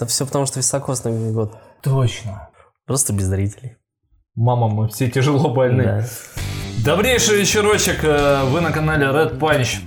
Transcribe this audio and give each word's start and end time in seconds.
Это 0.00 0.06
все 0.08 0.24
потому, 0.24 0.46
что 0.46 0.60
високосный 0.60 1.12
Новый 1.12 1.32
год. 1.32 1.58
Точно. 1.82 2.48
Просто 2.86 3.12
без 3.12 3.24
зрителей. 3.26 3.76
Мама, 4.34 4.66
мы 4.68 4.88
все 4.88 5.10
тяжело 5.10 5.52
больны. 5.52 5.84
Да. 5.84 6.06
Добрейший 6.82 7.36
вечерочек, 7.40 8.02
э, 8.02 8.44
вы 8.44 8.62
на 8.62 8.72
канале 8.72 9.04
Red 9.08 9.38
Punch. 9.38 9.80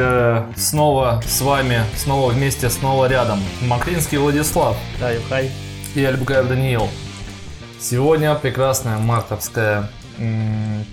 Э, 0.00 0.52
Снова 0.56 1.22
с 1.24 1.40
вами, 1.42 1.82
снова 1.94 2.32
вместе, 2.32 2.68
снова 2.70 3.06
рядом. 3.06 3.38
Маклинский 3.62 4.18
Владислав 4.18 4.76
Хай, 4.98 5.20
хай. 5.28 5.52
и 5.94 6.04
Альбукаев 6.04 6.48
Даниил. 6.48 6.88
Сегодня 7.78 8.34
прекрасная 8.34 8.98
мартовская, 8.98 9.88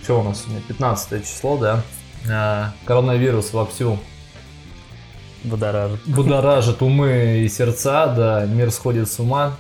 что 0.04 0.20
у 0.20 0.24
нас 0.24 0.44
сегодня, 0.44 0.62
15 0.68 1.26
число, 1.26 1.58
да? 1.58 1.82
Э, 2.30 2.66
Коронавирус 2.86 3.52
вовсю 3.52 3.98
Будоражит. 5.44 6.00
будоражит 6.06 6.82
умы 6.82 7.40
и 7.44 7.50
сердца, 7.50 8.08
да, 8.08 8.46
мир 8.46 8.72
сходит 8.72 9.10
с 9.10 9.20
ума. 9.20 9.54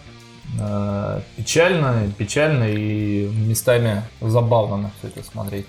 Э, 0.60 1.22
Печально, 1.38 2.12
печально 2.18 2.66
и 2.66 3.28
местами 3.28 4.04
забавно 4.22 4.77
на 4.77 4.91
все 5.00 5.08
это 5.10 5.24
смотреть. 5.24 5.66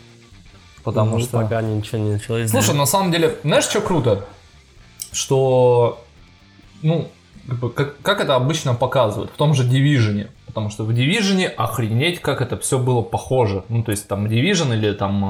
Потому 0.85 1.17
Ну, 1.19 1.23
что... 1.23 1.41
Пока 1.41 1.63
ничего 1.63 1.99
не 1.99 2.11
началось. 2.13 2.51
Слушай, 2.51 2.75
на 2.75 2.87
самом 2.87 3.11
деле, 3.11 3.37
знаешь, 3.43 3.65
что 3.65 3.81
круто? 3.81 4.25
Что, 5.13 6.05
ну, 6.83 7.09
как, 7.75 8.01
как, 8.03 8.21
это 8.21 8.35
обычно 8.35 8.75
показывают 8.75 9.31
в 9.31 9.37
том 9.37 9.55
же 9.55 9.65
Division. 9.69 10.29
Потому 10.47 10.71
что 10.71 10.85
в 10.85 10.91
Division 10.91 11.47
охренеть, 11.47 12.21
как 12.21 12.41
это 12.41 12.57
все 12.59 12.79
было 12.79 13.03
похоже. 13.03 13.65
Ну, 13.69 13.83
то 13.83 13.91
есть 13.91 14.07
там 14.07 14.27
Division 14.27 14.75
или 14.75 14.93
там 14.93 15.25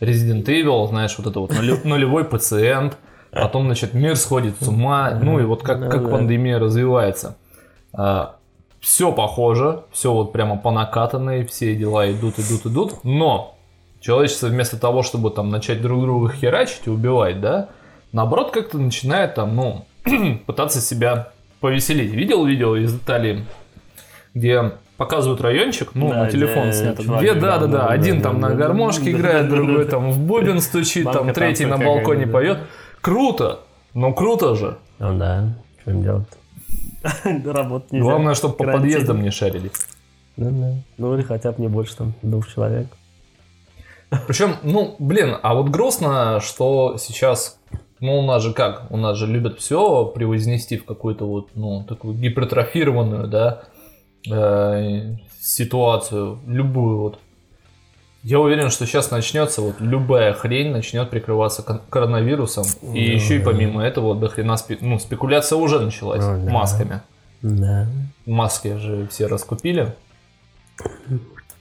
э, 0.00 0.04
Resident 0.04 0.44
Evil, 0.46 0.88
знаешь, 0.88 1.14
вот 1.18 1.26
это 1.26 1.38
вот 1.40 1.52
нуле- 1.52 1.80
нулевой 1.84 2.24
пациент. 2.24 2.96
Потом, 3.32 3.64
значит, 3.64 3.94
мир 3.94 4.16
сходит 4.16 4.56
с 4.60 4.68
ума. 4.68 5.18
Ну 5.20 5.40
и 5.40 5.44
вот 5.44 5.62
как, 5.62 5.80
как 5.80 6.02
Да-да. 6.02 6.08
пандемия 6.08 6.58
развивается. 6.58 7.36
все 8.80 9.12
похоже, 9.12 9.84
все 9.90 10.12
вот 10.12 10.32
прямо 10.32 10.56
по 10.58 10.70
накатанной, 10.70 11.46
все 11.46 11.74
дела 11.74 12.10
идут, 12.12 12.38
идут, 12.38 12.66
идут. 12.66 13.04
Но 13.04 13.56
человечество 14.00 14.48
вместо 14.48 14.78
того, 14.78 15.02
чтобы 15.02 15.30
там 15.30 15.48
начать 15.48 15.80
друг 15.80 16.02
друга 16.02 16.32
херачить 16.32 16.82
и 16.86 16.90
убивать, 16.90 17.40
да, 17.40 17.68
наоборот 18.12 18.50
как-то 18.50 18.76
начинает 18.76 19.34
там, 19.34 19.56
ну, 19.56 19.86
пытаться 20.46 20.80
себя 20.80 21.30
повеселить. 21.60 22.12
Видел 22.12 22.44
видео 22.44 22.76
из 22.76 22.94
Италии, 22.94 23.46
где 24.34 24.72
показывают 24.98 25.40
райончик, 25.40 25.92
ну, 25.94 26.10
Да, 26.10 26.24
на 26.24 26.30
телефон 26.30 26.68
где 26.68 26.72
снято. 26.72 27.02
два 27.02 27.18
Две, 27.18 27.34
да, 27.34 27.58
да, 27.58 27.66
да, 27.66 27.66
да, 27.66 27.86
один 27.86 28.18
да, 28.18 28.24
там 28.24 28.40
да, 28.40 28.48
на 28.48 28.54
да, 28.54 28.66
гармошке 28.66 29.04
да, 29.04 29.10
играет, 29.10 29.44
да, 29.44 29.50
да, 29.50 29.56
другой 29.56 29.84
да. 29.84 29.90
там 29.90 30.10
в 30.10 30.18
бубен 30.18 30.60
стучит, 30.60 31.10
там 31.10 31.32
третий 31.32 31.64
на 31.64 31.78
балконе 31.78 32.26
поет. 32.26 32.58
Круто! 33.02 33.60
Ну, 33.94 34.14
круто 34.14 34.54
же. 34.54 34.78
Ну 34.98 35.18
да, 35.18 35.52
что 35.80 35.90
им 35.90 36.02
делать 36.02 36.28
Работать 37.44 37.92
нельзя. 37.92 38.04
Главное, 38.04 38.34
чтобы 38.34 38.54
по 38.54 38.64
подъездам 38.64 39.22
не 39.22 39.30
шарили. 39.30 39.70
Ну 40.36 40.50
да. 40.50 40.74
Ну 40.98 41.14
или 41.14 41.22
хотя 41.22 41.52
бы 41.52 41.60
не 41.60 41.68
больше 41.68 41.96
там 41.96 42.14
двух 42.22 42.48
человек. 42.48 42.86
Причем, 44.26 44.56
ну, 44.62 44.94
блин, 44.98 45.36
а 45.42 45.54
вот 45.54 45.70
грустно, 45.70 46.38
что 46.40 46.96
сейчас, 46.98 47.58
ну, 48.00 48.18
у 48.18 48.22
нас 48.22 48.42
же 48.42 48.52
как, 48.52 48.86
у 48.90 48.96
нас 48.96 49.16
же 49.16 49.26
любят 49.26 49.58
все 49.58 50.04
превознести 50.04 50.76
в 50.76 50.84
какую-то 50.84 51.26
вот, 51.26 51.48
ну, 51.54 51.84
такую 51.84 52.14
гипертрофированную, 52.14 53.26
да, 53.26 53.62
э, 54.30 55.16
ситуацию, 55.40 56.38
любую 56.46 56.98
вот. 56.98 57.18
Я 58.22 58.38
уверен, 58.38 58.70
что 58.70 58.86
сейчас 58.86 59.10
начнется 59.10 59.60
вот 59.62 59.80
любая 59.80 60.32
хрень 60.32 60.70
начнет 60.70 61.10
прикрываться 61.10 61.62
коронавирусом. 61.90 62.64
И 62.94 63.06
Да. 63.06 63.12
еще 63.12 63.36
и 63.36 63.38
помимо 63.40 63.82
этого 63.82 64.14
до 64.14 64.28
хрена 64.28 64.52
спе- 64.52 64.78
ну, 64.80 64.98
спекуляция 65.00 65.56
уже 65.56 65.80
началась 65.80 66.24
да. 66.24 66.36
масками. 66.36 67.00
Да. 67.42 67.88
Маски 68.24 68.76
же 68.76 69.08
все 69.08 69.26
раскупили. 69.26 69.92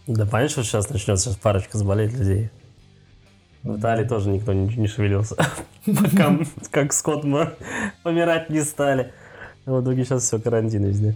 Да 0.07 0.25
понятно, 0.25 0.49
что 0.49 0.63
сейчас 0.63 0.89
начнется, 0.89 1.25
сейчас 1.29 1.35
парочка 1.37 1.77
заболеет 1.77 2.13
людей. 2.13 2.49
В 3.63 3.77
Италии 3.79 4.05
тоже 4.07 4.29
никто 4.29 4.53
не, 4.53 4.67
не 4.75 4.87
шевелился. 4.87 5.35
Пока, 5.85 6.37
как 6.71 6.93
скот 6.93 7.23
мы 7.23 7.53
помирать 8.03 8.49
не 8.49 8.61
стали. 8.61 9.13
В 9.65 9.81
итоге 9.81 10.03
сейчас 10.05 10.23
все, 10.23 10.39
карантин 10.39 10.83
везде. 10.85 11.15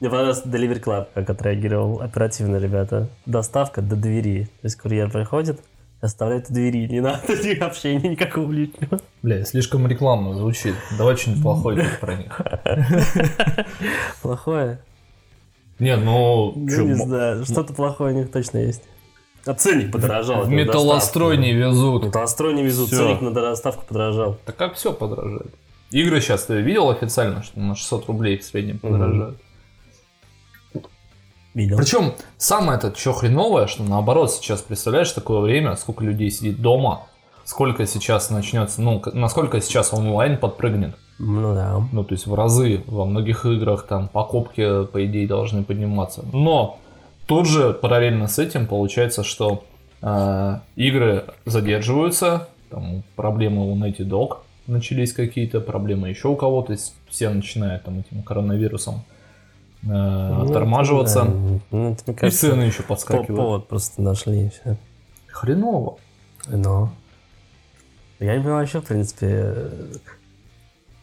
Мне 0.00 0.08
понравился 0.08 0.48
Delivery 0.48 0.82
Club, 0.82 1.08
как 1.14 1.28
отреагировал 1.28 2.00
оперативно 2.00 2.56
ребята. 2.56 3.08
Доставка 3.26 3.82
до 3.82 3.96
двери. 3.96 4.44
То 4.62 4.66
есть 4.66 4.76
курьер 4.76 5.10
приходит, 5.10 5.60
оставляет 6.00 6.48
у 6.48 6.54
двери. 6.54 6.86
Не 6.88 7.00
надо 7.00 7.20
ни 7.28 7.58
общения 7.58 8.08
никакого 8.08 8.50
личного. 8.50 9.00
Бля, 9.22 9.44
слишком 9.44 9.86
рекламно 9.86 10.34
звучит. 10.34 10.74
Давай 10.96 11.16
что-нибудь 11.16 11.42
плохое 11.42 11.86
про 12.00 12.14
них. 12.16 12.40
Плохое? 14.22 14.80
Не, 15.78 15.96
ну, 15.96 16.52
Ну, 16.56 16.86
не 16.86 16.94
знаю. 16.94 17.44
Что-то 17.44 17.74
плохое 17.74 18.14
у 18.14 18.18
них 18.18 18.30
точно 18.30 18.58
есть. 18.58 18.82
А 19.46 19.54
ценник 19.54 19.92
подорожал. 19.92 20.44
в 20.44 20.50
металлострой 20.50 21.36
не 21.38 21.52
везут. 21.52 22.04
Металлострой 22.04 22.54
не 22.54 22.62
везут, 22.62 22.90
ценник 22.90 23.20
на 23.20 23.30
доставку 23.32 23.84
подорожал. 23.86 24.38
Да 24.46 24.52
как 24.52 24.74
все 24.74 24.92
подорожает? 24.92 25.54
Игры 25.90 26.20
сейчас 26.20 26.44
ты 26.44 26.60
видел 26.60 26.88
официально, 26.90 27.42
что 27.42 27.58
на 27.60 27.74
600 27.74 28.06
рублей 28.06 28.38
в 28.38 28.44
среднем 28.44 28.78
подорожают? 28.78 29.38
Видел. 31.54 31.76
Причем 31.76 32.12
самое 32.36 32.78
это 32.78 32.96
что 32.96 33.12
хреновое, 33.12 33.66
что 33.66 33.82
наоборот 33.82 34.32
сейчас 34.32 34.62
представляешь 34.62 35.10
такое 35.10 35.40
время, 35.40 35.74
сколько 35.76 36.04
людей 36.04 36.30
сидит 36.30 36.60
дома, 36.60 37.06
сколько 37.44 37.86
сейчас 37.86 38.30
начнется, 38.30 38.80
ну, 38.80 39.02
насколько 39.12 39.60
сейчас 39.60 39.92
онлайн 39.92 40.38
подпрыгнет. 40.38 40.94
Ну 41.18 41.54
да. 41.54 41.82
Ну, 41.92 42.04
то 42.04 42.14
есть 42.14 42.26
в 42.26 42.34
разы 42.34 42.82
во 42.86 43.04
многих 43.04 43.44
играх 43.44 43.86
там 43.86 44.08
покупки, 44.08 44.86
по 44.86 45.04
идее, 45.04 45.26
должны 45.26 45.64
подниматься. 45.64 46.24
Но 46.32 46.78
тут 47.26 47.46
же 47.46 47.74
параллельно 47.74 48.28
с 48.28 48.38
этим 48.38 48.66
получается, 48.66 49.24
что 49.24 49.64
э, 50.00 50.60
игры 50.76 51.24
задерживаются, 51.44 52.48
там 52.70 53.02
проблемы 53.16 53.70
у 53.70 53.76
Naughty 53.76 54.08
Dog 54.08 54.38
начались 54.66 55.12
какие-то, 55.12 55.60
проблемы 55.60 56.08
еще 56.08 56.28
у 56.28 56.36
кого-то, 56.36 56.76
все 57.08 57.28
начинают 57.28 57.82
там 57.82 57.98
этим 57.98 58.22
коронавирусом 58.22 59.04
э, 59.82 59.86
Ну, 59.86 60.42
оттормаживаться. 60.44 61.22
да. 61.24 61.30
Ну, 61.70 61.92
это, 61.92 62.02
мне 62.06 62.14
И 62.14 62.18
кажется, 62.18 62.40
цены 62.50 62.62
еще 62.62 62.82
по- 62.82 62.88
подскакивают. 62.90 63.36
повод 63.36 63.68
просто 63.68 64.02
нашли. 64.02 64.46
и 64.46 64.50
всё. 64.50 64.76
Хреново. 65.28 65.96
Но. 66.48 66.92
Я 68.18 68.34
не 68.36 68.40
понимаю 68.42 68.60
вообще, 68.62 68.80
в 68.80 68.84
принципе... 68.84 69.26
э, 69.30 69.92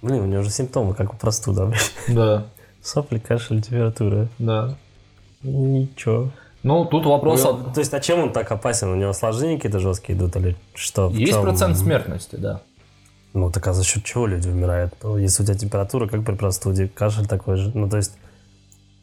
Блин, 0.03 0.21
у 0.21 0.25
него 0.27 0.43
же 0.43 0.49
симптомы, 0.51 0.93
как 0.93 1.13
у 1.13 1.17
простуды. 1.17 1.61
обычно. 1.63 1.91
Да, 2.09 2.45
Сопли, 2.81 3.17
кашель, 3.19 3.61
температура. 3.61 4.27
да. 4.37 4.75
Ничего. 5.43 6.29
Ну, 6.63 6.85
тут 6.85 7.05
вопрос, 7.05 7.43
Ну, 7.43 7.49
от- 7.51 7.73
То 7.73 7.79
есть, 7.79 7.93
а 7.93 7.99
чем 7.99 8.19
он 8.19 8.31
так 8.33 8.51
опасен? 8.51 8.89
У 8.89 8.95
него 8.95 9.11
осложнения 9.11 9.55
какие-то 9.57 9.79
жесткие 9.79 10.17
идут 10.17 10.35
или 10.35 10.55
что? 10.73 11.09
Есть 11.11 11.33
чем? 11.33 11.41
процент 11.43 11.77
смертности, 11.77 12.35
да. 12.35 12.61
Ну, 13.33 13.51
так 13.51 13.67
а 13.67 13.73
за 13.73 13.83
счет 13.83 14.03
чего 14.03 14.25
люди 14.25 14.47
умирают? 14.49 14.93
Ну, 15.03 15.17
Если 15.17 15.43
у 15.43 15.45
тебя 15.45 15.55
температура, 15.57 16.07
как 16.07 16.25
при 16.25 16.33
простуде, 16.35 16.87
кашель 16.87 17.27
такой 17.27 17.57
же. 17.57 17.71
Ну, 17.73 17.87
то 17.89 17.97
есть, 17.97 18.17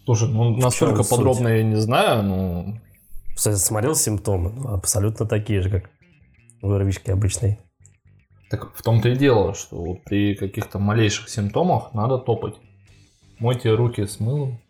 Слушай, 0.05 0.29
ну 0.29 0.57
настолько 0.57 1.03
суть? 1.03 1.11
подробно 1.11 1.49
я 1.49 1.63
не 1.63 1.77
знаю, 1.77 2.23
ну 2.23 2.81
кстати, 3.35 3.57
смотрел 3.57 3.95
симптомы? 3.97 4.53
Ну, 4.55 4.75
Абсолютно 4.75 5.27
такие 5.27 5.61
же, 5.61 5.71
как 5.71 5.91
у 6.63 6.71
ОРВИшки 6.71 7.11
обычной. 7.11 7.59
Так 8.51 8.75
в 8.77 8.83
том-то 8.83 9.09
и 9.09 9.17
дело, 9.17 9.55
что 9.55 9.77
вот 9.83 10.05
при 10.05 10.35
каких-то 10.35 10.79
малейших 10.79 11.29
симптомах 11.29 11.93
надо 11.95 12.19
топать. 12.19 12.55
Мойте 13.41 13.75
руки 13.75 14.07
с 14.07 14.21
мылом, 14.21 14.61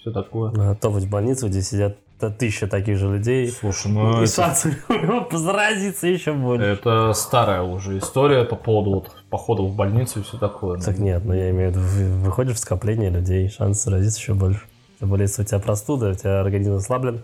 все 0.00 0.10
такое. 0.10 0.52
А 0.56 0.74
то 0.74 0.88
в 0.90 1.06
больнице, 1.10 1.48
где 1.48 1.60
сидят 1.60 1.98
тысяча 2.38 2.66
таких 2.66 2.96
же 2.96 3.12
людей, 3.12 3.50
Слушай, 3.50 3.92
ну 3.92 4.22
и 4.22 4.24
это, 4.24 4.54
него 4.88 5.28
заразиться 5.36 6.06
еще 6.06 6.32
больше. 6.32 6.64
это 6.64 7.12
старая 7.12 7.62
уже 7.62 7.98
история 7.98 8.44
по 8.44 8.56
поводу 8.56 8.90
вот 8.94 9.10
походов 9.28 9.70
в 9.72 9.76
больницу 9.76 10.20
и 10.20 10.22
все 10.22 10.38
такое. 10.38 10.80
Так 10.80 10.96
нет, 10.98 11.22
ну 11.26 11.34
я 11.34 11.50
имею 11.50 11.70
в 11.72 11.76
виду, 11.76 11.84
вы- 11.86 12.24
выходишь 12.24 12.54
в 12.56 12.60
скопление 12.60 13.10
людей, 13.10 13.50
шанс 13.50 13.84
заразиться 13.84 14.20
еще 14.20 14.32
больше. 14.32 14.62
Тем 15.00 15.08
более, 15.08 15.24
если 15.24 15.42
у 15.42 15.44
тебя 15.44 15.58
простуда, 15.58 16.10
у 16.10 16.14
тебя 16.14 16.40
организм 16.40 16.74
ослаблен, 16.74 17.22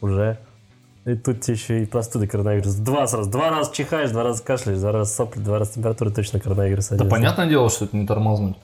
уже. 0.00 0.38
И 1.06 1.14
тут 1.14 1.40
тебе 1.40 1.54
еще 1.54 1.82
и 1.82 1.86
простуда, 1.86 2.26
коронавирус. 2.26 2.74
Два 2.74 3.06
сразу, 3.06 3.30
два 3.30 3.50
раза 3.50 3.72
чихаешь, 3.74 4.10
два 4.10 4.22
раза 4.22 4.42
кашляешь, 4.42 4.78
два 4.78 4.92
раза 4.92 5.12
сопли, 5.12 5.40
два 5.40 5.58
раза 5.58 5.74
температура, 5.74 6.10
точно 6.10 6.40
коронавирус. 6.40 6.88
Да 6.88 7.04
понятное 7.04 7.46
дело, 7.48 7.70
что 7.70 7.86
это 7.86 7.96
не 7.96 8.06
тормознуть. 8.06 8.56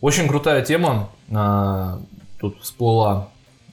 Очень 0.00 0.28
крутая 0.28 0.64
тема 0.64 1.10
а, 1.32 2.00
тут 2.40 2.60
всплыла. 2.60 3.28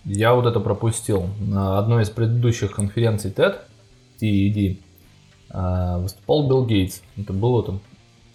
Я 0.06 0.34
вот 0.34 0.46
это 0.46 0.60
пропустил. 0.60 1.28
На 1.40 1.80
одной 1.80 2.04
из 2.04 2.10
предыдущих 2.10 2.72
конференций 2.72 3.32
TED, 3.32 3.56
TED, 4.22 4.80
а, 5.50 5.98
выступал 5.98 6.48
Билл 6.48 6.66
Гейтс. 6.66 7.02
Это 7.18 7.34
было 7.34 7.64
там, 7.64 7.82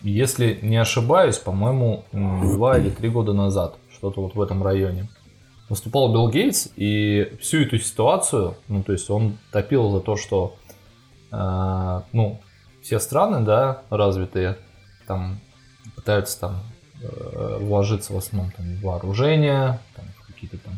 если 0.02 0.58
не 0.60 0.76
ошибаюсь, 0.76 1.38
по-моему, 1.38 2.04
два 2.12 2.78
или 2.78 2.90
три 2.90 3.08
года 3.08 3.32
назад. 3.32 3.76
Что-то 3.92 4.22
вот 4.22 4.34
в 4.34 4.42
этом 4.42 4.62
районе. 4.62 5.08
Выступал 5.68 6.10
Билл 6.12 6.30
Гейтс, 6.30 6.68
и 6.76 7.32
всю 7.40 7.58
эту 7.62 7.78
ситуацию, 7.78 8.56
ну, 8.68 8.82
то 8.82 8.92
есть 8.92 9.10
он 9.10 9.36
топил 9.52 9.90
за 9.90 10.00
то, 10.00 10.16
что, 10.16 10.56
а, 11.30 12.04
ну, 12.12 12.40
все 12.82 12.98
страны, 12.98 13.44
да, 13.44 13.82
развитые, 13.90 14.56
там, 15.06 15.40
пытаются 15.94 16.40
там 16.40 16.62
э, 17.02 17.58
вложиться 17.60 18.12
в 18.14 18.16
основном 18.16 18.50
там, 18.56 18.66
в 18.76 18.80
вооружение, 18.82 19.78
там, 19.94 20.06
какие-то 20.26 20.56
там 20.58 20.74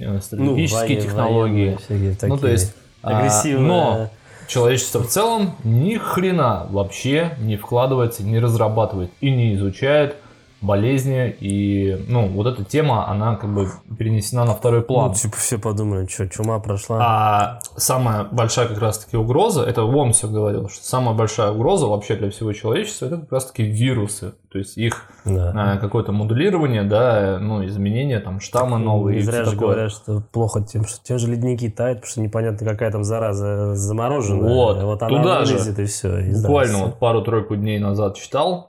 э, 0.00 0.20
стратегические 0.20 0.98
воен- 0.98 1.02
технологии. 1.02 1.54
военные 1.54 1.78
всякие 1.78 2.10
Ну, 2.10 2.16
то 2.36 2.40
такие 2.42 2.52
есть, 2.52 2.74
а, 3.02 3.18
агрессивные. 3.18 3.68
но 3.68 4.10
человечество 4.48 5.02
в 5.02 5.08
целом 5.08 5.54
ни 5.62 5.96
хрена 5.96 6.66
вообще 6.70 7.36
не 7.38 7.56
вкладывается, 7.56 8.24
не 8.24 8.38
разрабатывает 8.40 9.10
и 9.20 9.30
не 9.30 9.54
изучает 9.54 10.16
болезни. 10.60 11.34
И, 11.40 12.04
ну, 12.08 12.28
вот 12.28 12.46
эта 12.46 12.64
тема, 12.64 13.08
она 13.08 13.36
как 13.36 13.52
бы 13.52 13.68
перенесена 13.98 14.44
на 14.44 14.54
второй 14.54 14.82
план. 14.82 15.08
Ну, 15.08 15.14
типа 15.14 15.36
все 15.36 15.58
подумали, 15.58 16.06
что 16.06 16.28
чума 16.28 16.58
прошла. 16.58 16.98
А 17.00 17.60
самая 17.76 18.24
большая 18.24 18.68
как 18.68 18.78
раз-таки 18.78 19.16
угроза, 19.16 19.64
это 19.64 19.82
Вон 19.82 20.12
все 20.12 20.28
говорил, 20.28 20.68
что 20.68 20.84
самая 20.84 21.14
большая 21.14 21.52
угроза 21.52 21.86
вообще 21.86 22.16
для 22.16 22.30
всего 22.30 22.52
человечества, 22.52 23.06
это 23.06 23.18
как 23.18 23.32
раз-таки 23.32 23.62
вирусы. 23.62 24.34
То 24.50 24.58
есть 24.58 24.78
их 24.78 25.04
да. 25.26 25.52
а, 25.54 25.76
какое-то 25.76 26.10
моделирование, 26.12 26.82
да, 26.82 27.38
ну, 27.38 27.64
изменения, 27.66 28.18
там, 28.18 28.40
штаммы 28.40 28.78
новые 28.78 29.16
Не 29.16 29.20
и 29.20 29.24
зря 29.24 29.44
же 29.44 29.52
такое. 29.52 29.68
говорят, 29.68 29.92
что 29.92 30.22
плохо 30.32 30.62
тем, 30.62 30.86
что 30.86 31.02
те 31.02 31.18
же 31.18 31.28
ледники 31.30 31.68
тают, 31.68 31.98
потому 31.98 32.10
что 32.10 32.20
непонятно, 32.22 32.66
какая 32.66 32.90
там 32.90 33.04
зараза 33.04 33.74
замороженная. 33.74 34.48
Вот, 34.48 34.82
вот 34.82 35.02
она 35.02 35.16
туда 35.16 35.44
же. 35.44 35.56
и 35.56 35.84
все. 35.84 36.22
Буквально 36.42 36.78
вот 36.78 36.98
пару-тройку 36.98 37.56
дней 37.56 37.78
назад 37.78 38.16
читал, 38.16 38.67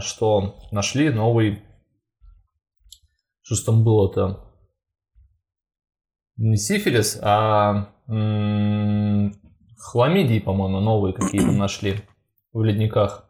что 0.00 0.56
нашли 0.70 1.10
новый... 1.10 1.62
Что 3.42 3.66
там 3.66 3.84
было-то? 3.84 4.40
Не 6.36 6.56
сифилис, 6.56 7.18
а 7.22 7.88
м, 8.08 9.32
хламидии, 9.78 10.38
по-моему, 10.38 10.80
новые 10.80 11.12
какие-то 11.12 11.50
нашли 11.52 12.00
в 12.52 12.62
ледниках. 12.62 13.28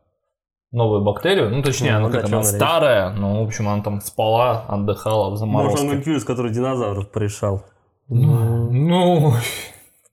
Новую 0.71 1.03
бактерию. 1.05 1.51
Ну, 1.51 1.63
точнее, 1.63 1.99
Ну, 1.99 2.07
она 2.07 2.11
как 2.11 2.25
она 2.25 2.43
старая, 2.43 3.11
но, 3.13 3.43
в 3.43 3.47
общем, 3.47 3.69
она 3.69 3.83
там 3.83 4.01
спала, 4.01 4.65
отдыхала 4.69 5.25
в 5.27 5.29
Может, 5.31 5.39
заморозке. 5.41 5.87
он 5.87 5.99
вирус, 5.99 6.25
который 6.25 6.51
динозавров 6.53 7.11
порешал. 7.11 7.65
Ну, 8.09 9.35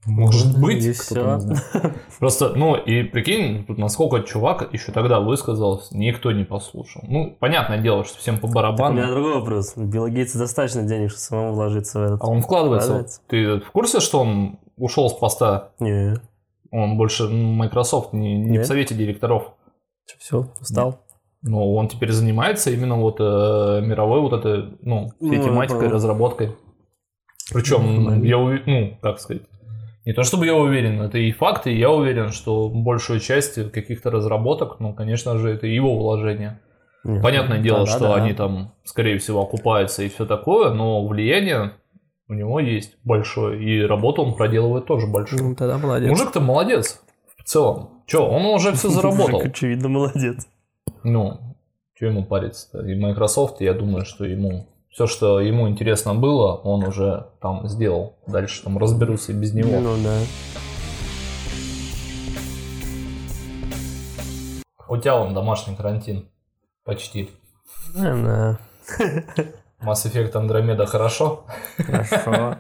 может 0.05 0.59
быть. 0.59 0.83
Там 1.13 1.39
знает. 1.39 1.63
Просто, 2.19 2.53
ну, 2.55 2.75
и 2.75 3.03
прикинь, 3.03 3.65
тут 3.65 3.77
насколько 3.77 4.21
чувак 4.25 4.73
еще 4.73 4.91
тогда 4.91 5.19
высказался, 5.19 5.95
никто 5.97 6.31
не 6.31 6.43
послушал. 6.45 7.01
Ну, 7.07 7.35
понятное 7.39 7.79
дело, 7.79 8.03
что 8.05 8.17
всем 8.17 8.39
по 8.39 8.47
Так 8.47 8.55
у 8.55 8.59
меня 8.59 8.61
барабану. 8.77 9.07
другой 9.07 9.33
вопрос. 9.35 9.73
Гейтса 9.75 10.37
достаточно 10.39 10.83
денег, 10.83 11.09
чтобы 11.09 11.19
самому 11.21 11.53
вложиться 11.53 11.99
в 11.99 12.03
этот. 12.03 12.21
А 12.23 12.27
он 12.27 12.41
вкладывается. 12.41 12.87
Вкладывается. 12.89 13.21
Ты 13.27 13.59
в 13.59 13.71
курсе, 13.71 13.99
что 13.99 14.21
он 14.21 14.59
ушел 14.77 15.09
с 15.09 15.13
поста? 15.13 15.71
Не, 15.79 16.15
Он 16.71 16.97
больше 16.97 17.27
Microsoft, 17.27 18.13
не, 18.13 18.37
не 18.37 18.47
в 18.57 18.61
Нет. 18.61 18.67
совете 18.67 18.95
директоров. 18.95 19.53
все, 20.17 20.47
устал. 20.61 20.99
Но 21.41 21.73
он 21.73 21.87
теперь 21.87 22.11
занимается 22.11 22.69
именно 22.69 22.95
вот 22.97 23.17
э, 23.19 23.23
мировой 23.81 24.19
вот 24.21 24.33
этой, 24.33 24.77
ну, 24.81 25.07
всей 25.21 25.37
Ну, 25.37 25.43
тематикой, 25.45 25.87
разработкой. 25.87 26.55
Причем, 27.53 28.23
я 28.23 28.37
уверен, 28.37 28.63
ну, 28.65 28.97
как 29.01 29.19
сказать, 29.19 29.43
не 30.09 30.13
то 30.13 30.23
чтобы 30.23 30.47
я 30.47 30.55
уверен, 30.55 31.03
это 31.03 31.19
и 31.19 31.31
факты, 31.31 31.69
я 31.69 31.91
уверен, 31.91 32.31
что 32.31 32.67
большую 32.67 33.19
часть 33.19 33.71
каких-то 33.71 34.09
разработок, 34.09 34.79
ну, 34.79 34.91
конечно 34.91 35.37
же, 35.37 35.51
это 35.51 35.67
его 35.67 35.95
вложение. 35.99 36.59
Не, 37.03 37.21
Понятное 37.21 37.59
дело, 37.59 37.85
да, 37.85 37.85
что 37.85 37.99
да. 37.99 38.15
они 38.15 38.33
там, 38.33 38.73
скорее 38.85 39.19
всего, 39.19 39.43
окупаются 39.43 40.01
и 40.01 40.09
все 40.09 40.25
такое, 40.25 40.73
но 40.73 41.05
влияние 41.05 41.73
у 42.27 42.33
него 42.33 42.59
есть 42.59 42.97
большое, 43.03 43.63
и 43.63 43.85
работу 43.85 44.23
он 44.23 44.33
проделывает 44.33 44.87
тоже 44.87 45.05
большую. 45.05 45.43
Ну, 45.43 45.55
тогда 45.55 45.77
молодец. 45.77 46.09
Мужик-то 46.09 46.39
молодец 46.41 47.03
в 47.37 47.43
целом. 47.43 48.01
Че, 48.07 48.27
он 48.27 48.45
уже 48.47 48.71
все 48.71 48.89
заработал. 48.89 49.33
Мужик, 49.33 49.51
очевидно, 49.51 49.89
молодец. 49.89 50.47
Ну, 51.03 51.55
что 51.93 52.07
ему 52.07 52.25
париться-то? 52.25 52.83
И 52.83 52.95
Microsoft, 52.95 53.61
я 53.61 53.75
думаю, 53.75 54.05
что 54.05 54.25
ему 54.25 54.69
все, 54.99 55.07
что 55.07 55.39
ему 55.39 55.69
интересно 55.69 56.13
было, 56.13 56.55
он 56.55 56.83
уже 56.83 57.29
там 57.39 57.69
сделал. 57.69 58.17
Дальше 58.27 58.61
там 58.63 58.77
разберутся 58.77 59.31
и 59.31 59.35
без 59.35 59.53
него. 59.53 59.79
Ну, 59.79 59.95
да. 60.03 60.19
У 64.89 64.97
тебя 64.97 65.15
он 65.15 65.33
домашний 65.33 65.73
карантин. 65.77 66.29
Почти. 66.83 67.31
Ну, 67.95 68.25
да. 68.25 68.59
Mass 69.79 70.05
Effect 70.05 70.33
Andromeda 70.33 70.85
хорошо? 70.85 71.45
Хорошо. 71.77 72.57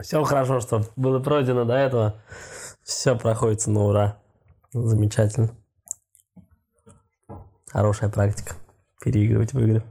Все 0.00 0.22
хорошо, 0.22 0.60
что 0.60 0.82
было 0.94 1.18
пройдено 1.18 1.64
до 1.64 1.74
этого. 1.74 2.22
Все 2.84 3.16
проходится 3.16 3.72
на 3.72 3.86
ура. 3.86 4.18
Замечательно. 4.72 5.50
Хорошая 7.72 8.08
практика. 8.08 8.54
Переигрывать 9.00 9.52
в 9.52 9.58
игры. 9.58 9.82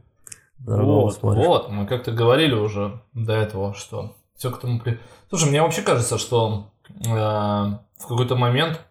Вот, 0.66 1.16
смотришь. 1.16 1.46
вот, 1.46 1.70
мы 1.70 1.88
как-то 1.88 2.12
говорили 2.12 2.54
уже 2.54 3.02
до 3.14 3.34
этого, 3.34 3.74
что 3.74 4.16
все 4.36 4.52
к 4.52 4.60
тому 4.60 4.80
при... 4.80 5.00
Слушай, 5.30 5.50
мне 5.50 5.62
вообще 5.62 5.82
кажется, 5.82 6.18
что 6.18 6.72
э, 6.90 7.04
в 7.04 8.08
какой-то 8.08 8.36
момент, 8.36 8.82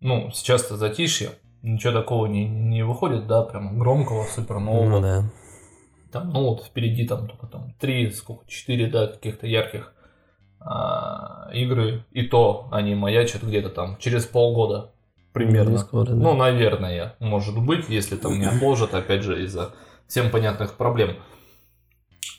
ну, 0.00 0.30
сейчас-то 0.32 0.76
затишье, 0.76 1.30
ничего 1.62 1.92
такого 1.92 2.26
не, 2.26 2.48
не 2.48 2.84
выходит, 2.84 3.26
да, 3.26 3.42
прям 3.42 3.78
громкого, 3.78 4.24
супер 4.24 4.58
нового. 4.60 4.88
Ну 4.88 5.00
да. 5.00 5.24
Там, 6.12 6.30
ну 6.30 6.48
вот 6.48 6.64
впереди 6.64 7.06
там 7.06 7.28
только 7.28 7.46
там 7.46 7.72
три, 7.78 8.10
сколько, 8.10 8.46
четыре, 8.48 8.88
да, 8.88 9.06
каких-то 9.06 9.46
ярких 9.46 9.94
а, 10.58 11.48
игры, 11.52 12.04
и 12.10 12.22
то 12.22 12.68
они 12.72 12.94
маячат 12.94 13.42
где-то 13.42 13.70
там 13.70 13.96
через 13.98 14.26
полгода 14.26 14.92
примерно. 15.32 15.70
Не 15.70 15.78
скоро, 15.78 16.06
да. 16.06 16.14
Ну, 16.14 16.34
наверное, 16.34 17.16
может 17.20 17.58
быть, 17.58 17.88
если 17.88 18.16
там 18.16 18.38
не 18.38 18.46
отложат, 18.46 18.94
опять 18.94 19.22
же, 19.22 19.42
из-за 19.44 19.72
всем 20.10 20.30
понятных 20.30 20.74
проблем. 20.74 21.16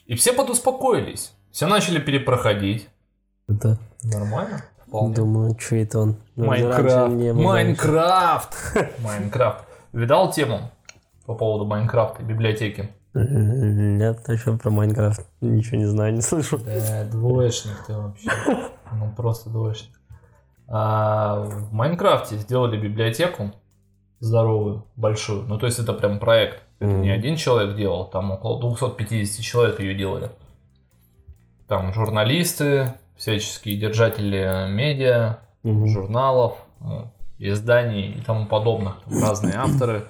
И 0.04 0.14
все 0.14 0.34
подуспокоились, 0.34 1.32
все 1.50 1.66
начали 1.66 1.98
перепроходить. 1.98 2.88
Это, 3.48 3.78
Нормально? 4.02 4.62
Вполне. 4.86 5.14
думаю, 5.14 5.58
что 5.58 5.76
это 5.76 6.00
он. 6.00 6.16
Minecraft. 6.36 7.14
Minecraft. 7.34 8.54
Minecraft. 8.98 9.64
Видал 9.92 10.30
тему 10.30 10.70
по 11.24 11.34
поводу 11.34 11.64
Майнкрафта 11.64 12.22
и 12.22 12.26
библиотеки? 12.26 12.90
Нет, 13.14 14.28
еще 14.28 14.56
про 14.58 14.70
Minecraft. 14.70 15.26
Ничего 15.40 15.78
не 15.78 15.86
знаю, 15.86 16.12
не 16.12 16.20
слышу. 16.20 16.58
Да, 16.58 17.04
двоечник 17.04 17.84
ты 17.86 17.94
вообще. 17.94 18.30
Ну, 18.94 19.10
просто 19.16 19.48
двоечник. 19.48 19.98
А, 20.68 21.40
в 21.40 21.72
Майнкрафте 21.72 22.36
сделали 22.36 22.78
библиотеку 22.78 23.52
здоровую, 24.20 24.84
большую. 24.96 25.44
Ну, 25.44 25.58
то 25.58 25.64
есть 25.64 25.78
это 25.78 25.94
прям 25.94 26.18
проект. 26.18 26.62
Это 26.82 26.92
не 26.94 27.10
один 27.10 27.36
человек 27.36 27.76
делал, 27.76 28.04
там 28.06 28.30
около 28.30 28.60
250 28.60 29.44
человек 29.44 29.80
ее 29.80 29.94
делали. 29.94 30.30
Там 31.68 31.92
журналисты, 31.92 32.94
всяческие 33.16 33.76
держатели 33.76 34.68
медиа, 34.70 35.38
Мгм. 35.62 35.86
журналов, 35.86 36.58
ну, 36.80 37.10
изданий 37.38 38.12
и 38.12 38.20
тому 38.20 38.46
подобных. 38.46 38.96
Разные 39.06 39.54
авторы, 39.54 40.04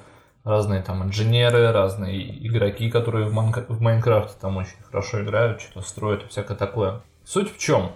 разные 0.44 0.82
там 0.82 1.02
инженеры, 1.04 1.72
разные 1.72 2.46
игроки, 2.46 2.90
которые 2.90 3.26
в, 3.26 3.32
в 3.32 3.80
Майнкрафте 3.80 4.34
там 4.40 4.56
очень 4.56 4.82
хорошо 4.88 5.22
играют, 5.22 5.60
что-то 5.60 5.86
строят 5.86 6.24
и 6.24 6.28
всякое 6.28 6.56
такое. 6.56 7.00
Суть 7.24 7.54
в 7.54 7.58
чем? 7.58 7.92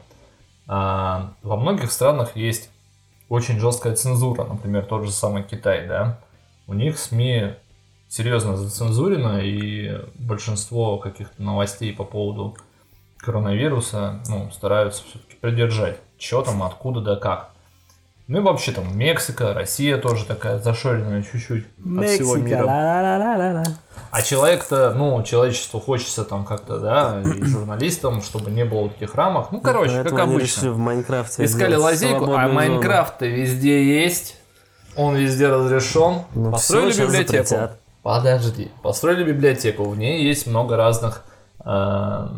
А, 0.69 1.33
во 1.43 1.57
многих 1.57 1.91
странах 1.93 2.37
есть 2.37 2.71
очень 3.29 3.59
жесткая 3.59 3.95
цензура, 3.97 4.45
например, 4.45 4.85
тот 4.85 5.05
же 5.05 5.11
самый 5.11 5.43
Китай, 5.43 5.87
да. 5.89 6.19
У 6.67 6.75
них 6.75 6.99
СМИ 6.99 7.55
серьезно 8.09 8.57
зацензурено, 8.57 9.41
и 9.43 10.01
большинство 10.15 10.99
каких-то 10.99 11.43
новостей 11.43 11.93
по 11.93 12.05
поводу 12.05 12.57
коронавируса, 13.19 14.21
ну, 14.29 14.51
стараются 14.53 15.03
все-таки 15.05 15.37
придержать. 15.41 15.99
Что 16.19 16.43
там, 16.43 16.63
откуда, 16.63 17.01
да 17.01 17.17
как. 17.17 17.51
Ну 18.29 18.39
и 18.39 18.41
вообще 18.41 18.73
там 18.73 18.97
Мексика, 18.99 19.55
Россия 19.55 19.99
тоже 19.99 20.25
такая 20.25 20.59
зашоренная 20.59 21.23
чуть-чуть 21.23 21.65
от 21.79 22.09
всего 22.09 22.37
Мексика. 22.37 22.63
мира. 22.63 23.65
А 24.11 24.23
человек-то, 24.23 24.95
ну, 24.95 25.23
человечеству 25.23 25.79
хочется 25.79 26.25
там 26.25 26.45
как-то, 26.45 26.81
да, 26.81 27.23
и 27.25 27.43
журналистам, 27.45 28.23
чтобы 28.23 28.51
не 28.51 28.65
было 28.65 28.89
этих 28.89 29.15
рамок. 29.15 29.53
Ну, 29.53 29.61
короче, 29.61 30.03
как 30.03 30.19
обычно. 30.19 30.73
в 30.73 30.79
Майнкрафте 30.79 31.45
Искали 31.45 31.77
лазейку, 31.77 32.33
а. 32.33 32.49
Майнкрафт-то 32.49 33.27
везде 33.27 34.03
есть. 34.03 34.37
Он 34.97 35.15
везде 35.15 35.49
разрешен. 35.49 36.23
Ну, 36.35 36.51
Построили 36.51 36.93
библиотеку. 36.93 37.49
запретят. 37.49 37.81
Подожди. 38.07 38.71
Построили 38.85 39.25
библиотеку. 39.25 39.83
В 39.83 39.99
ней 39.99 40.23
есть 40.23 40.47
много 40.47 40.77
разных 40.77 41.25
э, 41.65 42.29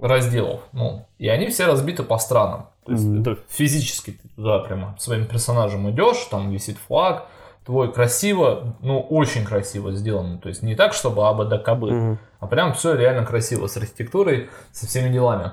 разделов. 0.00 0.62
Ну, 0.72 1.06
и 1.18 1.28
они 1.28 1.48
все 1.48 1.66
разбиты 1.66 2.02
по 2.02 2.16
странам. 2.16 2.70
То 2.86 2.92
есть 2.92 3.04
Мгм. 3.04 3.20
это 3.20 3.38
физически 3.50 4.12
ты 4.12 4.28
туда 4.34 4.60
прямо 4.60 4.96
своим 4.98 5.26
персонажем 5.26 5.90
идешь, 5.90 6.16
там 6.30 6.50
висит 6.50 6.78
флаг, 6.78 7.26
твой 7.66 7.92
красиво, 7.92 8.74
ну, 8.80 9.00
очень 9.00 9.44
красиво 9.44 9.92
сделано. 9.92 10.38
То 10.38 10.48
есть 10.48 10.62
не 10.62 10.76
так, 10.76 10.94
чтобы 10.94 11.28
абы-да-кабы, 11.28 11.90
Мгм. 11.92 12.18
а 12.40 12.46
прям 12.46 12.72
все 12.72 12.94
реально 12.94 13.26
красиво, 13.26 13.66
с 13.66 13.76
архитектурой, 13.76 14.48
со 14.72 14.86
всеми 14.86 15.12
делами. 15.12 15.52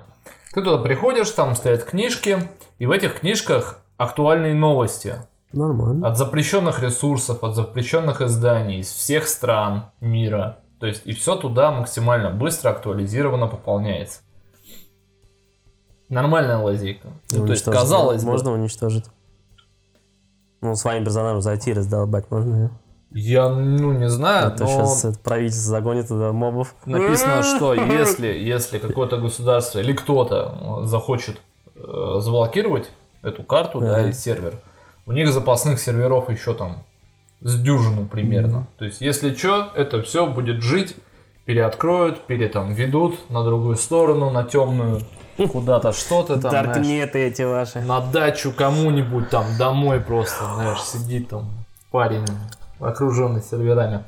Ты 0.54 0.64
туда 0.64 0.78
приходишь, 0.78 1.30
там 1.32 1.54
стоят 1.54 1.84
книжки, 1.84 2.48
и 2.78 2.86
в 2.86 2.92
этих 2.92 3.20
книжках 3.20 3.82
актуальные 3.98 4.54
новости. 4.54 5.16
Нормально. 5.52 6.08
От 6.08 6.18
запрещенных 6.18 6.82
ресурсов, 6.84 7.44
от 7.44 7.56
запрещенных 7.56 8.22
изданий 8.22 8.80
из 8.80 8.88
всех 8.92 9.28
стран 9.28 9.86
мира. 10.00 10.60
То 10.80 10.86
есть 10.86 11.02
и 11.06 11.14
все 11.14 11.36
туда 11.36 11.72
максимально 11.72 12.30
быстро 12.30 12.70
актуализировано 12.70 13.48
пополняется. 13.48 14.22
Нормальная 16.08 16.58
лазейка. 16.58 17.08
Ну, 17.32 17.46
то 17.46 17.52
есть, 17.52 17.66
казалось 17.66 18.24
бы, 18.24 18.32
Можно 18.32 18.54
уничтожить. 18.54 19.06
Ну, 20.62 20.76
своим 20.76 21.04
персонажем 21.04 21.42
зайти 21.42 21.72
и 21.72 21.74
раздолбать 21.74 22.30
можно. 22.32 22.72
я 23.12 23.48
ну 23.50 23.94
не 23.94 24.10
знаю, 24.10 24.48
А 24.48 24.52
то 24.52 24.64
но 24.66 24.70
сейчас 24.86 25.18
правительство 25.20 25.70
загонит 25.70 26.08
туда 26.10 26.34
мобов. 26.34 26.76
написано, 26.86 27.44
что 27.56 27.74
если, 27.74 28.28
если 28.28 28.78
какое-то 28.80 29.18
государство 29.18 29.80
или 29.80 29.94
кто-то 29.94 30.82
захочет 30.86 31.40
э, 31.76 32.20
заблокировать 32.20 32.90
эту 33.22 33.44
карту, 33.44 33.80
да, 33.80 33.98
Ага. 34.00 34.10
и 34.10 34.14
сервер, 34.14 34.60
у 35.10 35.12
них 35.12 35.34
запасных 35.34 35.80
серверов 35.80 36.30
еще 36.30 36.54
там 36.54 36.84
с 37.42 37.60
дюжину 37.60 38.06
примерно. 38.06 38.68
То 38.78 38.86
есть, 38.86 39.02
если 39.02 39.34
что, 39.34 39.72
это 39.76 40.04
все 40.04 40.28
будет 40.28 40.62
жить, 40.62 40.96
переоткроют, 41.46 42.28
пере 42.28 42.48
там 42.48 42.74
ведут 42.74 43.28
на 43.32 43.44
другую 43.44 43.76
сторону, 43.76 44.30
на 44.30 44.44
темную, 44.44 45.02
куда-то 45.52 45.94
что-то 45.94 46.40
там, 46.40 46.52
Даркнеты 46.52 47.18
эти 47.18 47.42
ваши. 47.42 47.80
на 47.80 48.02
дачу 48.02 48.54
кому-нибудь 48.56 49.32
там 49.32 49.46
домой 49.58 50.00
просто, 50.00 50.46
знаешь, 50.54 50.84
сидит 50.84 51.30
там 51.30 51.50
парень, 51.90 52.28
окруженный 52.80 53.42
серверами. 53.42 54.04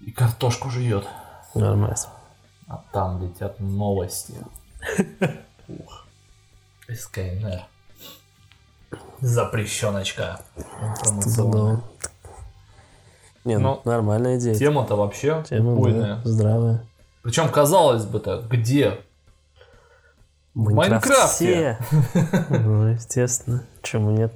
И 0.00 0.10
картошку 0.10 0.70
жует. 0.70 1.06
Нормально. 1.54 1.94
А 2.66 2.82
там 2.92 3.22
летят 3.22 3.60
новости. 3.60 4.34
Ух. 5.68 6.06
СКНР. 6.88 7.69
Запрещеночка. 9.20 10.40
Информационная. 10.56 11.80
Не, 13.44 13.58
ну, 13.58 13.80
Ну, 13.84 13.90
нормальная 13.90 14.38
идея. 14.38 14.54
Тема-то 14.54 14.96
вообще 14.96 15.42
Тема, 15.48 15.72
убойная. 15.72 16.16
да, 16.16 16.20
здравая. 16.24 16.84
Причем, 17.22 17.48
казалось 17.48 18.04
бы-то, 18.04 18.42
где? 18.48 18.98
В 20.54 20.72
Майнкрафте. 20.72 21.78
Ну, 22.50 22.86
естественно. 22.88 23.62
Чему 23.82 24.10
нет? 24.10 24.32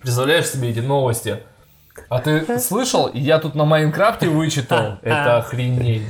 Представляешь 0.00 0.48
себе 0.48 0.70
эти 0.70 0.80
новости? 0.80 1.42
А 2.08 2.20
ты 2.20 2.58
слышал? 2.60 3.10
Я 3.12 3.38
тут 3.38 3.54
на 3.54 3.64
Майнкрафте 3.64 4.28
вычитал. 4.28 4.98
Это 5.02 5.46
блядь. 5.52 6.02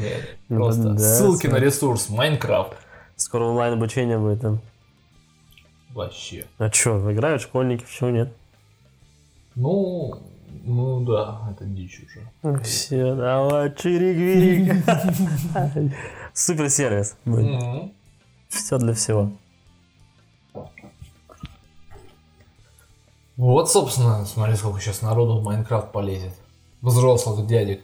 Ну, 0.49 0.57
Просто 0.57 0.99
ссылки 0.99 1.47
на 1.47 1.57
ресурс 1.57 2.09
Майнкрафт. 2.09 2.75
Скоро 3.17 3.45
онлайн 3.45 3.75
обучение 3.75 4.19
будет 4.19 4.41
там. 4.43 4.61
Вообще. 5.95 6.47
А 6.59 6.71
чё, 6.71 7.11
играют 7.13 7.43
школьники, 7.43 7.85
почему 7.85 8.11
нет? 8.11 8.33
Ну, 9.55 10.23
ну 10.65 11.01
да, 11.01 11.49
это 11.51 11.65
дичь 11.65 12.01
уже. 12.01 12.61
Все, 12.63 13.15
давай, 13.15 13.75
чирик-вирик. 13.75 14.85
Супер 16.35 16.71
сервис. 16.71 17.17
Все 18.49 18.79
для 18.79 18.95
всего. 18.95 19.33
Вот, 23.37 23.71
собственно, 23.71 24.25
смотри, 24.25 24.57
сколько 24.57 24.81
сейчас 24.81 25.01
народу 25.01 25.39
в 25.39 25.45
Майнкрафт 25.45 25.93
полезет. 25.93 26.35
Взрослых 26.83 27.47
дядек 27.47 27.83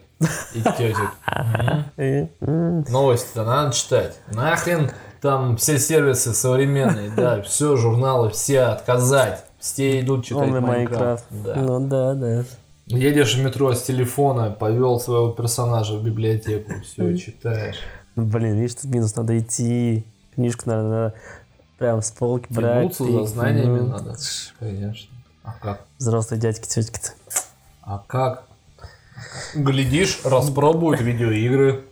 и 0.55 0.63
тетек. 0.63 1.11
Новости-то 2.91 3.45
надо 3.45 3.73
читать. 3.75 4.19
Нахрен 4.33 4.91
там 5.25 5.57
все 5.57 5.79
сервисы 5.79 6.35
современные, 6.35 7.11
да, 7.11 7.41
все, 7.47 7.79
журналы, 7.79 8.29
все 8.29 8.61
отказать. 8.61 9.43
Все 9.59 10.01
идут 10.01 10.27
читать 10.27 10.49
Онлайн 10.49 10.65
Майнкрафт. 10.65 11.25
Да. 11.31 11.55
Ну 11.57 11.89
да, 11.89 12.13
да. 12.13 12.45
Едешь 12.89 13.35
в 13.35 13.43
метро 13.43 13.73
с 13.73 13.81
телефона, 13.85 14.51
повел 14.51 15.01
своего 15.01 15.31
персонажа 15.31 15.95
в 15.95 16.05
библиотеку, 16.05 16.73
все, 16.85 17.17
читаешь. 17.17 17.79
Ну, 18.17 18.27
блин, 18.27 18.59
видишь, 18.61 18.75
тут 18.75 18.91
минус, 18.91 19.17
надо 19.17 19.39
идти. 19.39 20.05
Книжку 20.35 20.69
надо, 20.69 20.83
надо 20.83 21.15
прям 21.79 22.03
с 22.03 22.11
полки 22.11 22.53
брать. 22.53 22.95
Тянуться 22.99 23.05
за 23.05 23.25
знаниями 23.25 23.79
Ну, 23.79 23.87
надо. 23.87 24.17
Конечно. 24.59 25.11
А 25.43 25.55
как? 25.59 25.87
Взрослые 25.97 26.39
дядьки, 26.39 26.69
тетки-то. 26.69 27.13
А 27.81 28.05
как? 28.07 28.45
Глядишь, 29.55 30.21
распробуют 30.27 31.01
видеоигры. 31.01 31.85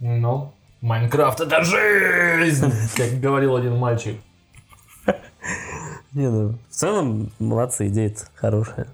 Ну, 0.00 0.52
Майнкрафт 0.86 1.40
это 1.40 1.64
жизнь, 1.64 2.72
как 2.96 3.18
говорил 3.18 3.56
один 3.56 3.76
мальчик. 3.76 4.20
Не, 6.12 6.30
ну, 6.30 6.54
в 6.70 6.72
целом, 6.72 7.32
молодцы, 7.40 7.88
идея 7.88 8.14
хорошая. 8.36 8.86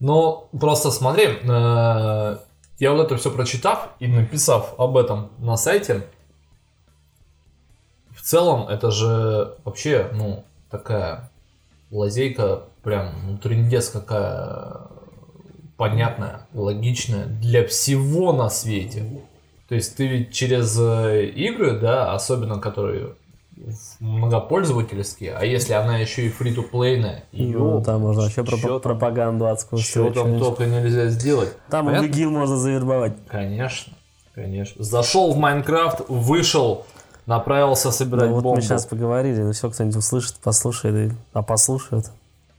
Ну, 0.00 0.48
просто 0.58 0.90
смотри, 0.90 1.26
э, 1.26 2.38
я 2.80 2.92
вот 2.92 3.06
это 3.06 3.16
все 3.18 3.30
прочитав 3.30 3.90
и 4.00 4.08
написав 4.08 4.74
об 4.78 4.96
этом 4.96 5.30
на 5.38 5.56
сайте, 5.56 6.04
в 8.10 8.20
целом 8.20 8.66
это 8.68 8.90
же 8.90 9.54
вообще, 9.64 10.10
ну, 10.12 10.44
такая 10.72 11.30
лазейка, 11.92 12.64
прям, 12.82 13.12
ну, 13.26 13.38
трендец 13.38 13.90
какая 13.90 14.88
понятная, 15.76 16.48
логичная 16.52 17.26
для 17.26 17.64
всего 17.64 18.32
на 18.32 18.50
свете. 18.50 19.22
То 19.70 19.76
есть 19.76 19.96
ты 19.96 20.06
ведь 20.08 20.32
через 20.32 20.76
э, 20.78 21.26
игры, 21.26 21.78
да, 21.78 22.12
особенно 22.12 22.58
которые 22.58 23.14
многопользовательские, 24.00 25.34
а 25.36 25.44
если 25.44 25.74
она 25.74 25.98
еще 25.98 26.26
и 26.26 26.28
фри-то-плейная, 26.28 27.24
Ну, 27.32 27.80
там 27.84 28.00
можно 28.00 28.28
чё 28.30 28.42
пропа- 28.42 28.80
пропаганду 28.80 29.46
адскую 29.46 29.80
что 29.80 30.10
там 30.10 30.38
только 30.40 30.66
нельзя 30.66 31.06
сделать. 31.06 31.52
Там 31.70 31.86
Понятно? 31.86 32.06
ИГИЛ 32.06 32.30
можно 32.30 32.56
завербовать. 32.56 33.12
Конечно, 33.28 33.92
конечно. 34.34 34.82
Зашел 34.82 35.32
в 35.32 35.36
Майнкрафт, 35.36 36.00
вышел, 36.08 36.84
направился 37.26 37.92
собирать 37.92 38.28
Ну, 38.30 38.34
вот 38.34 38.42
бомбу. 38.42 38.56
мы 38.56 38.62
сейчас 38.62 38.86
поговорили, 38.86 39.40
ну 39.42 39.52
все, 39.52 39.70
кто-нибудь 39.70 39.96
услышит, 39.98 40.34
послушает, 40.42 41.12
а 41.32 41.42
послушают. 41.42 42.06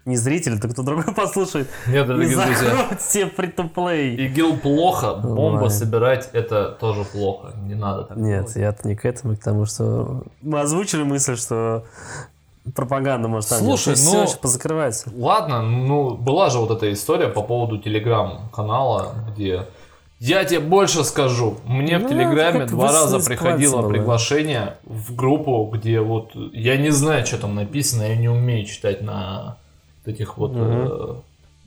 Не 0.05 0.17
зритель, 0.17 0.59
так 0.59 0.71
кто 0.71 0.81
другой 0.83 1.13
послушает. 1.15 1.67
Нет, 1.87 2.05
И 2.05 2.07
дорогие 2.07 2.35
друзья, 2.35 2.55
закроют 2.55 3.01
все 3.01 3.25
фри-то-плей. 3.27 4.15
ИГИЛ 4.27 4.57
плохо, 4.57 5.13
бомба 5.13 5.55
Ладно. 5.55 5.69
собирать 5.69 6.29
это 6.33 6.69
тоже 6.79 7.03
плохо. 7.03 7.53
Не 7.63 7.75
надо 7.75 8.03
так 8.05 8.17
Нет, 8.17 8.45
делать. 8.45 8.55
я-то 8.55 8.87
не 8.87 8.95
к 8.95 9.05
этому, 9.05 9.35
к 9.35 9.39
тому, 9.39 9.65
что 9.65 10.23
мы 10.41 10.59
озвучили 10.59 11.03
мысль, 11.03 11.37
что 11.37 11.83
пропаганда 12.75 13.27
может 13.27 13.49
там 13.49 13.59
Слушай, 13.59 13.95
все 13.95 14.13
ну- 14.17 14.23
еще 14.23 14.37
позакрывается. 14.37 15.09
Ладно, 15.15 15.61
ну, 15.61 16.15
была 16.15 16.49
же 16.49 16.59
вот 16.59 16.71
эта 16.71 16.91
история 16.93 17.27
по 17.27 17.41
поводу 17.43 17.77
телеграм-канала, 17.77 19.13
где 19.31 19.65
я 20.19 20.43
тебе 20.45 20.59
больше 20.59 21.03
скажу. 21.03 21.57
Мне 21.65 21.97
в 21.97 22.03
Ну, 22.03 22.09
Телеграме 22.09 22.59
как 22.61 22.69
два 22.69 22.91
раза 22.91 23.19
приходило 23.19 23.81
было. 23.81 23.89
приглашение 23.89 24.75
в 24.83 25.15
группу, 25.15 25.67
где 25.73 25.99
вот 26.01 26.31
я 26.53 26.77
не 26.77 26.91
знаю, 26.91 27.25
что 27.25 27.37
там 27.39 27.55
написано, 27.55 28.03
я 28.03 28.15
не 28.15 28.29
умею 28.29 28.65
читать 28.67 29.01
на 29.01 29.57
этих 30.07 30.37
вот 30.37 30.51
э, 30.55 31.15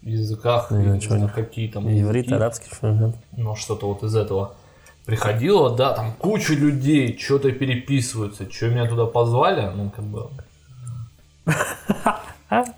языках, 0.02 0.70
Ну, 0.70 0.80
я 0.80 0.92
не 0.94 1.00
знаю, 1.00 1.30
какие 1.34 1.68
там 1.68 1.84
Иврит, 1.88 2.24
языки. 2.26 2.34
арабский, 2.34 2.74
что 2.74 2.90
нет. 2.90 3.16
ну 3.32 3.54
что-то 3.56 3.88
вот 3.88 4.02
из 4.02 4.14
этого. 4.16 4.54
Приходило, 5.06 5.76
да, 5.76 5.92
там 5.92 6.12
куча 6.12 6.54
людей, 6.54 7.18
что-то 7.18 7.52
переписываются, 7.52 8.50
что 8.50 8.68
меня 8.68 8.88
туда 8.88 9.04
позвали, 9.06 9.70
ну 9.74 9.90
как 9.90 10.04
бы... 10.04 10.28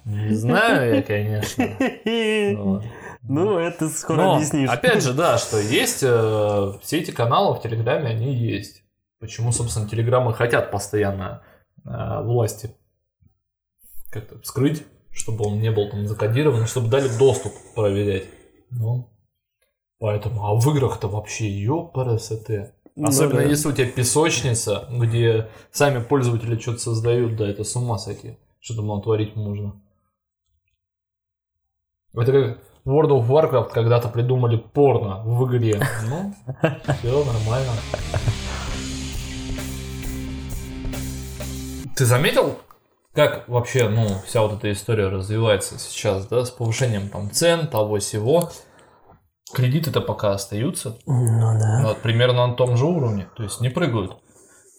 Не 0.05 0.35
знаю 0.35 0.97
я, 0.97 1.03
конечно. 1.03 2.83
Ну, 3.29 3.59
это 3.59 3.89
скоро 3.89 4.17
Но, 4.19 4.35
объяснишь. 4.37 4.71
опять 4.71 5.03
же, 5.03 5.13
да, 5.13 5.37
что 5.37 5.59
есть 5.59 5.99
э, 6.05 6.73
все 6.81 7.01
эти 7.01 7.11
каналы 7.11 7.57
в 7.57 7.61
Телеграме, 7.61 8.07
они 8.11 8.33
есть. 8.33 8.85
Почему, 9.19 9.51
собственно, 9.51 9.89
Телеграммы 9.89 10.33
хотят 10.33 10.71
постоянно 10.71 11.43
э, 11.85 12.23
власти 12.23 12.71
как-то 14.13 14.37
скрыть, 14.45 14.85
чтобы 15.17 15.47
он 15.47 15.59
не 15.61 15.71
был 15.71 15.91
там 15.91 16.07
закодирован, 16.07 16.67
чтобы 16.67 16.89
дали 16.89 17.09
доступ 17.19 17.53
проверять. 17.75 18.25
Ну, 18.71 19.09
поэтому, 19.99 20.47
а 20.47 20.55
в 20.55 20.69
играх-то 20.71 21.09
вообще 21.09 21.49
ёпарасоте. 21.49 22.75
Ну 22.95 23.09
Особенно 23.09 23.43
да. 23.43 23.49
если 23.49 23.69
у 23.69 23.73
тебя 23.73 23.91
песочница, 23.91 24.89
где 24.91 25.49
сами 25.71 26.03
пользователи 26.03 26.59
что-то 26.59 26.79
создают, 26.79 27.37
да, 27.37 27.49
это 27.49 27.65
с 27.65 27.75
ума 27.77 27.99
сойти, 27.99 28.39
что 28.61 28.77
там 28.77 28.89
натворить 28.89 29.37
можно. 29.37 29.81
Это 32.15 32.33
как 32.33 32.59
World 32.87 33.11
of 33.11 33.29
Warcraft 33.29 33.71
когда-то 33.73 34.09
придумали 34.09 34.57
порно 34.57 35.23
в 35.25 35.47
игре. 35.47 35.81
Ну, 36.09 36.35
все 37.01 37.25
нормально. 37.25 37.73
Ты 41.97 42.05
заметил, 42.05 42.59
как 43.17 43.49
вообще, 43.49 43.89
ну, 43.89 44.07
вся 44.27 44.43
вот 44.43 44.53
эта 44.53 44.71
история 44.73 45.09
развивается 45.09 45.79
сейчас, 45.79 46.27
да, 46.27 46.45
с 46.45 46.51
повышением 46.51 47.09
там 47.09 47.31
цен, 47.33 47.67
того 47.67 47.99
всего. 47.99 48.51
Кредиты-то 49.53 50.01
пока 50.01 50.33
остаются, 50.33 50.97
Ну 51.07 51.59
да. 51.59 51.81
вот, 51.85 51.99
примерно 52.03 52.49
на 52.49 52.55
том 52.55 52.77
же 52.77 52.85
уровне, 52.85 53.29
то 53.37 53.45
есть 53.45 53.61
не 53.61 53.69
прыгают. 53.69 54.17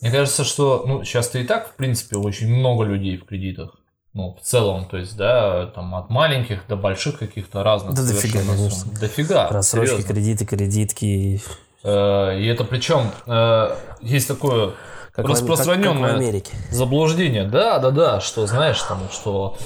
Мне 0.01 0.12
кажется, 0.12 0.44
что 0.44 0.84
ну, 0.86 1.03
сейчас-то 1.03 1.39
и 1.39 1.46
так, 1.46 1.70
в 1.70 1.75
принципе, 1.75 2.17
очень 2.17 2.53
много 2.53 2.84
людей 2.84 3.17
в 3.17 3.25
кредитах. 3.25 3.75
Ну, 4.13 4.36
в 4.39 4.44
целом, 4.46 4.86
то 4.86 4.98
есть, 4.98 5.15
да, 5.15 5.67
там 5.67 5.96
от 5.96 6.10
маленьких 6.10 6.67
до 6.67 6.75
больших 6.75 7.20
каких-то 7.20 7.63
разных. 7.63 7.96
Да 7.96 8.01
дофига, 8.03 8.39
конечно. 8.39 8.91
Дофига. 9.00 9.50
Рассрочки, 9.50 9.91
серьезно. 9.94 10.13
кредиты, 10.13 10.46
кредитки. 10.46 11.41
Э, 11.84 12.38
И 12.39 12.46
это 12.48 12.63
причем 12.63 13.12
э, 13.25 13.75
есть 14.01 14.27
такое 14.27 14.74
Как 15.17 15.25
в- 15.25 15.27
как- 15.29 15.38
распространенное 15.38 16.09
как 16.09 16.13
в 16.13 16.19
Америке. 16.21 16.51
заблуждение. 16.71 17.43
Да, 17.43 17.79
да, 17.79 17.91
да, 17.91 18.19
что 18.21 18.45
знаешь, 18.47 18.81
там, 18.83 19.00
что 19.12 19.57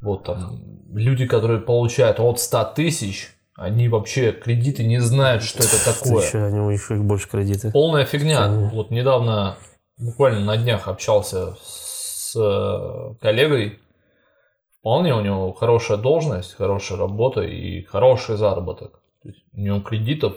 вот 0.00 0.24
там 0.24 0.58
люди, 0.92 1.26
которые 1.26 1.60
получают 1.60 2.18
от 2.18 2.40
100 2.40 2.64
тысяч, 2.74 3.30
они 3.56 3.88
вообще 3.88 4.32
кредиты 4.32 4.82
не 4.84 4.98
знают, 5.00 5.42
что 5.44 5.62
это 5.62 5.84
такое. 5.84 6.24
Еще, 6.24 6.38
у 6.38 6.70
них 6.70 6.80
еще 6.82 6.96
и 6.96 7.00
больше 7.00 7.28
кредиты. 7.28 7.70
Полная 7.70 8.04
фигня. 8.04 8.48
Мгм. 8.48 8.70
Вот 8.70 8.90
недавно, 8.90 9.56
буквально 9.98 10.40
на 10.40 10.56
днях 10.56 10.88
общался 10.88 11.54
с 11.62 12.34
э, 12.36 13.14
коллегой. 13.20 13.78
Вполне 14.80 15.14
у 15.14 15.20
него 15.20 15.52
хорошая 15.52 15.98
должность, 15.98 16.54
хорошая 16.56 16.98
работа 16.98 17.42
и 17.42 17.82
хороший 17.84 18.36
заработок. 18.36 19.00
У 19.52 19.60
него 19.60 19.80
кредитов 19.80 20.34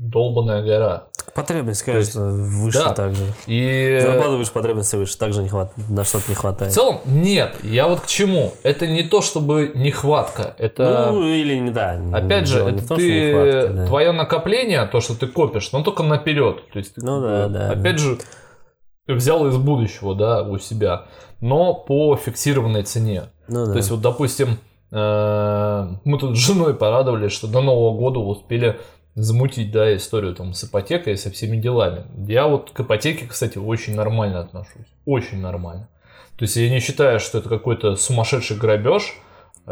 долбанная 0.00 0.62
гора. 0.62 1.04
Потребность, 1.34 1.82
конечно, 1.82 2.30
выше 2.32 2.78
да. 2.78 2.94
также. 2.94 3.22
И 3.46 4.00
Зарплата 4.02 4.30
выше, 4.30 4.50
потребности 4.50 4.96
выше. 4.96 5.16
Также 5.18 5.42
не 5.42 5.48
хватает, 5.48 5.88
на 5.88 6.04
что-то 6.04 6.24
не 6.28 6.34
в 6.34 6.38
хватает. 6.38 6.72
целом 6.72 7.00
нет. 7.04 7.54
Я 7.62 7.86
вот 7.86 8.00
к 8.00 8.06
чему? 8.06 8.54
Это 8.62 8.86
не 8.86 9.02
то, 9.02 9.20
чтобы 9.20 9.72
нехватка. 9.74 10.54
Это 10.58 11.10
Ну, 11.12 11.28
или 11.28 11.56
не 11.58 11.70
да. 11.70 12.00
Опять 12.12 12.48
же, 12.48 12.60
это 12.60 12.78
в 12.78 12.84
что 12.84 12.96
ты, 12.96 13.28
нехватка, 13.28 13.68
да. 13.74 13.86
твое 13.86 14.12
накопление, 14.12 14.86
то, 14.86 15.00
что 15.00 15.14
ты 15.14 15.26
копишь, 15.26 15.70
но 15.72 15.82
только 15.82 16.02
наперед. 16.02 16.68
То 16.72 16.78
есть, 16.78 16.94
Ну 16.96 17.20
да, 17.20 17.48
да, 17.48 17.70
Опять 17.70 17.98
же, 17.98 18.18
ты 19.06 19.14
взял 19.14 19.46
из 19.46 19.56
будущего, 19.56 20.14
да, 20.14 20.42
у 20.42 20.58
себя, 20.58 21.06
но 21.40 21.74
по 21.74 22.16
фиксированной 22.16 22.84
цене. 22.84 23.24
Ну 23.48 23.66
да. 23.66 23.72
То 23.72 23.76
есть, 23.76 23.90
вот, 23.90 24.00
допустим, 24.00 24.58
э, 24.90 25.88
мы 26.04 26.18
тут 26.18 26.36
с 26.36 26.40
женой 26.40 26.74
порадовались, 26.74 27.32
что 27.32 27.46
до 27.46 27.60
Нового 27.60 27.96
года 27.96 28.18
успели 28.18 28.80
замутить, 29.22 29.70
да, 29.70 29.94
историю 29.96 30.34
там 30.34 30.54
с 30.54 30.64
ипотекой 30.64 31.14
и 31.14 31.16
со 31.16 31.30
всеми 31.30 31.56
делами. 31.56 32.04
Я 32.26 32.46
вот 32.46 32.70
к 32.70 32.80
ипотеке, 32.80 33.26
кстати, 33.26 33.58
очень 33.58 33.94
нормально 33.94 34.40
отношусь. 34.40 34.86
Очень 35.06 35.40
нормально. 35.40 35.88
То 36.36 36.44
есть, 36.44 36.56
я 36.56 36.70
не 36.70 36.80
считаю, 36.80 37.20
что 37.20 37.38
это 37.38 37.48
какой-то 37.48 37.96
сумасшедший 37.96 38.56
грабеж. 38.56 39.14
э, 39.66 39.70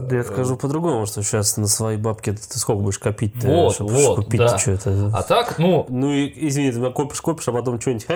Да 0.00 0.16
я 0.16 0.22
скажу 0.22 0.56
по-другому, 0.56 1.06
что 1.06 1.22
сейчас 1.22 1.56
на 1.56 1.66
свои 1.66 1.96
бабки 1.96 2.32
ты 2.32 2.58
сколько 2.58 2.82
будешь 2.82 2.98
копить 2.98 3.34
Вот, 3.42 3.74
чтобы 3.74 3.92
вот, 3.92 4.16
купить 4.24 4.40
да. 4.40 4.58
что 4.58 4.72
это. 4.72 5.10
А 5.14 5.22
так, 5.22 5.58
ну, 5.58 5.86
Ну 5.88 6.12
извини, 6.12 6.72
ты 6.72 6.90
копишь, 6.90 7.20
копишь, 7.22 7.48
а 7.48 7.52
потом 7.52 7.80
что-нибудь. 7.80 8.06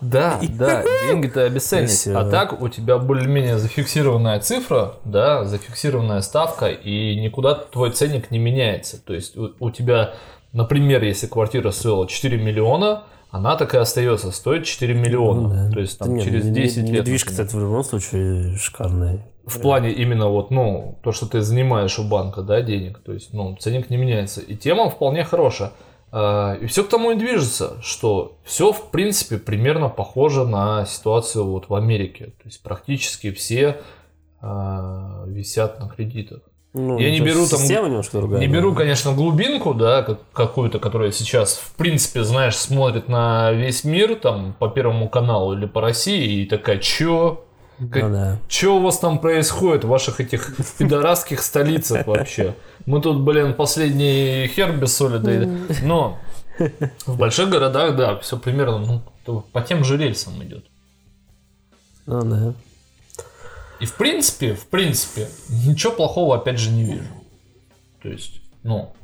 Да, 0.00 0.40
да, 0.58 0.82
деньги-то 1.08 1.40
И 1.44 1.46
обесценить. 1.46 1.90
всё. 1.90 2.18
А 2.18 2.28
так 2.28 2.60
у 2.60 2.68
тебя 2.68 2.98
более-менее 2.98 3.58
зафиксированная 3.58 4.40
цифра, 4.40 4.94
да, 5.04 5.44
зафиксированная 5.44 6.20
ставка, 6.20 6.66
и 6.68 7.16
никуда 7.20 7.54
твой 7.54 7.90
ценник 7.90 8.30
не 8.30 8.38
меняется. 8.38 9.02
То 9.04 9.14
есть 9.14 9.36
у, 9.36 9.52
у 9.58 9.70
тебя, 9.70 10.14
например, 10.52 11.02
если 11.02 11.26
квартира 11.26 11.70
стоила 11.70 12.06
4 12.06 12.36
миллиона, 12.38 13.04
она 13.30 13.56
так 13.56 13.74
и 13.74 13.78
остается 13.78 14.30
стоить 14.32 14.66
4 14.66 14.94
миллиона. 14.94 15.40
Ну 15.42 15.48
да. 15.68 15.70
То 15.72 15.80
есть 15.80 15.98
там 15.98 16.14
нет, 16.14 16.24
через 16.24 16.44
не- 16.44 16.52
10 16.54 16.76
лет. 16.84 17.00
Недвижка, 17.00 17.30
кстати, 17.30 17.54
в 17.54 17.58
любом 17.60 17.82
случае 17.84 18.56
шикарная. 18.56 19.26
В 19.46 19.60
плане 19.60 19.92
именно 19.92 20.28
вот, 20.28 20.50
ну, 20.50 20.98
то, 21.02 21.12
что 21.12 21.26
ты 21.26 21.40
занимаешь 21.40 21.98
у 22.00 22.04
банка, 22.04 22.42
да, 22.42 22.62
денег. 22.62 22.98
То 22.98 23.12
есть, 23.12 23.32
ну, 23.32 23.56
ценник 23.56 23.90
не 23.90 23.96
меняется. 23.96 24.40
И 24.40 24.56
тема 24.56 24.90
вполне 24.90 25.22
хорошая. 25.24 25.70
А, 26.18 26.54
И 26.54 26.64
все 26.66 26.82
к 26.82 26.88
тому 26.88 27.10
и 27.10 27.14
движется, 27.14 27.76
что 27.82 28.38
все, 28.42 28.72
в 28.72 28.90
принципе, 28.90 29.36
примерно 29.36 29.90
похоже 29.90 30.46
на 30.46 30.86
ситуацию 30.86 31.44
вот 31.44 31.68
в 31.68 31.74
Америке. 31.74 32.26
То 32.42 32.46
есть, 32.46 32.62
практически 32.62 33.30
все 33.32 33.80
а, 34.40 35.24
висят 35.26 35.78
на 35.78 35.88
кредитах. 35.90 36.40
Ну, 36.72 36.98
Я 36.98 37.10
не 37.10 37.20
беру 37.20 37.46
там- 37.46 37.58
другая. 38.20 38.40
Не 38.40 38.46
да. 38.48 38.52
беру, 38.54 38.74
конечно, 38.74 39.12
глубинку, 39.12 39.74
да, 39.74 40.02
как- 40.02 40.20
какую-то, 40.32 40.78
которая 40.78 41.10
сейчас, 41.10 41.56
в 41.56 41.74
принципе, 41.76 42.22
знаешь, 42.22 42.56
смотрит 42.56 43.08
на 43.08 43.52
весь 43.52 43.84
мир, 43.84 44.14
там, 44.16 44.54
по 44.58 44.68
Первому 44.68 45.08
каналу 45.10 45.54
или 45.54 45.66
по 45.66 45.80
России, 45.82 46.42
и 46.42 46.46
такая, 46.46 46.78
чё? 46.78 47.45
Как- 47.90 48.02
Ну 48.04 48.10
да. 48.12 48.38
Что 48.48 48.76
у 48.78 48.80
вас 48.82 48.98
там 48.98 49.18
происходит 49.18 49.84
в 49.84 49.88
ваших 49.88 50.20
этих 50.20 50.56
пидорасских 50.78 51.42
столицах 51.42 52.06
вообще? 52.06 52.54
Мы 52.86 53.00
тут, 53.02 53.20
блин, 53.20 53.54
последний 53.54 54.46
хер 54.48 54.76
без 54.76 54.96
соли 54.96 55.18
доедаем. 55.18 55.66
Но 55.82 56.18
в 57.06 57.18
больших 57.18 57.50
городах, 57.50 57.96
да, 57.96 58.16
все 58.18 58.38
примерно 58.38 59.02
ну, 59.26 59.40
по 59.52 59.60
тем 59.60 59.84
же 59.84 59.98
рельсам 59.98 60.42
идет. 60.42 60.64
Ну 62.06 62.22
да. 62.22 62.54
И 63.80 63.84
в 63.84 63.94
принципе, 63.96 64.54
в 64.54 64.66
принципе, 64.68 65.28
ничего 65.50 65.92
плохого 65.92 66.36
опять 66.36 66.58
же 66.58 66.70
не 66.70 66.84
вижу. 66.84 67.04
То 68.02 68.08
есть, 68.08 68.40
ну, 68.62 68.94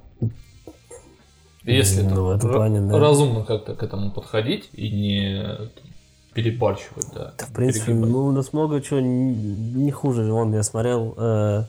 если 1.64 2.02
Ну, 2.02 2.08
там 2.08 2.24
в 2.24 2.30
этом 2.30 2.50
ра- 2.50 2.54
плане, 2.54 2.80
да. 2.80 2.98
разумно 2.98 3.44
как-то 3.44 3.74
к 3.74 3.82
этому 3.82 4.10
подходить 4.12 4.70
и 4.72 4.88
не 4.90 5.42
там, 5.44 5.91
перебарщивать, 6.34 7.06
да. 7.14 7.32
В 7.38 7.52
принципе, 7.52 7.86
перегибать. 7.86 8.10
ну, 8.10 8.26
у 8.26 8.32
нас 8.32 8.52
много 8.52 8.80
чего 8.80 9.00
не, 9.00 9.34
не 9.34 9.90
хуже. 9.90 10.24
Вон, 10.32 10.54
я 10.54 10.62
смотрел, 10.62 11.14
э, 11.16 11.64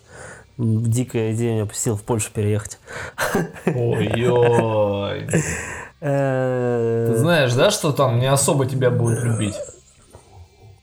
дикая 0.57 1.33
идея 1.33 1.53
меня 1.53 1.65
посетила 1.65 1.97
в 1.97 2.03
Польшу 2.03 2.31
переехать. 2.33 2.79
Ой-ой. 3.65 5.27
Э, 6.05 7.07
Ты 7.13 7.17
знаешь, 7.17 7.53
да, 7.53 7.71
что 7.71 7.93
там 7.93 8.19
не 8.19 8.25
особо 8.29 8.65
тебя 8.65 8.91
будут 8.91 9.23
любить? 9.23 9.55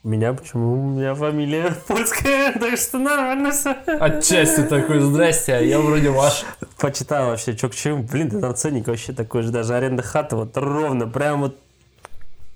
Меня 0.02 0.32
почему? 0.32 0.72
У 0.72 0.76
меня 0.92 1.14
фамилия 1.14 1.74
польская, 1.86 2.52
так 2.58 2.78
что 2.78 2.98
нормально 2.98 3.50
все. 3.50 3.72
Отчасти 4.00 4.62
такой, 4.62 5.00
здрасте, 5.00 5.56
а 5.56 5.60
я 5.60 5.78
вроде 5.78 6.08
ваш. 6.08 6.44
Почитал 6.78 7.26
вообще, 7.26 7.54
что 7.54 7.68
к 7.68 7.74
чему. 7.74 8.02
Блин, 8.02 8.30
да 8.30 8.40
там 8.40 8.54
ценник 8.54 8.86
вообще 8.86 9.12
такой 9.12 9.42
же. 9.42 9.50
Даже 9.50 9.74
аренда 9.74 10.02
хаты 10.02 10.36
вот 10.36 10.56
ровно, 10.56 11.06
прям 11.06 11.42
вот 11.42 11.58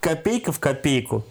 копейка 0.04 0.52
в 0.52 0.60
копейку. 0.60 1.24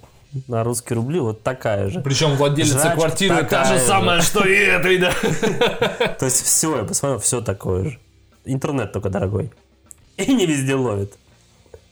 На 0.48 0.64
русские 0.64 0.96
рубли 0.98 1.20
вот 1.20 1.44
такая 1.44 1.90
же. 1.92 2.02
Причем 2.02 2.36
владелица 2.36 2.80
Жрачка 2.80 2.96
квартиры 2.96 3.44
та 3.44 3.66
же 3.66 3.76
же. 3.78 3.86
самая, 3.86 4.22
что 4.22 4.44
и 4.48 4.56
этой, 4.56 4.98
да. 4.98 5.12
То 6.20 6.26
есть 6.26 6.42
все, 6.44 6.76
я 6.78 6.84
посмотрел, 6.84 7.20
все 7.20 7.40
такое 7.42 7.84
же. 7.92 8.00
Интернет 8.46 8.92
только 8.92 9.10
дорогой. 9.10 9.52
И 10.18 10.34
не 10.34 10.48
везде 10.48 10.74
ловит. 10.74 11.14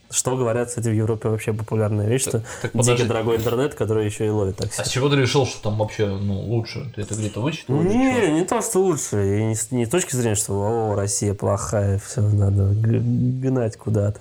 Что 0.10 0.36
говорят, 0.36 0.68
кстати, 0.70 0.88
в 0.90 0.94
Европе 0.94 1.30
вообще 1.30 1.54
популярная 1.54 2.08
вещь, 2.08 2.24
что 2.24 2.44
так 2.64 2.72
подожди. 2.74 3.06
дорогой 3.06 3.38
интернет, 3.38 3.76
который 3.76 4.06
еще 4.06 4.26
и 4.26 4.30
ловит 4.30 4.60
А 4.60 4.64
такси. 4.64 4.84
с 4.84 4.88
чего 4.90 5.08
ты 5.08 5.16
решил, 5.18 5.46
что 5.46 5.62
там 5.70 5.78
вообще 5.78 6.08
ну, 6.08 6.40
лучше? 6.42 6.92
Ты 6.96 7.04
это 7.04 7.14
где-то 7.14 7.40
вычитал? 7.42 7.76
Не, 7.82 8.32
не 8.32 8.44
то, 8.44 8.60
что 8.62 8.80
лучше. 8.80 9.38
И 9.40 9.44
не, 9.44 9.56
с- 9.56 9.72
не 9.72 9.86
с 9.86 9.90
точки 9.90 10.16
зрения, 10.16 10.36
что 10.36 10.54
о, 10.56 10.96
Россия 10.96 11.34
плохая, 11.36 11.98
все 12.00 12.22
надо 12.22 12.72
гнать 12.74 13.78
куда-то. 13.78 14.20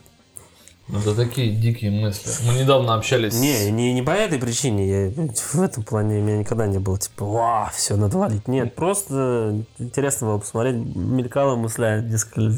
Ну, 0.92 0.98
Это 0.98 1.14
такие 1.14 1.52
дикие 1.52 1.90
мысли. 1.90 2.30
Мы 2.46 2.54
недавно 2.58 2.94
общались 2.94 3.34
Не, 3.34 3.70
не, 3.70 3.92
не 3.92 4.02
по 4.02 4.10
этой 4.10 4.38
причине. 4.38 4.88
Я, 4.88 5.10
в 5.52 5.62
этом 5.62 5.84
плане 5.84 6.18
у 6.18 6.22
меня 6.22 6.38
никогда 6.38 6.66
не 6.66 6.78
было 6.78 6.98
типа, 6.98 7.24
ва, 7.24 7.70
все, 7.72 7.96
надо 7.96 8.18
валить. 8.18 8.48
Нет, 8.48 8.74
просто 8.74 9.64
интересно 9.78 10.28
было 10.28 10.38
посмотреть. 10.38 10.76
Мелькала 10.76 11.54
мысля 11.54 12.00
несколько 12.00 12.52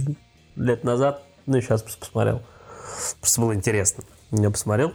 лет 0.56 0.84
назад. 0.84 1.22
Ну 1.46 1.58
и 1.58 1.60
сейчас 1.60 1.82
посмотрел. 1.82 2.42
Просто 3.20 3.40
было 3.40 3.54
интересно. 3.54 4.04
Я 4.30 4.50
посмотрел, 4.50 4.92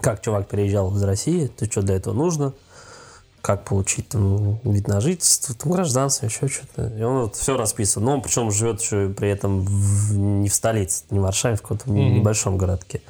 как 0.00 0.22
чувак 0.22 0.48
переезжал 0.48 0.94
из 0.96 1.02
России, 1.02 1.48
то 1.48 1.66
что 1.66 1.82
для 1.82 1.96
этого 1.96 2.14
нужно, 2.14 2.54
как 3.46 3.62
получить 3.64 4.08
там 4.08 4.58
вид 4.64 4.88
на 4.88 5.00
жительство, 5.00 5.54
там, 5.54 5.70
гражданство, 5.70 6.26
еще 6.26 6.48
что-то. 6.48 6.88
И 6.88 7.02
он 7.02 7.20
вот 7.22 7.36
все 7.36 7.56
расписан. 7.56 8.02
Но 8.02 8.14
он 8.14 8.20
причем 8.22 8.50
живет 8.50 8.80
еще 8.80 9.08
при 9.10 9.30
этом 9.30 9.60
в- 9.64 10.16
не 10.16 10.48
в 10.48 10.54
столице, 10.54 11.04
не 11.10 11.20
в 11.20 11.22
Варшаве, 11.22 11.54
в 11.54 11.62
каком-то 11.62 11.88
небольшом 11.88 12.58
городке. 12.58 13.02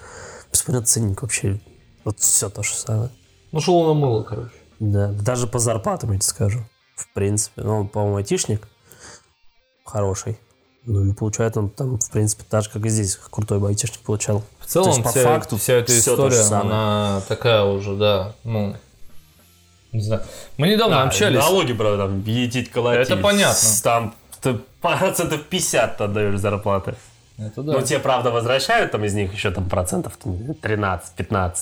Посмотрел 0.51 0.85
ценник 0.85 1.23
вообще. 1.23 1.59
Вот 2.05 2.19
все 2.19 2.51
то 2.51 2.63
же 2.63 2.75
самое. 2.75 3.09
Ну, 3.51 3.61
шел 3.63 3.87
на 3.87 3.95
мыло, 3.95 4.25
короче. 4.25 4.51
Да, 4.79 5.09
даже 5.09 5.47
по 5.47 5.59
зарплатам, 5.59 6.13
я 6.13 6.19
тебе 6.19 6.29
скажу. 6.29 6.61
В 6.97 7.11
принципе. 7.15 7.63
Ну, 7.63 7.81
он, 7.81 7.89
по-моему, 7.89 8.17
айтишник 8.19 8.69
хороший. 9.87 10.39
Ну, 10.85 11.03
и 11.07 11.15
получает 11.15 11.57
он 11.57 11.71
там, 11.71 11.99
в 11.99 12.11
принципе, 12.11 12.45
так 12.49 12.63
же, 12.63 12.71
как 12.71 12.85
и 12.85 12.91
здесь, 12.91 13.17
крутой 13.31 13.67
айтишник 13.67 14.01
получал. 14.01 14.43
В 14.61 14.67
целом, 14.67 14.91
есть, 14.91 15.03
по 15.03 15.09
вся, 15.09 15.23
факту 15.23 15.57
вся 15.57 15.73
эта 15.73 15.99
история, 15.99 16.43
она 16.43 17.23
такая 17.27 17.65
уже, 17.65 17.97
да, 17.97 18.35
ну, 18.45 18.77
не 19.97 20.03
знаю. 20.03 20.23
Мы 20.57 20.69
недавно 20.69 21.03
общались. 21.03 21.39
Налоги, 21.39 21.73
правда, 21.73 22.07
там, 22.07 22.23
етить, 22.25 22.71
колотить. 22.71 23.11
Это 23.11 23.17
понятно. 23.17 23.69
Там 23.83 24.15
ты 24.41 24.55
процентов 24.81 25.43
50 25.43 26.01
отдаешь 26.01 26.39
зарплаты. 26.39 26.95
Это 27.39 27.63
да. 27.63 27.73
Ну, 27.75 27.83
тебе, 27.83 27.99
правда, 27.99 28.31
возвращают 28.31 28.93
там 28.93 29.05
из 29.05 29.15
них 29.15 29.33
еще 29.33 29.51
там 29.51 29.69
процентов 29.69 30.17
там, 30.17 30.35
13-15 30.35 31.57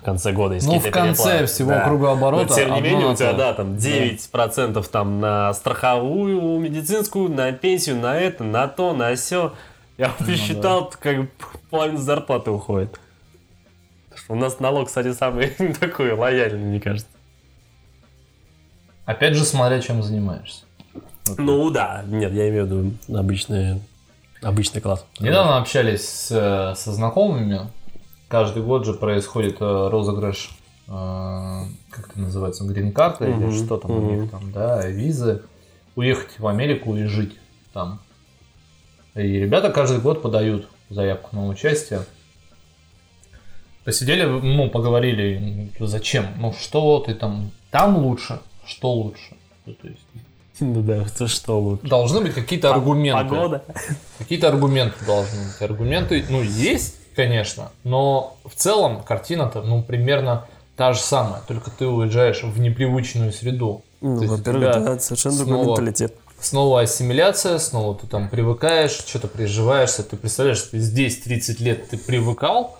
в 0.00 0.04
конце 0.04 0.32
года. 0.32 0.54
если 0.54 0.68
Ну, 0.68 0.78
в 0.78 0.90
конце 0.90 1.22
переплаты. 1.24 1.46
всего 1.46 1.72
кругооборота 1.84 2.48
Но, 2.48 2.54
тем 2.54 2.74
не 2.74 2.80
менее, 2.82 3.06
у 3.08 3.16
тебя, 3.16 3.32
да, 3.32 3.52
там 3.54 3.74
9% 3.74 4.88
там 4.90 5.20
на 5.20 5.52
страховую, 5.54 6.58
медицинскую, 6.60 7.30
на 7.30 7.50
пенсию, 7.52 7.96
на 7.96 8.16
это, 8.16 8.44
на 8.44 8.68
то, 8.68 8.92
на 8.92 9.14
все. 9.16 9.54
Я 9.96 10.12
Ну 10.18 10.26
посчитал, 10.26 10.92
как 11.00 11.22
бы 11.22 11.28
половина 11.70 11.98
зарплаты 11.98 12.50
уходит. 12.50 13.00
У 14.28 14.34
нас 14.34 14.60
налог, 14.60 14.88
кстати, 14.88 15.12
самый 15.12 15.48
такой 15.80 16.12
лояльный, 16.12 16.64
мне 16.64 16.80
кажется. 16.80 17.08
Опять 19.08 19.34
же, 19.36 19.46
смотря 19.46 19.80
чем 19.80 20.02
занимаешься. 20.02 20.64
Ну 21.38 21.70
да, 21.70 22.04
нет, 22.06 22.30
я 22.34 22.50
имею 22.50 22.66
в 22.66 22.68
виду 22.68 23.18
обычный, 23.18 23.80
обычный 24.42 24.82
класс. 24.82 25.02
Недавно 25.18 25.56
общались 25.56 26.06
с- 26.06 26.74
со 26.76 26.92
знакомыми. 26.92 27.70
Каждый 28.28 28.62
год 28.62 28.84
же 28.84 28.92
происходит 28.92 29.62
э, 29.62 29.88
розыгрыш, 29.90 30.50
э, 30.88 30.90
как 31.90 32.10
это 32.10 32.20
называется, 32.20 32.64
грин-карта 32.64 33.24
или 33.24 33.46
Мгм, 33.46 33.52
что 33.64 33.78
там 33.78 33.90
у 33.92 33.94
мгм. 33.94 34.20
них 34.20 34.30
там, 34.30 34.52
да, 34.52 34.86
визы. 34.86 35.40
Уехать 35.96 36.38
в 36.38 36.46
Америку 36.46 36.94
и 36.94 37.04
жить 37.04 37.34
там. 37.72 38.00
И 39.14 39.22
ребята 39.22 39.70
каждый 39.70 40.00
год 40.00 40.20
подают 40.20 40.68
заявку 40.90 41.34
на 41.34 41.46
участие. 41.46 42.00
Посидели, 43.84 44.24
ну, 44.24 44.68
поговорили, 44.68 45.72
зачем, 45.80 46.26
ну, 46.36 46.52
что 46.52 46.98
ты 47.00 47.14
там, 47.14 47.50
там 47.70 47.96
лучше, 47.96 48.40
что 48.68 48.92
лучше. 48.92 49.36
Ну, 49.66 49.74
То 49.74 49.88
есть, 49.88 50.00
Ну 50.60 50.82
да, 50.82 50.96
это 51.04 51.26
что 51.28 51.60
лучше? 51.60 51.86
должны 51.86 52.20
быть 52.20 52.34
какие-то 52.34 52.72
аргументы. 52.72 53.22
Погода. 53.28 53.64
Какие-то 54.18 54.48
аргументы 54.48 55.04
должны 55.04 55.38
быть. 55.46 55.60
Аргументы, 55.62 56.24
ну, 56.28 56.42
есть, 56.42 56.94
конечно, 57.16 57.70
но 57.84 58.36
в 58.44 58.54
целом 58.54 59.02
картина-то, 59.02 59.62
ну, 59.62 59.82
примерно 59.82 60.46
та 60.76 60.92
же 60.92 61.00
самая, 61.00 61.40
только 61.48 61.70
ты 61.70 61.86
уезжаешь 61.86 62.42
в 62.44 62.60
непривычную 62.60 63.32
среду. 63.32 63.82
Ну, 64.00 64.20
То 64.20 64.26
во-первых, 64.28 64.84
да, 64.84 64.98
совершенно 65.00 65.36
другой 65.38 65.54
снова- 65.56 65.68
менталитет. 65.80 66.14
Снова 66.40 66.82
ассимиляция, 66.82 67.58
снова 67.58 67.96
ты 67.98 68.06
там 68.06 68.28
привыкаешь, 68.28 68.92
что-то 68.92 69.26
приживаешься, 69.26 70.04
ты 70.04 70.16
представляешь, 70.16 70.58
что 70.58 70.78
здесь 70.78 71.18
30 71.18 71.58
лет 71.58 71.88
ты 71.88 71.98
привыкал, 71.98 72.76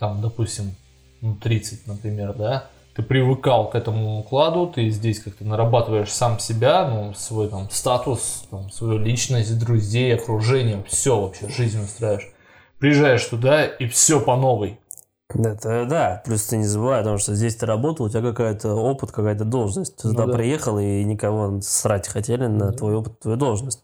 там, 0.00 0.20
допустим, 0.20 0.74
ну, 1.20 1.36
30, 1.36 1.86
например, 1.86 2.34
да, 2.34 2.66
ты 2.96 3.02
привыкал 3.02 3.68
к 3.68 3.74
этому 3.74 4.20
укладу, 4.20 4.66
ты 4.68 4.88
здесь 4.88 5.20
как-то 5.22 5.44
нарабатываешь 5.44 6.10
сам 6.10 6.38
себя, 6.38 6.88
ну, 6.88 7.12
свой 7.12 7.48
там 7.48 7.68
статус, 7.70 8.44
там, 8.50 8.70
свою 8.70 8.98
личность, 8.98 9.58
друзей, 9.58 10.14
окружение, 10.14 10.82
все 10.88 11.20
вообще, 11.20 11.46
жизнь 11.48 11.84
устраиваешь. 11.84 12.32
Приезжаешь 12.78 13.24
туда, 13.26 13.66
и 13.66 13.86
все 13.86 14.18
по 14.18 14.36
новой. 14.36 14.80
Это 15.28 15.84
да, 15.84 16.22
плюс 16.24 16.46
ты 16.46 16.56
не 16.56 16.64
забывай 16.64 17.00
о 17.00 17.04
том, 17.04 17.18
что 17.18 17.34
здесь 17.34 17.56
ты 17.56 17.66
работал, 17.66 18.06
у 18.06 18.08
тебя 18.08 18.22
какая-то 18.22 18.74
опыт, 18.74 19.12
какая-то 19.12 19.44
должность. 19.44 19.96
Ты 19.96 20.08
Ну 20.08 20.14
туда 20.14 20.26
да. 20.26 20.32
приехал, 20.32 20.78
и 20.78 21.04
никого 21.04 21.60
срать 21.60 22.08
хотели 22.08 22.46
на 22.46 22.72
твой 22.72 22.94
опыт, 22.94 23.20
твою 23.20 23.36
должность. 23.36 23.82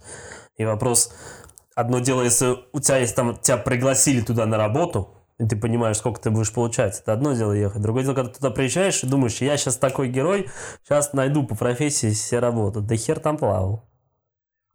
И 0.57 0.65
вопрос, 0.65 1.13
одно 1.75 1.99
дело, 1.99 2.23
если 2.23 2.57
у 2.73 2.81
тебя 2.81 2.99
есть 2.99 3.15
там, 3.15 3.37
тебя 3.37 3.59
пригласили 3.59 4.23
туда 4.23 4.47
на 4.47 4.57
работу, 4.57 5.11
и 5.43 5.47
ты 5.47 5.57
понимаешь, 5.57 5.97
сколько 5.97 6.21
ты 6.21 6.31
будешь 6.31 6.53
получать, 6.53 7.01
это 7.01 7.13
одно 7.13 7.33
дело 7.33 7.53
ехать. 7.53 7.83
Другое 7.83 8.05
дело, 8.05 8.15
когда 8.15 8.31
ты 8.31 8.37
туда 8.39 8.51
приезжаешь 8.51 9.03
и 9.03 9.09
думаешь, 9.09 9.41
я 9.41 9.57
сейчас 9.57 9.77
такой 9.77 10.09
герой, 10.09 10.49
сейчас 10.85 11.13
найду 11.15 11.45
по 11.45 11.57
профессии 11.57 12.13
себе 12.13 12.39
работу. 12.39 12.81
Да 12.81 12.95
хер 12.95 13.19
там 13.19 13.37
плавал. 13.37 13.85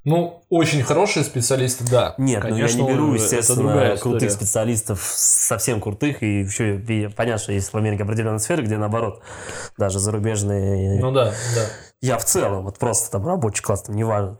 Ну, 0.04 0.44
очень 0.50 0.84
хорошие 0.84 1.24
специалисты, 1.24 1.84
да. 1.90 2.16
Нет, 2.18 2.42
Конечно, 2.42 2.80
ну 2.80 2.88
я 2.88 2.94
не 2.94 2.98
беру, 2.98 3.14
естественно, 3.14 3.98
крутых 3.98 4.30
история. 4.30 4.30
специалистов, 4.30 5.02
совсем 5.04 5.82
крутых, 5.82 6.24
и 6.24 6.42
еще 6.42 6.78
и 6.78 7.08
понятно, 7.08 7.44
что 7.44 7.52
есть 7.54 7.72
в 7.72 7.78
Америке 7.78 8.04
определенные 8.04 8.40
сферы, 8.40 8.64
где 8.64 8.78
наоборот, 8.78 9.22
даже 9.78 10.00
зарубежные. 10.00 11.00
Ну 11.02 11.12
да, 11.12 11.34
да. 11.56 11.66
Я 12.02 12.18
в 12.18 12.26
целом, 12.26 12.64
вот 12.64 12.78
просто 12.78 13.12
там 13.12 13.28
рабочий 13.28 13.62
класс, 13.64 13.84
там 13.84 13.96
неважно. 13.96 14.38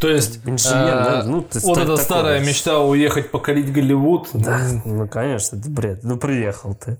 То 0.00 0.08
есть, 0.08 0.40
Инженер, 0.46 0.96
э, 0.96 1.04
да, 1.04 1.22
ну, 1.24 1.42
ты 1.42 1.58
вот 1.60 1.78
эта 1.78 1.86
такой. 1.86 2.02
старая 2.02 2.40
мечта 2.44 2.80
уехать 2.80 3.30
покорить 3.30 3.72
Голливуд. 3.72 4.28
Да, 4.34 4.58
м, 4.60 4.82
ну 4.84 5.08
конечно, 5.08 5.56
это 5.56 5.70
бред. 5.70 6.00
Ну 6.02 6.16
приехал 6.18 6.74
ты. 6.74 6.98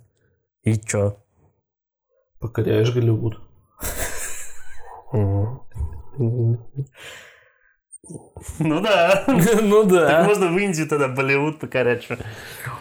И 0.63 0.79
чё? 0.79 1.17
Покоряешь 2.41 2.93
Голливуд. 2.93 3.39
Ну 8.59 8.81
да. 8.81 9.25
Ну 9.63 9.89
Так 9.91 10.27
можно 10.27 10.47
в 10.49 10.59
Индию 10.59 10.89
тогда 10.89 11.09
Болливуд 11.09 11.59
покорять. 11.59 12.05
что? 12.05 12.19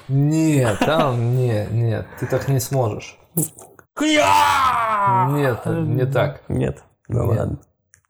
Нет, 0.07 0.77
там 0.79 1.35
нет, 1.35 1.71
нет, 1.71 2.07
ты 2.19 2.27
так 2.27 2.47
не 2.47 2.59
сможешь. 2.59 3.17
Кья! 3.97 5.27
Нет, 5.31 5.65
не 5.65 6.05
так. 6.05 6.41
Нет. 6.47 6.83
Ну 7.07 7.27
Нет. 7.31 7.39
ладно. 7.39 7.57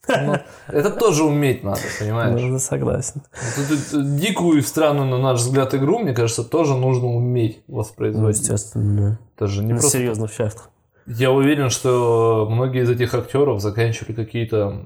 Ну, 0.08 0.36
это 0.68 0.92
тоже 0.92 1.24
уметь 1.24 1.64
надо, 1.64 1.80
понимаешь? 2.00 2.40
Ну, 2.42 2.60
согласен. 2.60 3.22
Вот 3.58 3.72
эту 3.72 4.02
дикую 4.04 4.60
и 4.60 4.62
странную, 4.62 5.10
на 5.10 5.18
наш 5.18 5.40
взгляд, 5.40 5.74
игру, 5.74 6.00
мне 6.00 6.14
кажется, 6.14 6.44
тоже 6.44 6.76
нужно 6.76 7.08
уметь 7.08 7.64
Ну, 7.68 7.78
воспроизводить. 7.78 8.40
естественно. 8.42 9.20
Это 9.36 9.48
же 9.48 9.64
не 9.64 9.74
На 9.74 9.80
просто... 9.80 9.98
серьезных 9.98 10.32
щах. 10.32 10.70
Я 11.08 11.32
уверен, 11.32 11.70
что 11.70 12.48
многие 12.50 12.84
из 12.84 12.90
этих 12.90 13.14
актеров 13.14 13.62
заканчивали 13.62 14.14
какие-то 14.14 14.86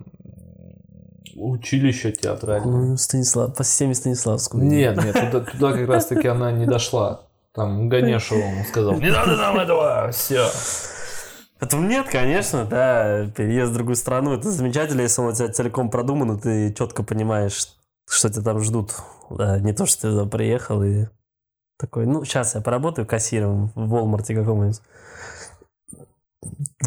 училища 1.36 2.12
театральные. 2.12 2.90
Ну, 2.90 2.98
Станислав, 2.98 3.56
по 3.56 3.64
системе 3.64 3.96
Станиславского. 3.96 4.60
Нет, 4.62 4.98
нет, 5.04 5.14
туда, 5.14 5.40
туда 5.46 5.72
как 5.74 5.88
раз 5.88 6.06
таки 6.08 6.28
она 6.28 6.52
не 6.52 6.66
дошла. 6.66 7.22
Там 7.54 7.90
Ганешу 7.90 8.36
он 8.36 8.64
сказал, 8.68 8.94
не 9.00 9.10
надо 9.12 9.36
нам 9.36 9.58
этого, 9.60 10.10
все. 10.12 10.46
Поэтому 11.60 11.88
нет, 11.88 12.08
конечно, 12.10 12.65
да, 12.65 13.28
переезд 13.36 13.72
в 13.72 13.74
другую 13.76 13.95
страну, 13.95 14.34
это 14.34 14.50
замечательно, 14.50 15.02
если 15.02 15.22
он 15.22 15.28
у 15.28 15.34
тебя 15.34 15.50
целиком 15.50 15.89
продуман, 15.89 16.38
и 16.38 16.39
ты 16.39 16.74
четко 16.74 17.04
понимаешь, 17.04 17.76
что 18.10 18.30
тебя 18.30 18.43
там 18.43 18.62
ждут. 18.63 18.93
Да, 19.30 19.60
не 19.60 19.74
то, 19.74 19.86
что 19.86 20.02
ты 20.04 20.10
туда 20.12 20.26
приехал 20.26 20.82
и 20.84 21.08
такой, 21.78 22.06
ну, 22.06 22.24
сейчас 22.24 22.56
я 22.56 22.62
поработаю 22.62 23.06
кассиром 23.06 23.72
в 23.76 23.93
Walmart 23.93 24.26
каком-нибудь 24.34 24.82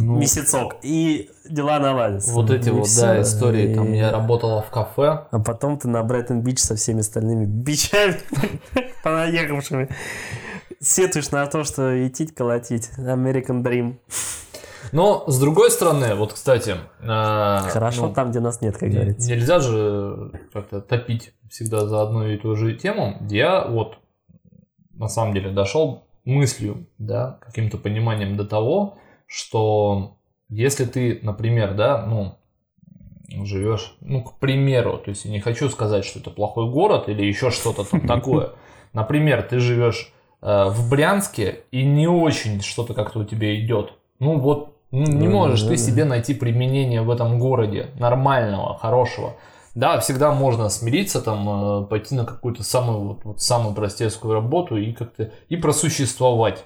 Ну, 0.00 0.18
месяцок, 0.18 0.76
и 0.82 1.30
дела 1.48 1.78
наладятся. 1.78 2.32
вот 2.32 2.50
эти 2.50 2.68
И 2.68 2.72
вот, 2.72 2.86
всё, 2.86 3.02
да, 3.02 3.22
истории. 3.22 3.72
и- 3.72 3.74
Там 3.74 3.92
я 3.92 4.10
работала 4.10 4.62
в 4.62 4.70
кафе. 4.70 5.26
А 5.30 5.38
потом 5.38 5.78
ты 5.78 5.88
на 5.88 6.02
Брайтон-Бич 6.02 6.58
со 6.58 6.76
всеми 6.76 7.00
остальными 7.00 7.44
бичами, 7.44 8.16
понаехавшими, 9.04 9.88
сетуешь 10.80 11.30
на 11.30 11.46
то, 11.46 11.62
что 11.64 12.06
идти 12.06 12.26
колотить. 12.26 12.90
American 12.98 13.62
Dream. 13.62 13.96
Но, 14.92 15.24
с 15.26 15.40
другой 15.40 15.70
стороны, 15.70 16.14
вот, 16.14 16.34
кстати... 16.34 16.76
э, 17.00 17.68
Хорошо 17.70 18.08
ну, 18.08 18.14
там, 18.14 18.30
где 18.30 18.40
нас 18.40 18.60
нет, 18.60 18.76
как 18.76 18.88
не- 18.90 18.94
говорится. 18.94 19.28
Нельзя 19.28 19.58
же 19.60 20.32
как-то 20.52 20.80
топить 20.82 21.32
всегда 21.50 21.86
за 21.86 22.02
одну 22.02 22.28
и 22.28 22.36
ту 22.36 22.54
же 22.56 22.74
тему. 22.74 23.16
Я 23.28 23.64
вот, 23.64 23.96
на 24.94 25.08
самом 25.08 25.32
деле, 25.34 25.50
дошел 25.50 26.04
мыслью, 26.24 26.86
да, 26.98 27.38
каким-то 27.40 27.78
пониманием 27.78 28.36
до 28.36 28.44
того, 28.44 28.98
что 29.26 30.16
если 30.48 30.84
ты, 30.84 31.20
например, 31.22 31.74
да, 31.74 32.04
ну, 32.06 32.36
живешь, 33.44 33.96
ну, 34.00 34.22
к 34.22 34.38
примеру, 34.38 34.98
то 34.98 35.08
есть 35.08 35.24
я 35.24 35.30
не 35.30 35.40
хочу 35.40 35.70
сказать, 35.70 36.04
что 36.04 36.18
это 36.18 36.30
плохой 36.30 36.70
город 36.70 37.08
или 37.08 37.24
еще 37.24 37.50
что-то 37.50 37.84
там 37.84 38.06
такое. 38.06 38.50
Например, 38.92 39.42
ты 39.42 39.58
живешь 39.58 40.12
э, 40.42 40.64
в 40.68 40.90
Брянске 40.90 41.60
и 41.70 41.82
не 41.82 42.06
очень 42.06 42.60
что-то 42.60 42.92
как-то 42.92 43.20
у 43.20 43.24
тебя 43.24 43.58
идет. 43.58 43.94
Ну 44.18 44.38
вот, 44.38 44.76
не 44.92 45.26
Ну, 45.26 45.30
можешь 45.30 45.62
да, 45.62 45.70
ты 45.70 45.76
себе 45.78 46.04
найти 46.04 46.34
применение 46.34 47.02
в 47.02 47.10
этом 47.10 47.38
городе 47.38 47.90
нормального, 47.98 48.78
хорошего. 48.78 49.34
Да, 49.74 49.98
всегда 50.00 50.32
можно 50.32 50.68
смириться, 50.68 51.22
там, 51.22 51.84
э, 51.84 51.86
пойти 51.86 52.14
на 52.14 52.26
какую-то 52.26 52.62
самую, 52.62 53.00
вот, 53.08 53.24
вот 53.24 53.40
самую 53.40 53.74
простецкую 53.74 54.34
работу 54.34 54.76
и 54.76 54.92
как-то 54.92 55.32
и 55.48 55.56
просуществовать. 55.56 56.64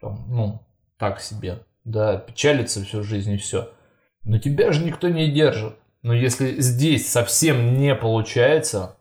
Там, 0.00 0.26
ну, 0.28 0.60
так 0.98 1.20
себе. 1.20 1.60
Да, 1.84 2.18
печалиться 2.18 2.84
всю 2.84 3.02
жизнь 3.02 3.32
и 3.32 3.38
все. 3.38 3.70
Но 4.24 4.38
тебя 4.38 4.72
же 4.72 4.84
никто 4.84 5.08
не 5.08 5.30
держит. 5.30 5.74
Но 6.02 6.12
если 6.12 6.60
здесь 6.60 7.10
совсем 7.10 7.78
не 7.78 7.94
получается, 7.94 8.96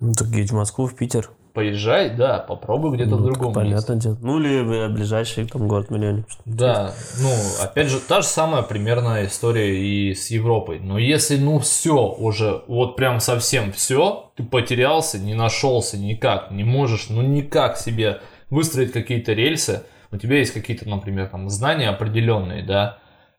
Ну, 0.00 0.12
так 0.14 0.28
едь 0.28 0.50
в 0.50 0.54
Москву, 0.54 0.86
в 0.86 0.94
Питер. 0.96 1.30
Поезжай, 1.56 2.10
да, 2.10 2.38
попробуй 2.38 2.94
где-то 2.94 3.16
в 3.16 3.20
Ну, 3.22 3.24
другом 3.24 3.48
месте. 3.48 3.60
Понятное 3.60 3.96
дело. 3.96 4.18
Ну, 4.20 4.38
или 4.38 4.84
э, 4.84 4.88
ближайший 4.90 5.46
там 5.46 5.66
город-миллионник. 5.66 6.26
Да, 6.44 6.92
ну, 7.18 7.30
опять 7.64 7.88
же, 7.88 7.98
та 7.98 8.20
же 8.20 8.26
самая 8.26 8.62
примерная 8.62 9.24
история 9.26 9.74
и 9.74 10.14
с 10.14 10.30
Европой. 10.30 10.78
Но 10.80 10.98
если, 10.98 11.38
ну, 11.38 11.58
все 11.58 11.94
уже, 11.94 12.62
вот 12.68 12.96
прям 12.96 13.20
совсем 13.20 13.72
все, 13.72 14.30
ты 14.36 14.44
потерялся, 14.44 15.18
не 15.18 15.32
нашелся 15.32 15.96
никак, 15.96 16.50
не 16.50 16.62
можешь, 16.62 17.08
ну, 17.08 17.22
никак 17.22 17.78
себе 17.78 18.20
выстроить 18.50 18.92
какие-то 18.92 19.32
рельсы, 19.32 19.82
у 20.12 20.18
тебя 20.18 20.36
есть 20.36 20.52
какие-то, 20.52 20.86
например, 20.86 21.28
там, 21.28 21.48
знания 21.48 21.88
определенные, 21.88 22.62
да, 22.64 22.98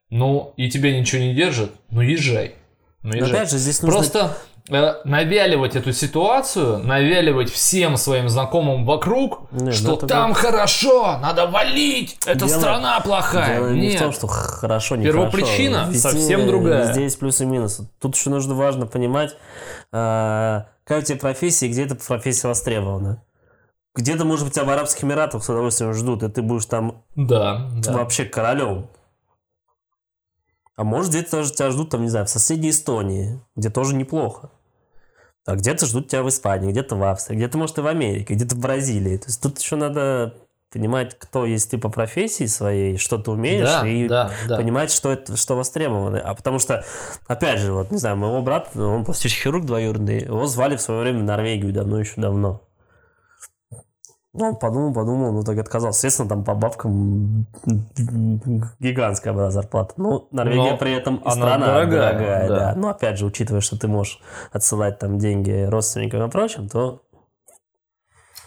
ну, 0.09 0.53
и 0.57 0.71
тебя 0.71 0.99
ничего 0.99 1.21
не 1.21 1.35
держит, 1.35 1.69
ну, 1.91 2.01
езжай. 2.01 2.55
Ну, 3.03 3.11
Но 3.11 3.17
езжай. 3.17 3.31
опять 3.37 3.51
же, 3.51 3.57
здесь 3.59 3.79
нужно... 3.83 3.99
Просто 3.99 4.37
навяливать 4.69 5.75
эту 5.75 5.93
ситуацию, 5.93 6.79
навяливать 6.79 7.49
всем 7.51 7.95
своим 7.97 8.27
знакомым 8.27 8.85
вокруг, 8.85 9.49
Не, 9.51 9.65
ну 9.67 9.71
что 9.71 9.95
там 9.95 10.33
хорошо, 10.33 11.17
надо 11.19 11.47
валить, 11.47 12.17
это 12.25 12.45
Дело- 12.47 12.59
страна 12.59 12.99
плохая. 12.99 13.55
Дело 13.59 13.69
не 13.69 13.87
Нет. 13.89 13.95
в 13.99 14.03
том, 14.03 14.11
что 14.11 14.27
хорошо, 14.27 14.95
не 14.97 15.05
Первопричина 15.05 15.85
хорошо. 15.85 15.99
совсем 15.99 16.47
другая. 16.47 16.87
Везде 16.87 17.03
есть 17.03 17.17
плюсы 17.19 17.43
и 17.43 17.47
минусы. 17.47 17.87
Тут 18.01 18.15
еще 18.15 18.29
нужно 18.29 18.55
важно 18.55 18.87
понимать, 18.87 19.35
а, 19.93 20.65
какая 20.83 20.99
у 21.01 21.03
тебя 21.05 21.17
профессия 21.17 21.67
и 21.67 21.69
где 21.69 21.85
эта 21.85 21.95
профессия 21.95 22.47
востребована. 22.47 23.23
где-то, 23.95 24.25
может 24.25 24.45
быть, 24.45 24.53
тебя 24.53 24.63
в 24.65 24.69
Арабских 24.69 25.03
Эмиратах 25.05 25.43
с 25.43 25.49
удовольствием 25.49 25.91
ждут, 25.93 26.21
и 26.21 26.29
ты 26.29 26.43
будешь 26.43 26.67
там 26.67 27.03
Да, 27.15 27.67
да. 27.77 27.93
вообще 27.93 28.25
королем. 28.25 28.89
А 30.75 30.83
может, 30.83 31.09
где-то 31.09 31.31
тоже 31.31 31.51
тебя 31.53 31.71
ждут, 31.71 31.89
там, 31.89 32.03
не 32.03 32.09
знаю, 32.09 32.27
в 32.27 32.29
соседней 32.29 32.69
Эстонии, 32.69 33.41
где 33.55 33.71
тоже 33.71 33.95
неплохо. 33.95 34.51
А 35.47 35.55
где-то 35.55 35.85
ждут 35.85 36.09
тебя 36.09 36.23
в 36.23 36.29
Испании, 36.29 36.71
где-то 36.71 36.97
в 36.97 37.03
Австрии, 37.03 37.37
где-то, 37.37 37.57
может, 37.57 37.77
и 37.77 37.81
в 37.81 37.87
Америке, 37.87 38.33
где-то 38.33 38.55
в 38.55 38.59
Бразилии. 38.59 39.15
То 39.17 39.27
есть 39.27 39.41
тут 39.41 39.57
еще 39.59 39.77
надо 39.77 40.33
понимать, 40.73 41.17
кто 41.17 41.45
есть 41.45 41.71
ты 41.71 41.77
по 41.77 41.87
профессии 41.87 42.45
своей, 42.47 42.97
что 42.97 43.17
ты 43.17 43.31
умеешь, 43.31 43.65
Да, 43.65 43.87
и 43.87 44.07
да, 44.09 44.31
да. 44.45 44.57
понимать, 44.57 44.91
что 44.91 45.11
это, 45.13 45.37
что 45.37 45.55
востребовано. 45.55 46.19
А 46.19 46.35
потому 46.35 46.59
что, 46.59 46.83
опять 47.27 47.59
же, 47.59 47.71
вот, 47.71 47.91
не 47.91 47.97
знаю, 47.97 48.17
моего 48.17 48.41
брата, 48.41 48.69
он 48.85 49.05
пластический 49.05 49.43
хирург 49.43 49.65
двоюродный, 49.65 50.23
его 50.25 50.45
звали 50.47 50.75
в 50.75 50.81
свое 50.81 50.99
время 51.01 51.19
в 51.19 51.23
Норвегию 51.23 51.71
давно, 51.71 51.99
еще 51.99 52.13
давно. 52.17 52.61
Ну, 54.39 54.55
подумал, 54.55 54.93
подумал, 54.93 55.31
ну 55.33 55.43
так 55.43 55.57
отказался. 55.57 55.97
Естественно, 55.97 56.29
там 56.29 56.43
по 56.43 56.53
бабкам 56.53 57.47
гигантская 58.79 59.33
была 59.33 59.49
зарплата. 59.49 59.95
Ну, 59.97 60.27
Норвегия 60.31 60.71
Но 60.71 60.77
при 60.77 60.93
этом 60.93 61.15
и 61.17 61.29
страна 61.31 61.65
дорогая, 61.65 62.13
дорогая, 62.13 62.47
да. 62.47 62.55
да. 62.55 62.75
Но 62.75 62.89
опять 62.89 63.17
же, 63.17 63.25
учитывая, 63.25 63.61
что 63.61 63.77
ты 63.79 63.87
можешь 63.87 64.21
отсылать 64.51 64.99
там 64.99 65.17
деньги 65.17 65.65
родственникам 65.67 66.23
и 66.23 66.29
прочим, 66.29 66.69
то 66.69 67.01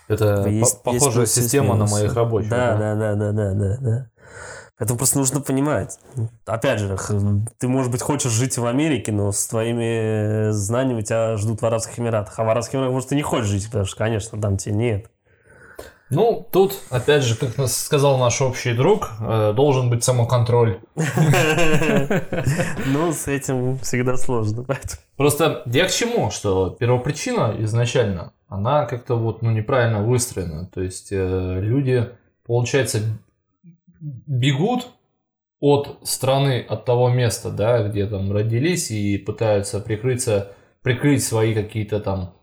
Это 0.06 0.46
есть- 0.48 0.82
по- 0.82 0.90
есть 0.90 1.04
похожая 1.04 1.24
и 1.24 1.28
система 1.28 1.74
на 1.74 1.86
моих 1.86 2.14
рабочих. 2.14 2.50
Да, 2.50 2.76
да, 2.76 2.94
да, 2.94 3.14
да, 3.14 3.32
да, 3.32 3.52
да, 3.54 3.76
да. 3.80 4.06
Поэтому 4.78 4.96
просто 4.96 5.18
нужно 5.18 5.40
понимать. 5.40 5.98
Опять 6.46 6.78
же, 6.78 6.96
ты, 7.58 7.68
может 7.68 7.92
быть, 7.92 8.00
хочешь 8.00 8.30
жить 8.32 8.56
в 8.56 8.64
Америке, 8.64 9.12
но 9.12 9.30
с 9.30 9.46
твоими 9.46 10.52
знаниями 10.52 11.02
тебя 11.02 11.36
ждут 11.36 11.60
в 11.60 11.66
Арабских 11.66 11.98
Эмиратах. 11.98 12.38
А 12.38 12.44
в 12.44 12.48
Арабских 12.48 12.76
Эмиратах, 12.76 12.94
может, 12.94 13.08
ты 13.10 13.16
не 13.16 13.20
хочешь 13.22 13.48
жить, 13.48 13.66
потому 13.66 13.84
что, 13.84 13.98
конечно, 13.98 14.40
там 14.40 14.56
тебе 14.56 14.74
нет. 14.76 15.10
Ну, 16.10 16.44
тут, 16.50 16.72
опять 16.90 17.22
же, 17.22 17.36
как 17.36 17.56
нас 17.56 17.76
сказал 17.76 18.18
наш 18.18 18.42
общий 18.42 18.72
друг, 18.72 19.10
э, 19.20 19.52
должен 19.54 19.90
быть 19.90 20.02
самоконтроль. 20.04 20.80
Ну, 22.86 23.12
с 23.12 23.28
этим 23.28 23.78
всегда 23.78 24.16
сложно. 24.16 24.66
Просто 25.16 25.62
я 25.66 25.86
к 25.86 25.92
чему, 25.92 26.30
что 26.30 26.70
первопричина 26.70 27.54
изначально, 27.60 28.32
она 28.48 28.86
как-то 28.86 29.14
вот 29.14 29.42
ну, 29.42 29.50
неправильно 29.50 30.02
выстроена. 30.02 30.66
То 30.66 30.80
есть 30.80 31.12
э, 31.12 31.60
люди, 31.60 32.08
получается, 32.44 32.98
бегут 34.00 34.88
от 35.60 36.00
страны, 36.02 36.64
от 36.68 36.84
того 36.84 37.10
места, 37.10 37.50
да, 37.50 37.86
где 37.86 38.06
там 38.06 38.32
родились 38.32 38.90
и 38.90 39.18
пытаются 39.18 39.78
прикрыться, 39.78 40.52
прикрыть 40.82 41.22
свои 41.22 41.54
какие-то 41.54 42.00
там 42.00 42.34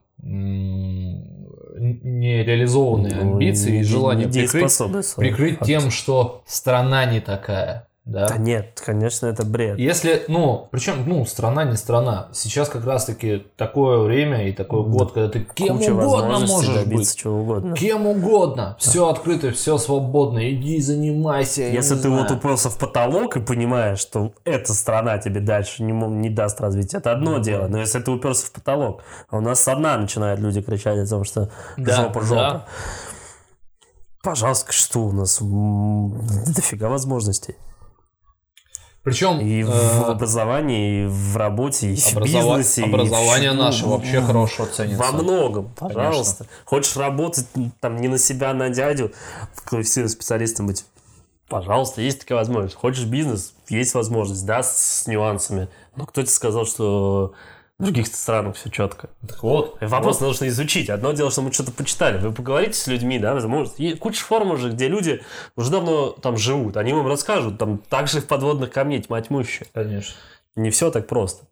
нереализованные 1.79 3.15
Ну, 3.15 3.33
амбиции 3.33 3.79
и 3.79 3.83
желания 3.83 4.23
прикрыть, 4.25 4.35
недееспособность 4.35 5.09
своих 5.09 5.31
прикрыть 5.35 5.59
фактов. 5.59 5.67
тем, 5.67 5.91
что 5.91 6.43
страна 6.45 7.05
не 7.05 7.19
такая. 7.19 7.86
Да? 8.07 8.25
Да 8.29 8.37
нет, 8.37 8.81
конечно, 8.85 9.27
это 9.27 9.45
бред. 9.45 9.77
Если, 9.77 10.23
ну, 10.29 10.69
причем, 10.71 11.03
ну, 11.05 11.25
страна 11.25 11.65
не 11.65 11.75
страна. 11.75 12.29
Сейчас 12.31 12.69
как 12.69 12.85
раз-таки 12.85 13.45
такое 13.57 13.99
время 13.99 14.47
и 14.47 14.53
такой 14.53 14.83
год, 14.85 15.11
когда 15.11 15.27
ты 15.29 15.45
кем 15.53 15.77
Куча 15.77 15.91
угодно 15.91 16.39
можешь 16.39 16.73
добиться 16.73 17.13
быть. 17.13 17.15
чего 17.17 17.39
угодно. 17.41 17.75
Кем 17.75 18.07
угодно. 18.07 18.77
Все 18.79 19.09
открыто, 19.09 19.51
все 19.51 19.77
свободно. 19.77 20.49
Иди 20.49 20.79
занимайся. 20.79 21.63
Если 21.63 21.95
ты 21.95 22.09
вот 22.09 22.27
знаю. 22.27 22.37
уперся 22.37 22.69
в 22.69 22.77
потолок 22.77 23.35
и 23.35 23.41
понимаешь, 23.41 23.99
что 23.99 24.31
эта 24.45 24.73
страна 24.73 25.17
тебе 25.17 25.41
дальше 25.41 25.83
не, 25.83 25.91
не 25.91 26.29
даст 26.29 26.61
развития, 26.61 26.99
это 26.99 27.11
одно 27.11 27.31
Ну, 27.37 27.43
дело. 27.43 27.63
да. 27.63 27.67
Но 27.67 27.79
если 27.79 27.99
ты 27.99 28.09
уперся 28.09 28.45
в 28.45 28.51
потолок, 28.53 29.03
а 29.29 29.37
у 29.37 29.41
нас 29.41 29.59
со 29.59 29.75
дна 29.75 29.97
начинают 29.97 30.39
люди 30.39 30.61
кричать 30.61 30.97
о 30.97 31.05
том, 31.05 31.25
что 31.25 31.49
Да, 31.75 31.95
жопа, 32.03 32.21
жопа. 32.21 32.35
да. 32.41 32.65
Пожалуйста, 34.23 34.71
что 34.71 34.99
у 35.01 35.11
нас? 35.11 35.39
Дофига 35.41 36.87
возможностей. 36.89 37.55
Причем 39.07 39.39
И 39.39 39.63
в 39.63 39.69
э, 39.71 40.03
образовании, 40.11 41.03
и 41.03 41.07
в 41.07 41.37
работе, 41.37 41.91
и 41.91 41.95
в 41.95 42.07
образова- 42.17 42.57
бизнесе. 42.57 42.81
и 42.81 42.89
образование 42.89 43.51
в- 43.51 43.55
наше 43.55 43.85
вообще 43.85 44.21
хорошо 44.21 44.65
ценится. 44.65 45.01
Во 45.01 45.11
многом, 45.13 45.69
пожалуйста. 45.77 46.45
Хочешь 46.65 46.97
работать 46.97 47.45
там 47.79 47.95
не 48.01 48.09
на 48.09 48.17
себя, 48.17 48.51
а 48.51 48.53
на 48.53 48.69
дядю, 48.69 49.13
квалифицированным 49.63 50.11
специалистом 50.11 50.67
быть, 50.67 50.83
пожалуйста, 51.47 52.01
есть 52.01 52.19
такая 52.19 52.39
возможность. 52.39 52.75
Хочешь 52.75 53.05
бизнес, 53.05 53.53
есть 53.69 53.93
возможность, 53.93 54.45
да, 54.45 54.61
с 54.61 55.05
нюансами. 55.07 55.69
Но 55.95 56.05
кто 56.05 56.21
тебе 56.21 56.31
сказал, 56.31 56.65
что 56.65 57.31
в 57.79 57.83
других 57.83 58.07
странах 58.07 58.55
все 58.55 58.69
четко? 58.69 59.09
Так 59.27 59.43
вот. 59.43 59.77
Вопрос 59.81 60.19
нужно 60.19 60.47
изучить. 60.47 60.89
Одно 60.89 61.11
дело, 61.11 61.29
что 61.29 61.43
мы 61.43 61.53
что-то 61.53 61.71
почитали. 61.71 62.17
Вы 62.17 62.31
поговорите 62.31 62.73
с 62.73 62.87
людьми, 62.87 63.19
да, 63.19 63.35
может, 63.35 63.75
куча 63.99 64.23
форм 64.23 64.51
уже, 64.51 64.71
где 64.71 64.87
люди 64.87 65.21
уже 65.55 65.71
давно 65.71 66.09
там 66.09 66.37
живут. 66.37 66.77
Они 66.77 66.93
вам 66.93 67.07
расскажут, 67.07 67.59
там 67.59 67.77
также 67.77 68.21
в 68.21 68.27
подводных 68.27 68.71
камней 68.71 69.01
тьма 69.01 69.21
тьмущая. 69.21 69.67
Конечно. 69.73 70.15
Не 70.55 70.71
все 70.71 70.89
так 70.89 71.07
просто. 71.07 71.45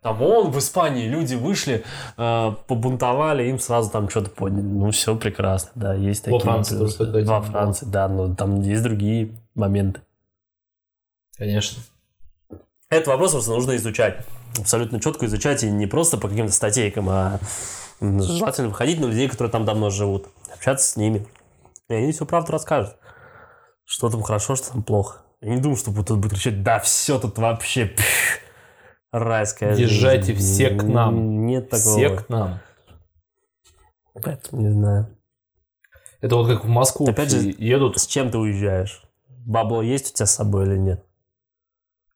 Там 0.00 0.16
вон 0.16 0.50
в 0.50 0.58
Испании 0.58 1.08
люди 1.08 1.34
вышли, 1.34 1.84
э, 2.16 2.52
побунтовали, 2.68 3.48
им 3.48 3.58
сразу 3.58 3.90
там 3.90 4.08
что-то 4.08 4.30
подняли. 4.30 4.64
Ну, 4.64 4.90
все 4.92 5.16
прекрасно, 5.16 5.70
да, 5.74 5.94
есть 5.94 6.26
Во 6.26 6.38
такие. 6.38 6.52
Франции 6.52 6.78
плюсы. 6.78 6.98
тоже 6.98 7.24
Во. 7.24 7.42
Франции, 7.42 7.86
да, 7.86 8.08
но 8.08 8.32
там 8.32 8.60
есть 8.60 8.82
другие 8.82 9.36
моменты. 9.54 10.00
Конечно. 11.36 11.82
Это 12.90 13.10
вопрос 13.10 13.32
просто 13.32 13.50
нужно 13.50 13.76
изучать. 13.76 14.24
Абсолютно 14.56 15.00
четко 15.00 15.26
изучать 15.26 15.64
и 15.64 15.70
не 15.70 15.86
просто 15.86 16.16
по 16.16 16.28
каким-то 16.28 16.52
статейкам, 16.52 17.08
а 17.10 17.40
желательно 18.00 18.68
выходить 18.68 19.00
на 19.00 19.06
людей, 19.06 19.28
которые 19.28 19.50
там 19.50 19.64
давно 19.64 19.90
живут, 19.90 20.28
общаться 20.52 20.90
с 20.90 20.96
ними. 20.96 21.26
И 21.88 21.94
они 21.94 22.12
всю 22.12 22.26
правду 22.26 22.52
расскажут. 22.52 22.96
Что 23.84 24.10
там 24.10 24.22
хорошо, 24.22 24.56
что 24.56 24.72
там 24.72 24.82
плохо. 24.82 25.22
Я 25.40 25.54
не 25.54 25.60
думаю, 25.60 25.76
что 25.76 25.92
тут 25.92 26.18
будут 26.18 26.32
кричать, 26.32 26.62
да, 26.62 26.78
все 26.80 27.18
тут 27.18 27.38
вообще 27.38 27.86
пф, 27.86 28.40
райская 29.12 29.74
жизнь». 29.74 29.82
Езжайте 29.82 30.34
все 30.34 30.70
к 30.70 30.82
нам. 30.82 31.46
Нет 31.46 31.70
такого. 31.70 31.96
Все 31.96 32.16
к 32.16 32.28
нам. 32.28 32.60
Поэтому 34.14 34.62
не 34.62 34.70
знаю. 34.70 35.16
Это 36.20 36.34
вот 36.34 36.48
как 36.48 36.64
в 36.64 36.68
Москву 36.68 37.08
Опять 37.08 37.30
же, 37.30 37.54
едут. 37.58 37.98
С 37.98 38.06
чем 38.06 38.30
ты 38.30 38.38
уезжаешь? 38.38 39.04
Бабло 39.28 39.82
есть 39.82 40.10
у 40.10 40.14
тебя 40.14 40.26
с 40.26 40.34
собой 40.34 40.66
или 40.66 40.76
нет? 40.76 41.04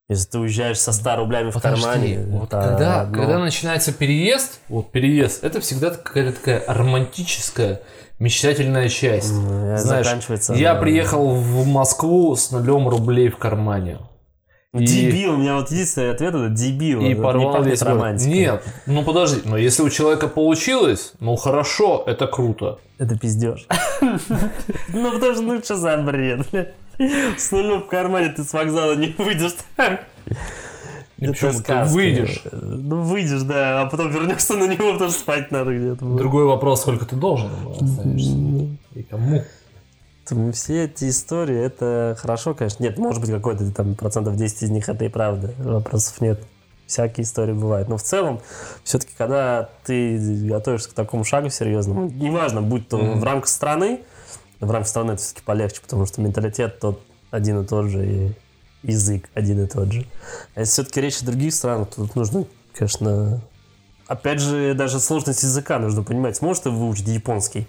Если 0.09 0.29
ты 0.29 0.39
уезжаешь 0.39 0.79
со 0.79 0.91
100 0.91 1.15
рублями 1.15 1.49
в 1.49 1.53
Подожди, 1.53 1.81
кармане, 1.81 2.25
вот 2.27 2.49
это 2.53 2.61
когда, 2.61 3.01
одно. 3.01 3.21
когда 3.21 3.39
начинается 3.39 3.93
переезд, 3.93 4.59
вот 4.67 4.91
переезд, 4.91 5.43
это 5.43 5.61
всегда 5.61 5.91
какая-то 5.91 6.33
такая 6.37 6.63
романтическая, 6.67 7.81
мечтательная 8.19 8.89
часть. 8.89 9.31
Э, 9.31 9.77
Знаешь, 9.77 10.07
я 10.49 10.73
да. 10.73 10.81
приехал 10.81 11.29
в 11.29 11.65
Москву 11.67 12.35
с 12.35 12.51
нулем 12.51 12.89
рублей 12.89 13.29
в 13.29 13.37
кармане. 13.37 13.99
И- 14.73 14.85
Дебил, 14.85 15.33
у 15.35 15.37
меня 15.37 15.55
вот 15.57 15.69
единственный 15.69 16.09
ответ 16.11 16.33
это 16.33 16.49
дебил. 16.49 17.01
И 17.01 17.05
Это 17.09 17.15
не 17.15 17.21
порвал 17.23 17.53
пахнет 17.53 17.67
весь 17.71 17.79
город. 17.83 17.95
романтикой. 17.95 18.33
Нет, 18.33 18.63
ну 18.87 19.03
подожди, 19.03 19.41
но 19.45 19.55
если 19.55 19.83
у 19.83 19.89
человека 19.91 20.27
получилось, 20.27 21.13
ну 21.19 21.35
хорошо, 21.35 22.03
это 22.07 22.25
круто. 22.25 22.79
Это 22.97 23.17
пиздеж. 23.17 23.67
Ну 24.89 25.11
потому 25.13 25.33
что, 25.33 25.41
ну 25.43 25.59
что 25.61 25.75
за 25.75 25.97
бред? 25.97 26.47
С 27.37 27.51
нулем 27.51 27.81
в 27.81 27.87
кармане 27.87 28.29
ты 28.29 28.43
с 28.43 28.51
вокзала 28.53 28.95
не 28.95 29.13
выйдешь. 29.17 29.53
Почему 31.19 31.51
ты 31.61 31.83
выйдешь? 31.85 32.43
Ну 32.51 33.01
выйдешь, 33.01 33.43
да, 33.43 33.81
а 33.81 33.85
потом 33.85 34.11
вернешься 34.11 34.55
на 34.55 34.65
него, 34.65 34.93
потому 34.93 35.11
что 35.11 35.19
спать 35.19 35.51
надо 35.51 35.75
где-то. 35.77 36.03
Другой 36.03 36.45
вопрос, 36.45 36.81
сколько 36.81 37.05
ты 37.05 37.15
должен 37.15 37.49
останешься. 37.79 38.35
И 38.95 39.03
кому? 39.03 39.43
Все 40.53 40.85
эти 40.85 41.09
истории, 41.09 41.57
это 41.59 42.15
хорошо, 42.19 42.53
конечно. 42.53 42.81
Нет, 42.83 42.97
может 42.97 43.21
быть, 43.21 43.29
какой-то 43.31 43.69
там 43.71 43.95
процентов 43.95 44.35
10 44.37 44.63
из 44.63 44.69
них 44.69 44.87
это 44.87 45.03
и 45.05 45.09
правда. 45.09 45.53
Вопросов 45.57 46.21
нет. 46.21 46.41
Всякие 46.87 47.23
истории 47.23 47.53
бывают. 47.53 47.89
Но 47.89 47.97
в 47.97 48.03
целом, 48.03 48.39
все-таки, 48.83 49.13
когда 49.17 49.69
ты 49.85 50.17
готовишься 50.47 50.89
к 50.89 50.93
такому 50.93 51.23
шагу 51.23 51.49
серьезному, 51.49 52.09
неважно, 52.09 52.61
будь 52.61 52.87
то 52.87 52.97
Мгм. 52.97 53.19
в 53.19 53.23
рамках 53.23 53.49
страны, 53.49 54.01
в 54.59 54.69
рамках 54.71 54.87
страны 54.87 55.11
это 55.11 55.21
все-таки 55.21 55.41
полегче, 55.45 55.81
потому 55.81 56.05
что 56.05 56.21
менталитет 56.21 56.79
тот 56.79 57.01
один 57.31 57.61
и 57.61 57.65
тот 57.65 57.87
же, 57.87 58.05
и 58.05 58.31
язык 58.83 59.29
один 59.33 59.63
и 59.63 59.67
тот 59.67 59.91
же. 59.91 60.05
А 60.55 60.61
если 60.61 60.71
все-таки 60.73 61.01
речь 61.01 61.21
о 61.21 61.25
других 61.25 61.53
странах, 61.53 61.89
то 61.89 61.95
тут 61.97 62.15
нужно, 62.15 62.45
конечно... 62.73 63.41
Опять 64.07 64.39
же, 64.39 64.73
даже 64.73 64.99
сложность 64.99 65.43
языка 65.43 65.79
нужно 65.79 66.03
понимать. 66.03 66.35
Сможешь 66.35 66.63
ты 66.63 66.69
выучить 66.69 67.07
японский? 67.07 67.67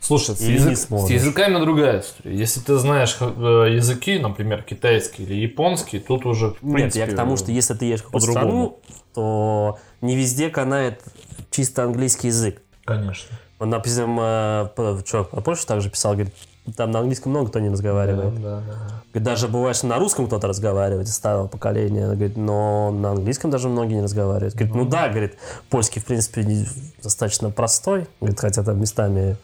Слушай, 0.00 0.36
с, 0.36 0.40
язык- 0.40 1.06
с 1.06 1.10
языками 1.10 1.58
другая 1.58 2.00
история. 2.00 2.36
Если 2.36 2.60
ты 2.60 2.76
знаешь 2.76 3.16
э, 3.20 3.74
языки, 3.74 4.18
например, 4.18 4.62
китайский 4.62 5.24
или 5.24 5.34
японский, 5.34 5.98
тут 5.98 6.24
уже, 6.24 6.50
в 6.50 6.62
Нет, 6.62 6.74
принципе... 6.74 7.00
я 7.00 7.06
к 7.06 7.16
тому, 7.16 7.36
что 7.36 7.50
если 7.52 7.74
ты 7.74 7.86
едешь 7.86 8.00
в 8.00 8.04
какую-то 8.04 8.30
страну, 8.30 8.80
то 9.14 9.78
не 10.00 10.16
везде 10.16 10.48
канает 10.50 11.02
чисто 11.50 11.84
английский 11.84 12.28
язык. 12.28 12.62
Конечно. 12.84 13.36
Он, 13.58 13.70
допустим, 13.70 14.18
э, 14.20 14.68
чувак 15.04 15.30
про 15.30 15.40
Польшу 15.40 15.66
также 15.66 15.90
писал, 15.90 16.12
говорит, 16.12 16.32
там 16.76 16.90
на 16.90 17.00
английском 17.00 17.30
много 17.30 17.48
кто 17.48 17.58
не 17.58 17.70
разговаривает. 17.70 18.34
Да, 18.40 18.60
да, 18.60 18.62
да. 18.66 19.02
Говорит, 19.12 19.22
даже 19.22 19.48
бывает, 19.48 19.76
что 19.76 19.86
на 19.86 19.98
русском 19.98 20.26
кто-то 20.26 20.46
разговаривает 20.46 21.08
из 21.08 21.14
старого 21.14 21.48
поколения, 21.48 22.04
говорит, 22.04 22.36
но 22.36 22.90
на 22.92 23.12
английском 23.12 23.50
даже 23.50 23.68
многие 23.68 23.94
не 23.94 24.02
разговаривают. 24.02 24.54
Говорит, 24.54 24.74
ну 24.74 24.84
да, 24.84 25.08
говорит, 25.08 25.38
польский, 25.70 26.00
в 26.00 26.04
принципе, 26.04 26.66
достаточно 27.02 27.50
простой, 27.50 28.06
говорит, 28.20 28.38
хотя 28.38 28.62
там 28.62 28.80
местами 28.80 29.36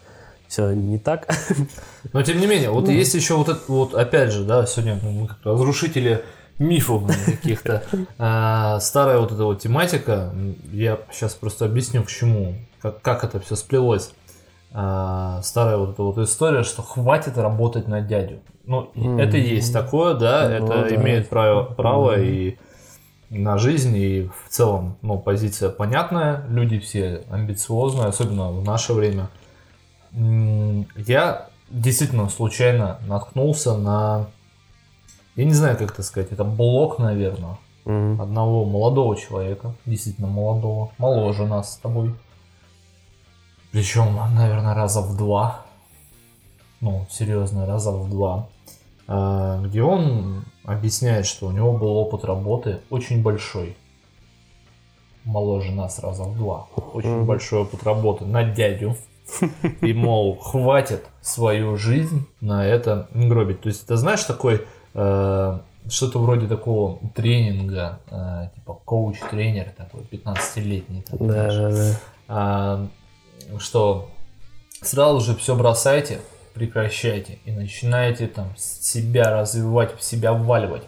все 0.54 0.72
не 0.72 0.98
так. 0.98 1.26
Но 2.12 2.22
тем 2.22 2.38
не 2.38 2.46
менее, 2.46 2.70
вот 2.70 2.88
есть 2.88 3.14
еще 3.14 3.34
вот 3.34 3.48
это, 3.48 3.60
вот 3.66 3.94
опять 3.94 4.30
же, 4.32 4.44
да, 4.44 4.64
сегодня 4.66 4.98
мы 5.02 5.26
как 5.26 5.38
разрушители 5.42 6.24
мифов 6.58 7.02
каких-то. 7.26 7.82
А, 8.18 8.78
Старая 8.78 9.18
вот 9.18 9.32
эта 9.32 9.44
вот 9.44 9.60
тематика, 9.60 10.32
я 10.70 11.00
сейчас 11.10 11.34
просто 11.34 11.64
объясню 11.64 12.04
к 12.04 12.06
чему, 12.06 12.54
как, 12.80 13.02
как 13.02 13.24
это 13.24 13.40
все 13.40 13.56
сплелось. 13.56 14.12
А, 14.72 15.40
Старая 15.42 15.76
вот 15.76 15.94
эта 15.94 16.02
вот 16.04 16.18
история, 16.18 16.62
что 16.62 16.82
хватит 16.82 17.36
работать 17.36 17.88
на 17.88 18.00
дядю. 18.00 18.38
Ну, 18.64 18.92
и 18.94 19.20
это 19.20 19.36
есть 19.36 19.72
такое, 19.72 20.14
да, 20.14 20.48
Ну 20.48 20.66
это 20.66 20.88
да. 20.88 20.94
имеет 20.94 21.28
право, 21.28 21.64
право 21.64 22.18
и 22.18 22.58
на 23.28 23.58
жизнь, 23.58 23.96
и 23.96 24.30
в 24.44 24.50
целом, 24.50 24.98
ну, 25.02 25.18
позиция 25.18 25.68
понятная, 25.70 26.44
люди 26.48 26.78
все 26.78 27.24
амбициозные, 27.28 28.06
особенно 28.06 28.52
в 28.52 28.64
наше 28.64 28.92
время. 28.92 29.28
Я 30.16 31.48
действительно 31.70 32.28
случайно 32.28 32.98
наткнулся 33.06 33.76
на, 33.76 34.26
я 35.36 35.44
не 35.44 35.52
знаю, 35.52 35.76
как 35.76 35.92
это 35.92 36.02
сказать, 36.02 36.30
это 36.32 36.44
блог, 36.44 36.98
наверное, 36.98 37.58
Мгм. 37.84 38.20
одного 38.20 38.64
молодого 38.64 39.16
человека, 39.16 39.74
действительно 39.86 40.28
молодого, 40.28 40.90
моложе 40.98 41.46
нас 41.46 41.74
с 41.74 41.76
тобой. 41.76 42.14
Причем, 43.72 44.14
наверное, 44.34 44.74
раза 44.74 45.00
в 45.00 45.16
два. 45.16 45.62
Ну, 46.80 47.06
серьезно, 47.10 47.66
раза 47.66 47.90
в 47.90 48.08
два. 48.08 48.46
А, 49.08 49.60
Где 49.62 49.82
он 49.82 50.44
объясняет, 50.64 51.26
что 51.26 51.48
у 51.48 51.50
него 51.50 51.72
был 51.76 51.96
опыт 51.96 52.24
работы 52.24 52.80
очень 52.88 53.20
большой. 53.22 53.76
Моложе 55.24 55.72
нас 55.72 55.98
раза 55.98 56.22
в 56.22 56.36
два. 56.36 56.68
Очень 56.92 57.16
Мгм. 57.16 57.26
большой 57.26 57.62
опыт 57.62 57.82
работы 57.82 58.24
на 58.26 58.44
дядю. 58.44 58.96
И, 59.80 59.92
мол, 59.92 60.36
хватит 60.38 61.04
свою 61.20 61.76
жизнь 61.76 62.26
на 62.40 62.66
это 62.66 63.08
гробить. 63.12 63.62
То 63.62 63.68
есть, 63.68 63.84
это 63.84 63.96
знаешь, 63.96 64.22
такой 64.24 64.66
э, 64.94 65.58
что-то 65.88 66.18
вроде 66.18 66.46
такого 66.46 66.98
тренинга, 67.14 68.00
э, 68.10 68.48
типа 68.54 68.80
коуч-тренер 68.84 69.70
такой, 69.76 70.02
15-летний. 70.02 71.02
такой, 71.02 71.28
Да, 71.28 71.48
да, 71.48 71.70
да. 71.70 72.00
А, 72.28 72.86
что 73.58 74.10
сразу 74.82 75.20
же 75.20 75.36
все 75.36 75.54
бросайте, 75.54 76.20
прекращайте 76.54 77.38
и 77.44 77.52
начинаете 77.52 78.26
там 78.28 78.48
себя 78.56 79.30
развивать, 79.30 79.98
в 79.98 80.02
себя 80.02 80.32
вваливать. 80.32 80.82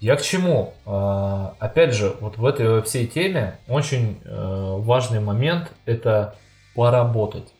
Я 0.00 0.16
к 0.16 0.22
чему? 0.22 0.74
А, 0.86 1.54
опять 1.58 1.94
же, 1.94 2.14
вот 2.20 2.38
в 2.38 2.44
этой 2.46 2.82
всей 2.82 3.06
теме 3.06 3.58
очень 3.68 4.20
э, 4.24 4.76
важный 4.78 5.20
момент 5.20 5.72
это 5.86 6.36
поработать. 6.74 7.52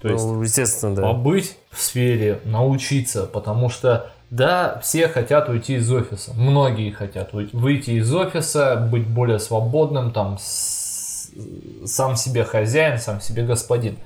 То 0.00 0.08
есть 0.08 0.24
Ну, 0.24 0.42
естественно, 0.42 0.94
да. 0.94 1.02
побыть 1.02 1.56
в 1.70 1.80
сфере, 1.80 2.40
научиться, 2.44 3.24
потому 3.26 3.68
что 3.68 4.10
да, 4.30 4.78
все 4.82 5.08
хотят 5.08 5.48
уйти 5.48 5.74
из 5.76 5.90
офиса, 5.90 6.32
многие 6.34 6.90
хотят 6.90 7.32
выйти 7.32 7.90
из 7.92 8.12
офиса, 8.14 8.76
быть 8.76 9.06
более 9.06 9.38
свободным, 9.38 10.12
там 10.12 10.36
с- 10.38 11.30
сам 11.86 12.16
себе 12.16 12.44
хозяин, 12.44 12.98
сам 12.98 13.20
себе 13.20 13.42
господин. 13.44 13.96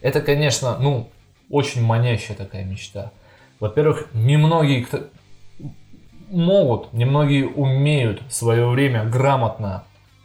Это, 0.00 0.20
конечно, 0.20 0.78
ну 0.78 1.10
очень 1.50 1.82
манящая 1.82 2.36
такая 2.36 2.64
мечта. 2.64 3.10
Во-первых, 3.60 4.06
немногие 4.14 4.84
кто- 4.84 5.04
могут, 6.30 6.92
немногие 6.92 7.46
умеют 7.48 8.22
свое 8.30 8.66
время 8.68 9.04
грамотно 9.04 9.84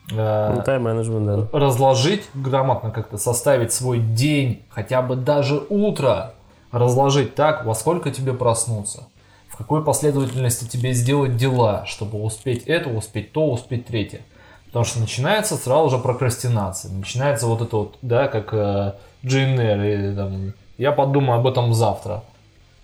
Ну, 0.09 0.61
тайм-менеджмент, 0.63 1.49
да. 1.51 1.59
разложить 1.59 2.23
грамотно 2.33 2.91
как-то, 2.91 3.17
составить 3.17 3.73
свой 3.73 3.99
день, 3.99 4.63
хотя 4.69 5.01
бы 5.01 5.17
даже 5.17 5.61
утро, 5.69 6.33
разложить 6.71 7.35
так, 7.35 7.65
во 7.65 7.75
сколько 7.75 8.09
тебе 8.11 8.33
проснуться, 8.33 9.07
в 9.49 9.57
какой 9.57 9.83
последовательности 9.83 10.65
тебе 10.65 10.93
сделать 10.93 11.35
дела, 11.35 11.85
чтобы 11.85 12.23
успеть 12.23 12.63
это, 12.67 12.89
успеть 12.89 13.33
то, 13.33 13.49
успеть 13.49 13.87
третье. 13.87 14.21
Потому 14.67 14.85
что 14.85 14.99
начинается 14.99 15.55
сразу 15.55 15.89
же 15.89 15.97
прокрастинация, 15.97 16.91
начинается 16.91 17.47
вот 17.47 17.61
это 17.61 17.75
вот, 17.75 17.97
да, 18.01 18.27
как 18.27 18.53
э, 18.53 18.93
Джейн 19.25 19.59
Эйр, 19.59 19.81
или 19.81 20.15
там, 20.15 20.53
я 20.77 20.91
подумаю 20.91 21.39
об 21.39 21.47
этом 21.47 21.73
завтра. 21.73 22.23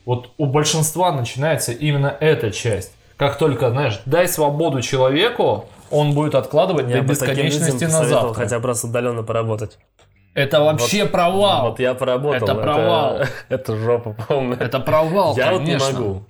Вот 0.05 0.29
у 0.37 0.45
большинства 0.45 1.11
начинается 1.11 1.71
именно 1.71 2.15
эта 2.19 2.51
часть. 2.51 2.91
Как 3.15 3.37
только, 3.37 3.69
знаешь, 3.69 4.01
дай 4.05 4.27
свободу 4.27 4.81
человеку, 4.81 5.65
он 5.93 6.13
будет 6.13 6.35
откладывать 6.35 6.89
Я 6.89 7.01
до 7.01 7.07
бесконечности 7.09 7.85
на 7.85 8.03
завтра. 8.05 8.33
хотя 8.33 8.59
бы 8.59 8.67
раз 8.67 8.83
удаленно 8.83 9.23
поработать. 9.23 9.77
Это 10.33 10.61
вообще 10.61 11.05
провал. 11.05 11.69
Вот 11.69 11.79
я 11.79 11.93
поработал. 11.93 12.47
Это 12.47 12.55
провал. 12.55 13.17
Это 13.49 13.75
жопа 13.77 14.15
полная. 14.27 14.57
Это 14.57 14.79
провал, 14.79 15.37
Я 15.37 15.51
вот 15.51 15.61
не 15.61 15.77
конечно. 15.77 15.99
могу. 15.99 16.25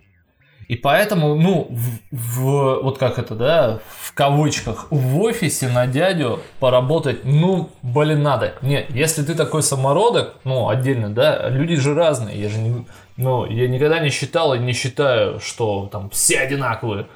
И 0.70 0.76
поэтому, 0.78 1.36
ну, 1.36 1.68
в, 1.70 2.16
в- 2.16 2.82
вот 2.84 2.98
как 2.98 3.20
это, 3.20 3.36
да, 3.36 3.80
в 4.00 4.14
кавычках, 4.14 4.88
в 4.92 5.20
офисе 5.22 5.68
на 5.68 5.88
дядю 5.88 6.40
поработать, 6.60 7.26
ну, 7.26 7.70
блин, 7.82 8.24
надо. 8.24 8.54
Нет, 8.62 8.86
если 8.90 9.24
ты 9.24 9.36
такой 9.36 9.62
самородок, 9.62 10.36
ну, 10.46 10.70
отдельно, 10.70 11.10
да, 11.10 11.50
люди 11.50 11.76
же 11.76 11.94
разные. 11.94 12.42
Я 12.42 12.50
же 12.50 12.60
не, 12.60 12.86
ну, 13.18 13.46
я 13.46 13.68
никогда 13.68 14.00
не 14.00 14.10
считал 14.10 14.54
и 14.54 14.60
не 14.60 14.72
считаю, 14.72 15.40
что 15.42 15.90
там 15.92 16.10
все 16.10 16.40
одинаковые. 16.40 17.08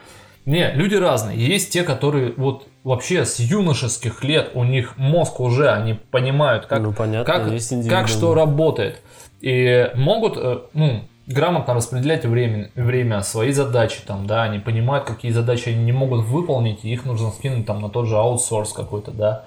Не, 0.48 0.72
люди 0.72 0.96
разные. 0.96 1.38
Есть 1.38 1.74
те, 1.74 1.84
которые 1.84 2.34
вот 2.38 2.68
вообще 2.86 3.26
с 3.26 3.38
юношеских 3.38 4.24
лет 4.24 4.52
у 4.54 4.64
них 4.64 4.98
мозг 4.98 5.42
уже, 5.42 5.70
они 5.70 5.96
понимают, 5.96 6.68
как, 6.68 6.82
Ну, 6.82 6.94
понятно, 6.94 7.26
как, 7.26 7.52
как 7.90 8.08
что 8.08 8.34
работает. 8.34 9.02
И 9.42 9.92
могут, 9.96 10.38
э, 10.38 10.60
ну, 10.74 11.04
грамотно 11.28 11.74
распределять 11.74 12.26
время, 12.26 12.72
время, 12.76 13.24
свои 13.24 13.52
задачи 13.52 14.00
там, 14.08 14.26
да, 14.26 14.44
они 14.44 14.60
понимают, 14.60 15.06
какие 15.06 15.34
задачи 15.34 15.68
они 15.68 15.84
не 15.84 15.92
могут 15.92 16.24
выполнить, 16.24 16.86
и 16.86 16.94
их 16.94 17.04
нужно 17.04 17.32
скинуть 17.32 17.66
там 17.66 17.82
на 17.82 17.90
тот 17.90 18.08
же 18.08 18.16
аутсорс 18.16 18.72
какой-то, 18.72 19.12
да. 19.12 19.44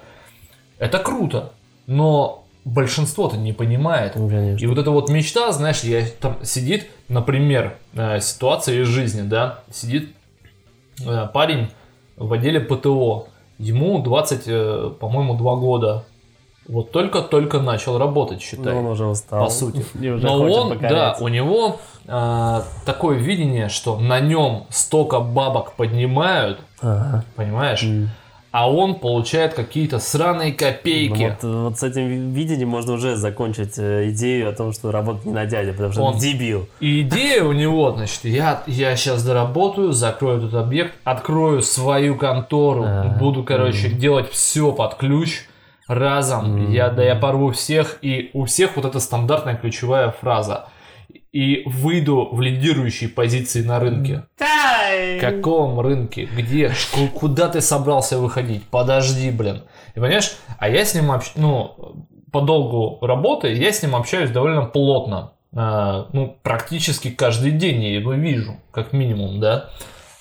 Это 0.77 0.99
круто, 0.99 1.53
но 1.87 2.45
большинство-то 2.63 3.37
не 3.37 3.53
понимает. 3.53 4.15
Ну, 4.15 4.29
конечно. 4.29 4.63
И 4.63 4.67
вот 4.67 4.77
эта 4.77 4.91
вот 4.91 5.09
мечта, 5.09 5.51
знаешь, 5.51 5.81
я 5.81 6.05
там 6.19 6.37
сидит, 6.43 6.91
например, 7.07 7.77
э, 7.95 8.19
ситуация 8.19 8.83
из 8.83 8.87
жизни, 8.87 9.23
да, 9.23 9.61
сидит 9.71 10.13
парень 11.33 11.67
в 12.17 12.31
отделе 12.33 12.59
ПТО, 12.59 13.27
ему 13.57 13.99
20, 13.99 14.43
э, 14.47 14.91
по-моему, 14.99 15.35
2 15.35 15.55
года, 15.55 16.03
вот 16.67 16.91
только-только 16.91 17.59
начал 17.59 17.97
работать, 17.97 18.41
считай. 18.41 18.73
Ну, 18.73 18.79
он 18.79 18.85
уже 18.87 19.05
устал. 19.05 19.43
по 19.45 19.49
сути. 19.49 19.83
И 19.99 20.09
уже 20.09 20.25
Но 20.25 20.41
он, 20.43 20.69
да, 20.69 20.75
покорять. 20.75 21.21
у 21.21 21.27
него 21.27 21.79
э, 22.07 22.61
такое 22.85 23.17
видение, 23.17 23.69
что 23.69 23.97
на 23.97 24.19
нем 24.19 24.65
столько 24.69 25.19
бабок 25.19 25.73
поднимают, 25.73 26.59
Ага. 26.81 27.23
понимаешь, 27.35 27.83
М. 27.83 28.09
а 28.51 28.69
он 28.69 28.95
получает 28.95 29.53
какие-то 29.53 29.99
сраные 29.99 30.51
Ну, 30.51 30.57
копейки. 30.57 31.35
вот, 31.41 31.49
вот 31.49 31.79
с 31.79 31.83
этим 31.83 32.07
ви- 32.07 32.41
видением 32.41 32.67
можно 32.69 32.93
уже 32.93 33.15
закончить 33.15 33.75
э, 33.77 34.09
идею 34.09 34.49
о 34.49 34.51
том, 34.53 34.73
что 34.73 34.91
работать 34.91 35.25
не 35.25 35.31
на 35.31 35.45
дядя, 35.45 35.71
потому 35.71 35.93
что 35.93 36.01
Он- 36.03 36.13
он 36.15 36.19
дебил. 36.19 36.67
И 36.81 37.01
идея 37.01 37.43
у 37.43 37.53
него, 37.53 37.91
значит, 37.91 38.25
я, 38.25 38.61
я 38.67 38.95
сейчас 38.97 39.23
доработаю, 39.23 39.93
закрою 39.93 40.39
этот 40.39 40.53
объект, 40.55 40.93
открою 41.05 41.61
свою 41.61 42.15
контору, 42.17 42.83
Ага. 42.83 43.17
буду, 43.19 43.43
короче, 43.43 43.89
делать 43.89 44.29
все 44.31 44.71
под 44.73 44.95
ключ 44.95 45.45
разом. 45.87 46.71
Я, 46.71 46.89
да 46.89 47.03
я 47.03 47.15
порву 47.15 47.51
всех, 47.51 47.97
и 48.01 48.29
у 48.33 48.45
всех 48.45 48.75
вот 48.75 48.85
эта 48.85 48.99
стандартная 48.99 49.55
ключевая 49.55 50.11
фраза. 50.11 50.65
И 51.31 51.63
выйду 51.65 52.27
в 52.31 52.41
лидирующие 52.41 53.09
позиции 53.09 53.61
на 53.63 53.79
рынке. 53.79 54.23
Каком 55.21 55.79
рынке? 55.79 56.25
Где? 56.25 56.73
Ку- 56.93 57.07
Куда 57.07 57.47
ты 57.47 57.61
собрался 57.61 58.17
выходить? 58.19 58.63
Подожди, 58.69 59.31
блин. 59.31 59.63
И 59.95 59.99
понимаешь, 59.99 60.33
а 60.59 60.67
я 60.69 60.83
с 60.83 60.93
ним 60.93 61.09
общ... 61.11 61.31
ну, 61.35 62.05
по 62.33 62.41
долгу 62.41 63.05
работы, 63.05 63.53
я 63.53 63.71
с 63.71 63.81
ним 63.81 63.95
общаюсь 63.95 64.29
довольно 64.29 64.63
плотно. 64.65 65.31
А, 65.53 66.07
ну, 66.13 66.37
практически 66.43 67.09
каждый 67.09 67.51
день 67.51 67.81
я 67.83 67.93
его 67.95 68.13
вижу, 68.13 68.57
как 68.71 68.91
минимум, 68.93 69.39
да. 69.39 69.69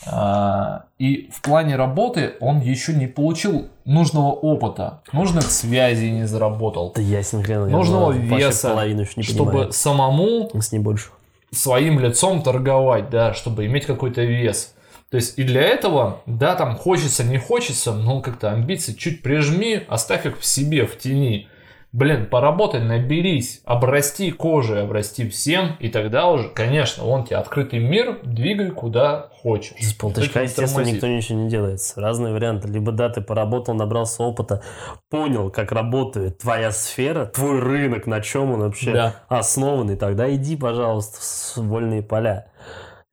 А, 0.07 0.85
и 0.99 1.29
в 1.33 1.43
плане 1.43 1.77
работы 1.77 2.35
он 2.41 2.61
еще 2.61 2.95
не 2.95 3.07
получил 3.07 3.69
нужного 3.85 4.33
опыта, 4.33 5.03
нужных 5.13 5.45
связей 5.51 6.11
не 6.11 6.27
заработал, 6.27 6.93
Да 6.95 7.03
ясен 7.03 7.43
хрен. 7.43 7.71
нужного 7.71 8.13
веса, 8.13 8.71
половину 8.71 9.05
не 9.17 9.23
чтобы 9.23 9.51
понимаю. 9.51 9.73
самому 9.73 10.51
С 10.61 10.73
ним 10.73 10.83
больше. 10.83 11.11
своим 11.53 11.99
лицом 11.99 12.43
торговать, 12.43 13.11
да, 13.11 13.35
чтобы 13.35 13.67
иметь 13.67 13.85
какой-то 13.87 14.23
вес. 14.23 14.75
То 15.11 15.17
есть 15.17 15.39
и 15.39 15.43
для 15.43 15.63
этого, 15.63 16.21
да, 16.27 16.55
там 16.55 16.77
хочется, 16.77 17.25
не 17.25 17.37
хочется, 17.39 17.93
но 17.93 18.21
как-то 18.21 18.53
амбиции 18.53 18.93
чуть 18.93 19.23
прижми, 19.23 19.83
оставь 19.89 20.25
их 20.25 20.39
в 20.39 20.47
себе, 20.47 20.87
в 20.87 20.97
тени. 20.97 21.49
Блин, 21.93 22.27
поработай, 22.31 22.81
наберись, 22.81 23.63
обрасти 23.65 24.31
кожей, 24.31 24.85
обрасти 24.85 25.29
всем, 25.29 25.77
и 25.81 25.89
тогда 25.89 26.29
уже, 26.29 26.49
конечно, 26.49 27.05
он 27.05 27.25
тебе 27.25 27.37
открытый 27.37 27.81
мир, 27.81 28.21
двигай 28.23 28.71
куда 28.71 29.29
хочешь. 29.43 29.75
С 29.81 29.93
полточка, 29.95 30.43
естественно, 30.43 30.85
никто 30.85 31.09
ничего 31.09 31.39
не 31.41 31.51
делает. 31.51 31.81
Разные 31.97 32.33
варианты. 32.33 32.69
Либо 32.69 32.93
да, 32.93 33.09
ты 33.09 33.21
поработал, 33.21 33.75
набрался 33.75 34.23
опыта, 34.23 34.63
понял, 35.11 35.51
как 35.51 35.73
работает 35.73 36.39
твоя 36.39 36.71
сфера, 36.71 37.27
твой 37.27 37.59
рынок, 37.59 38.07
на 38.07 38.21
чем 38.21 38.53
он 38.53 38.61
вообще 38.61 38.93
Да. 38.93 39.15
основан, 39.29 39.91
и 39.91 39.97
тогда 39.97 40.33
иди, 40.33 40.57
пожалуйста, 40.57 41.19
в 41.21 41.67
вольные 41.67 42.03
поля. 42.05 42.47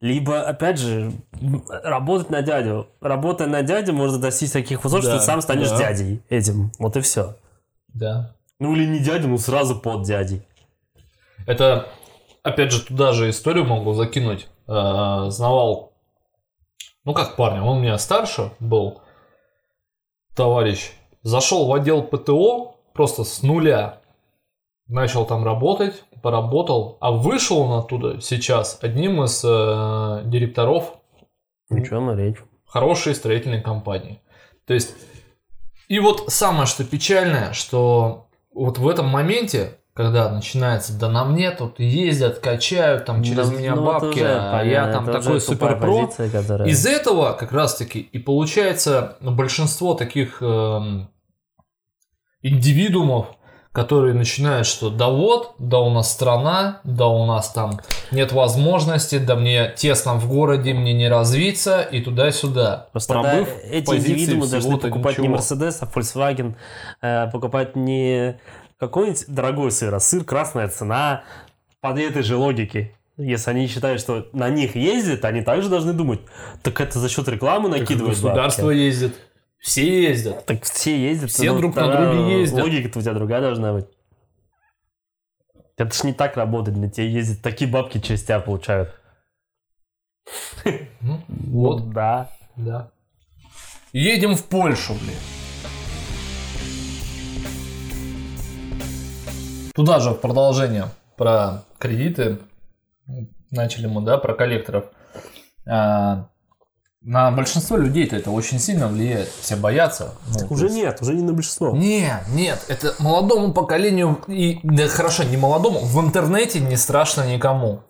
Либо, 0.00 0.42
опять 0.42 0.78
же, 0.78 1.10
работать 1.82 2.30
на 2.30 2.42
дядю. 2.42 2.86
Работая 3.00 3.48
на 3.48 3.62
дядю, 3.62 3.92
можно 3.92 4.18
достичь 4.20 4.52
таких 4.52 4.84
высот, 4.84 5.02
что 5.02 5.14
Да, 5.14 5.18
ты 5.18 5.24
сам 5.24 5.40
станешь 5.40 5.70
да. 5.70 5.78
дядей 5.78 6.22
этим. 6.28 6.70
Вот 6.78 6.96
и 6.96 7.00
все. 7.00 7.34
Да. 7.92 8.36
Ну 8.58 8.74
или 8.74 8.86
не 8.86 8.98
дядя, 8.98 9.28
ну 9.28 9.38
сразу 9.38 9.78
под 9.78 10.02
дядей. 10.02 10.42
Это, 11.46 11.88
опять 12.42 12.72
же, 12.72 12.84
туда 12.84 13.12
же 13.12 13.30
историю 13.30 13.64
могу 13.64 13.94
закинуть. 13.94 14.48
Э, 14.66 15.26
Знавал, 15.28 15.92
ну 17.04 17.14
как 17.14 17.36
парня, 17.36 17.62
он 17.62 17.78
у 17.78 17.80
меня 17.80 17.98
старше 17.98 18.52
был, 18.60 19.00
товарищ. 20.34 20.90
Зашел 21.22 21.66
в 21.66 21.72
отдел 21.72 22.02
ПТО 22.02 22.76
просто 22.92 23.24
с 23.24 23.42
нуля. 23.42 24.00
Начал 24.86 25.26
там 25.26 25.44
работать, 25.44 26.02
поработал, 26.22 26.96
а 27.00 27.10
вышел 27.12 27.58
он 27.58 27.78
оттуда 27.78 28.20
сейчас 28.20 28.78
одним 28.80 29.22
из 29.22 29.44
э, 29.44 30.22
директоров 30.24 30.94
Ничего, 31.68 32.00
на 32.00 32.16
речь. 32.16 32.38
хорошей 32.66 33.14
строительной 33.14 33.60
компании. 33.60 34.20
То 34.66 34.72
есть, 34.72 34.94
и 35.88 35.98
вот 35.98 36.30
самое, 36.32 36.66
что 36.66 36.84
печальное, 36.84 37.52
что 37.52 38.27
вот 38.64 38.78
в 38.78 38.88
этом 38.88 39.06
моменте, 39.08 39.78
когда 39.94 40.30
начинается, 40.30 40.92
да 40.98 41.08
на 41.08 41.24
мне 41.24 41.50
тут 41.50 41.80
ездят, 41.80 42.38
качают 42.38 43.04
там 43.04 43.22
через 43.24 43.48
Да, 43.50 43.56
меня 43.56 43.74
ну, 43.74 43.84
бабки, 43.84 44.20
уже 44.20 44.38
а 44.38 44.62
я 44.62 44.92
там 44.92 45.06
такой 45.06 45.40
суперпро. 45.40 46.04
позиция, 46.04 46.30
которая- 46.30 46.68
Из 46.68 46.86
этого 46.86 47.32
как 47.32 47.50
раз-таки 47.52 47.98
и 48.00 48.18
получается 48.18 49.16
ну, 49.20 49.34
большинство 49.34 49.94
таких 49.94 50.38
эм, 50.40 51.08
индивидуумов, 52.42 53.26
которые 53.78 54.14
начинают, 54.14 54.66
что 54.66 54.90
да 54.90 55.08
вот, 55.08 55.54
да 55.58 55.78
у 55.78 55.90
нас 55.90 56.12
страна, 56.12 56.80
да 56.84 57.06
у 57.06 57.26
нас 57.26 57.50
там 57.50 57.80
нет 58.10 58.32
возможности, 58.32 59.18
да 59.18 59.36
мне 59.36 59.72
тесно 59.76 60.14
в 60.14 60.28
городе, 60.28 60.74
мне 60.74 60.92
не 60.92 61.08
развиться 61.08 61.82
и 61.82 62.00
туда-сюда. 62.00 62.88
Просто 62.92 63.12
Пробыв 63.12 63.48
в 63.48 63.70
эти 63.70 63.90
индивидуумы 63.90 64.48
должны 64.48 64.78
покупать 64.78 65.18
не 65.18 65.28
ничего. 65.28 65.38
Mercedes, 65.38 65.76
а 65.80 65.86
Volkswagen, 65.86 66.54
э, 67.02 67.30
покупать 67.30 67.76
не 67.76 68.38
какой-нибудь 68.78 69.24
дорогой 69.28 69.70
сыр, 69.70 69.94
а 69.94 70.00
сыр 70.00 70.24
красная 70.24 70.68
цена 70.68 71.22
по 71.80 71.98
этой 71.98 72.22
же 72.22 72.36
логике. 72.36 72.94
Если 73.16 73.50
они 73.50 73.66
считают, 73.66 74.00
что 74.00 74.28
на 74.32 74.48
них 74.48 74.76
ездят, 74.76 75.24
они 75.24 75.42
также 75.42 75.68
должны 75.68 75.92
думать, 75.92 76.20
так 76.62 76.80
это 76.80 77.00
за 77.00 77.08
счет 77.08 77.26
рекламы 77.28 77.68
накидывают 77.68 78.14
Государство 78.14 78.66
бабки. 78.66 78.76
ездит, 78.76 79.14
все 79.58 80.02
ездят. 80.02 80.46
Так 80.46 80.62
все 80.64 80.98
ездят. 80.98 81.30
Все 81.30 81.52
ну, 81.52 81.58
друг 81.58 81.76
на 81.76 81.90
друге 81.90 82.40
ездят. 82.40 82.62
Логика-то 82.62 82.98
у 82.98 83.02
тебя 83.02 83.14
другая 83.14 83.40
должна 83.40 83.72
быть. 83.72 83.86
Это 85.76 85.94
ж 85.94 86.02
не 86.04 86.12
так 86.12 86.36
работает, 86.36 86.76
на 86.76 86.90
тебя 86.90 87.06
ездят, 87.06 87.40
такие 87.40 87.70
бабки 87.70 88.00
через 88.00 88.24
тебя 88.24 88.40
получают. 88.40 88.94
Ну, 91.00 91.22
Вот, 91.28 91.80
вот, 91.80 91.90
да. 91.92 92.30
да. 92.56 92.90
Едем 93.92 94.34
в 94.34 94.44
Польшу, 94.44 94.94
блин. 94.94 95.16
Туда 99.74 100.00
же 100.00 100.10
в 100.10 100.16
продолжение 100.16 100.86
про 101.16 101.62
кредиты. 101.78 102.40
Начали 103.52 103.86
мы, 103.86 104.02
да, 104.02 104.18
про 104.18 104.34
коллекторов. 104.34 104.86
А, 105.64 106.28
на 107.02 107.30
большинство 107.30 107.76
людей-то 107.76 108.16
это 108.16 108.30
очень 108.30 108.58
сильно 108.58 108.88
влияет. 108.88 109.28
Все 109.40 109.56
боятся. 109.56 110.14
Ну, 110.28 110.46
Уже 110.50 110.64
есть- 110.66 110.76
нет, 110.76 110.98
уже 111.00 111.14
не 111.14 111.22
на 111.22 111.32
большинство. 111.32 111.70
Нет, 111.76 112.22
нет, 112.32 112.64
это 112.68 112.94
молодому 112.98 113.52
поколению, 113.52 114.18
и, 114.26 114.60
да 114.62 114.88
хорошо, 114.88 115.22
не 115.24 115.36
молодому, 115.36 115.80
в 115.80 116.00
интернете 116.00 116.60
не 116.60 116.76
страшно 116.76 117.22
никому. 117.32 117.82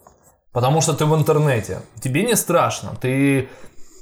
Потому 0.52 0.80
что 0.80 0.92
ты 0.94 1.04
в 1.04 1.14
интернете. 1.14 1.80
Тебе 2.00 2.22
не 2.24 2.34
страшно. 2.34 2.96
Ты, 3.00 3.48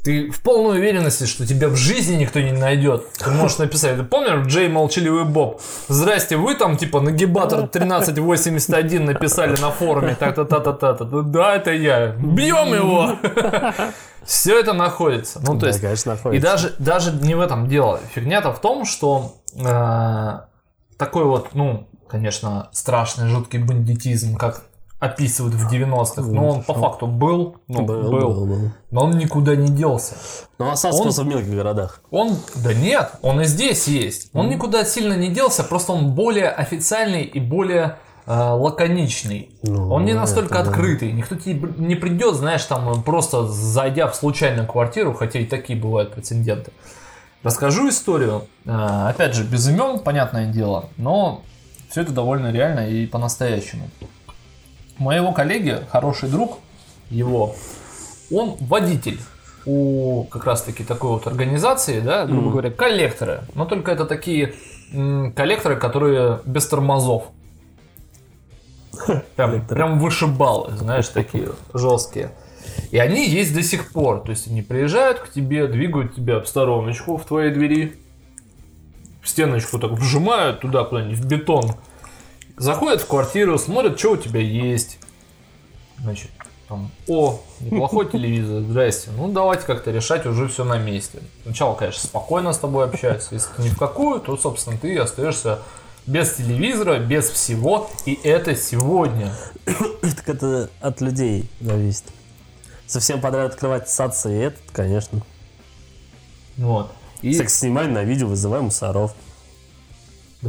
ты 0.06 0.30
в 0.30 0.40
полной 0.40 0.78
уверенности, 0.78 1.24
что 1.24 1.44
тебя 1.44 1.68
в 1.68 1.74
жизни 1.74 2.14
никто 2.14 2.38
не 2.38 2.52
найдет. 2.52 3.12
Ты 3.18 3.28
можешь 3.32 3.58
написать. 3.58 3.96
Ты 3.96 4.04
помнишь 4.04 4.46
Джей 4.46 4.68
Молчаливый 4.68 5.24
Боб? 5.24 5.60
Здрасте, 5.88 6.36
вы 6.36 6.54
там 6.54 6.76
типа 6.76 7.00
нагибатор 7.00 7.64
1381 7.64 9.04
написали 9.04 9.60
на 9.60 9.72
форуме. 9.72 10.14
Так-то-та-та-та. 10.14 10.92
Да, 10.94 11.56
это 11.56 11.72
я. 11.72 12.10
Бьем 12.10 12.72
его! 12.72 13.18
Все 14.24 14.60
это 14.60 14.74
находится. 14.74 15.40
Ну, 15.40 15.54
то 15.54 15.62
Да, 15.62 15.66
есть, 15.66 15.80
конечно, 15.80 16.10
и 16.10 16.14
находится. 16.14 16.50
даже, 16.50 16.74
даже 16.78 17.10
не 17.10 17.34
в 17.34 17.40
этом 17.40 17.66
дело. 17.68 17.98
Фигня-то 18.14 18.52
в 18.52 18.60
том, 18.60 18.84
что 18.84 19.34
э, 19.58 20.40
такой 20.98 21.24
вот, 21.24 21.48
ну, 21.54 21.88
конечно, 22.08 22.68
страшный, 22.70 23.28
жуткий 23.28 23.58
бандитизм, 23.58 24.36
как 24.36 24.65
описывают 24.98 25.54
в 25.54 25.70
90-х, 25.70 26.22
но 26.22 26.48
он 26.48 26.62
по 26.62 26.72
факту 26.72 27.06
был, 27.06 27.56
ну, 27.68 27.82
был, 27.82 28.02
Был, 28.02 28.10
был, 28.10 28.46
был. 28.46 28.70
но 28.90 29.04
он 29.04 29.18
никуда 29.18 29.54
не 29.54 29.68
делся. 29.68 30.14
Ну, 30.58 30.70
остался 30.70 30.98
Он- 30.98 31.02
просто 31.04 31.22
в 31.22 31.26
мелких 31.26 31.54
городах. 31.54 32.00
Он, 32.10 32.36
да 32.56 32.72
нет, 32.72 33.12
он 33.20 33.40
и 33.42 33.44
здесь 33.44 33.86
есть. 33.88 34.30
Он 34.32 34.48
никуда 34.48 34.84
сильно 34.84 35.12
не 35.12 35.28
делся, 35.28 35.64
просто 35.64 35.92
он 35.92 36.12
более 36.12 36.48
официальный 36.48 37.24
и 37.24 37.38
более 37.40 37.98
э, 38.26 38.32
лаконичный. 38.34 39.50
Ну, 39.62 39.92
он 39.92 40.06
не 40.06 40.14
настолько 40.14 40.54
это 40.54 40.64
да. 40.64 40.70
открытый. 40.70 41.12
Никто 41.12 41.36
тебе 41.36 41.68
не 41.76 41.94
придет, 41.94 42.34
знаешь, 42.34 42.64
там 42.64 43.02
просто 43.02 43.46
зайдя 43.46 44.08
в 44.08 44.16
случайную 44.16 44.66
квартиру, 44.66 45.12
хотя 45.12 45.38
и 45.40 45.44
такие 45.44 45.78
бывают 45.78 46.14
прецеденты. 46.14 46.72
Расскажу 47.42 47.88
историю. 47.90 48.46
Э, 48.64 49.08
опять 49.10 49.34
же, 49.34 49.44
без 49.44 49.68
имен, 49.68 49.98
понятное 49.98 50.46
дело, 50.46 50.88
но 50.96 51.42
все 51.90 52.00
это 52.00 52.12
довольно 52.12 52.50
реально 52.50 52.88
и 52.88 53.06
по-настоящему. 53.06 53.88
Моего 54.98 55.32
коллеги, 55.32 55.80
хороший 55.90 56.28
друг 56.28 56.58
его, 57.10 57.54
он 58.32 58.56
водитель 58.60 59.20
у 59.66 60.24
как 60.24 60.44
раз 60.44 60.62
таки 60.62 60.84
такой 60.84 61.10
вот 61.10 61.26
организации, 61.26 62.00
да, 62.00 62.24
грубо 62.24 62.50
говоря, 62.50 62.70
коллекторы. 62.70 63.40
Но 63.54 63.66
только 63.66 63.90
это 63.90 64.06
такие 64.06 64.54
м, 64.92 65.32
коллекторы, 65.32 65.76
которые 65.76 66.40
без 66.46 66.66
тормозов. 66.66 67.24
Прям, 69.36 69.66
прям 69.66 69.98
вышибалы, 69.98 70.74
знаешь, 70.76 71.08
такие 71.08 71.50
жесткие. 71.74 72.30
И 72.90 72.98
они 72.98 73.28
есть 73.28 73.54
до 73.54 73.62
сих 73.62 73.92
пор. 73.92 74.20
То 74.20 74.30
есть 74.30 74.48
они 74.48 74.62
приезжают 74.62 75.18
к 75.18 75.30
тебе, 75.30 75.66
двигают 75.66 76.14
тебя 76.14 76.40
в 76.40 76.46
стороночку 76.46 77.16
в 77.16 77.24
твоей 77.24 77.52
двери, 77.52 77.96
в 79.22 79.28
стеночку 79.28 79.78
так 79.78 79.90
вжимают 79.92 80.60
туда 80.60 80.84
куда-нибудь 80.84 81.18
в 81.18 81.26
бетон. 81.26 81.72
Заходят 82.56 83.02
в 83.02 83.06
квартиру, 83.06 83.58
смотрят, 83.58 83.98
что 83.98 84.12
у 84.12 84.16
тебя 84.16 84.40
есть. 84.40 84.98
Значит, 85.98 86.30
там, 86.68 86.90
о, 87.06 87.40
неплохой 87.60 88.10
телевизор, 88.10 88.62
здрасте. 88.62 89.10
Ну, 89.16 89.28
давайте 89.30 89.64
как-то 89.64 89.90
решать 89.90 90.26
уже 90.26 90.48
все 90.48 90.64
на 90.64 90.78
месте. 90.78 91.20
Сначала, 91.44 91.74
конечно, 91.74 92.02
спокойно 92.02 92.52
с 92.52 92.58
тобой 92.58 92.86
общаются. 92.86 93.34
Если 93.34 93.48
ты 93.56 93.62
ни 93.62 93.68
в 93.68 93.78
какую, 93.78 94.20
то, 94.20 94.36
собственно, 94.36 94.76
ты 94.78 94.98
остаешься 94.98 95.60
без 96.06 96.32
телевизора, 96.34 96.98
без 96.98 97.28
всего. 97.28 97.90
И 98.04 98.18
это 98.22 98.56
сегодня. 98.56 99.32
Так 100.00 100.28
это 100.28 100.70
от 100.80 101.00
людей 101.00 101.48
зависит. 101.60 102.04
Совсем 102.86 103.20
подряд 103.20 103.52
открывать 103.52 103.88
садцы 103.90 104.32
и 104.32 104.38
этот, 104.42 104.62
конечно. 104.72 105.20
Вот. 106.56 106.92
И 107.22 107.32
Секс 107.34 107.58
снимай 107.58 107.88
на 107.88 108.02
видео, 108.02 108.28
вызывай 108.28 108.60
мусоров. 108.60 109.14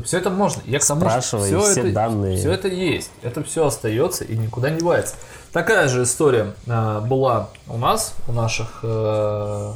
Все 0.04 0.18
это 0.18 0.30
можно. 0.30 0.62
Я 0.66 0.80
к 0.80 0.86
тому, 0.86 1.02
Спрашивай 1.02 1.48
всё 1.48 1.62
все 1.62 1.82
это, 1.82 1.92
данные. 1.94 2.38
Все 2.38 2.52
это 2.52 2.68
есть. 2.68 3.12
Это 3.22 3.44
все 3.44 3.66
остается 3.66 4.24
и 4.26 4.38
никуда 4.38 4.70
не 4.70 4.80
девается. 4.80 5.16
Такая 5.52 5.88
же 5.88 6.04
история 6.04 6.54
э, 6.66 7.02
была 7.02 7.50
у 7.68 7.78
нас, 7.78 8.14
у 8.28 8.34
наших, 8.34 8.82
э, 8.84 9.72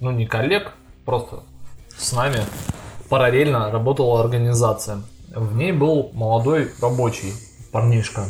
ну 0.00 0.10
не 0.10 0.26
коллег, 0.26 0.72
просто 1.04 1.40
с 1.96 2.12
нами 2.12 2.40
параллельно 3.08 3.70
работала 3.70 4.20
организация. 4.20 5.02
В 5.34 5.56
ней 5.56 5.72
был 5.72 6.10
молодой 6.12 6.72
рабочий 6.80 7.32
парнишка. 7.72 8.26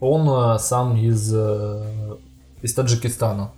Он 0.00 0.54
э, 0.54 0.58
сам 0.58 0.96
из, 0.96 1.32
э, 1.34 2.16
из 2.62 2.74
Таджикистана. 2.74 3.52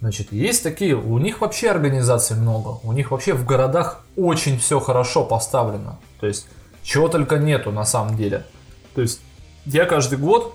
Значит, 0.00 0.32
есть 0.32 0.62
такие, 0.62 0.94
у 0.94 1.18
них 1.18 1.40
вообще 1.40 1.70
организаций 1.70 2.36
много, 2.36 2.78
у 2.82 2.92
них 2.92 3.10
вообще 3.10 3.32
в 3.32 3.46
городах 3.46 4.04
очень 4.16 4.58
все 4.58 4.78
хорошо 4.78 5.24
поставлено. 5.24 5.98
То 6.20 6.26
есть, 6.26 6.46
чего 6.82 7.08
только 7.08 7.38
нету 7.38 7.72
на 7.72 7.84
самом 7.84 8.16
деле. 8.16 8.46
То 8.94 9.00
есть, 9.00 9.20
я 9.64 9.86
каждый 9.86 10.18
год 10.18 10.54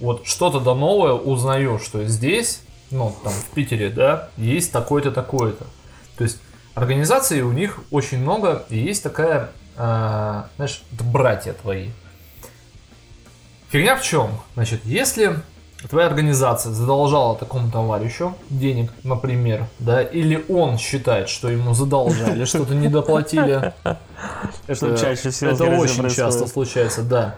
вот 0.00 0.26
что-то 0.26 0.60
да 0.60 0.74
новое 0.74 1.12
узнаю, 1.12 1.78
что 1.78 2.04
здесь, 2.04 2.60
ну, 2.90 3.14
там, 3.24 3.32
в 3.32 3.54
Питере, 3.54 3.88
да, 3.88 4.28
есть 4.36 4.70
такое-то, 4.70 5.10
такое-то. 5.12 5.64
То 6.18 6.24
есть, 6.24 6.38
организаций 6.74 7.40
у 7.40 7.52
них 7.52 7.80
очень 7.90 8.18
много, 8.18 8.64
и 8.68 8.78
есть 8.78 9.02
такая 9.02 9.50
а, 9.76 10.48
знаешь, 10.56 10.82
братья 10.90 11.52
твои. 11.52 11.90
Фигня 13.70 13.96
в 13.96 14.02
чем? 14.02 14.40
Значит, 14.54 14.82
если 14.84 15.36
твоя 15.88 16.06
организация 16.06 16.72
задолжала 16.72 17.36
такому 17.36 17.70
товарищу 17.70 18.34
денег, 18.48 18.90
например, 19.02 19.66
да, 19.78 20.02
или 20.02 20.44
он 20.48 20.78
считает, 20.78 21.28
что 21.28 21.48
ему 21.48 21.74
задолжали, 21.74 22.44
что-то 22.44 22.74
не 22.74 22.88
доплатили. 22.88 23.72
Это 24.66 24.96
чаще 24.96 25.30
всего 25.30 25.50
Это 25.50 25.64
очень 25.64 26.08
часто 26.08 26.46
случается, 26.46 27.02
да. 27.02 27.34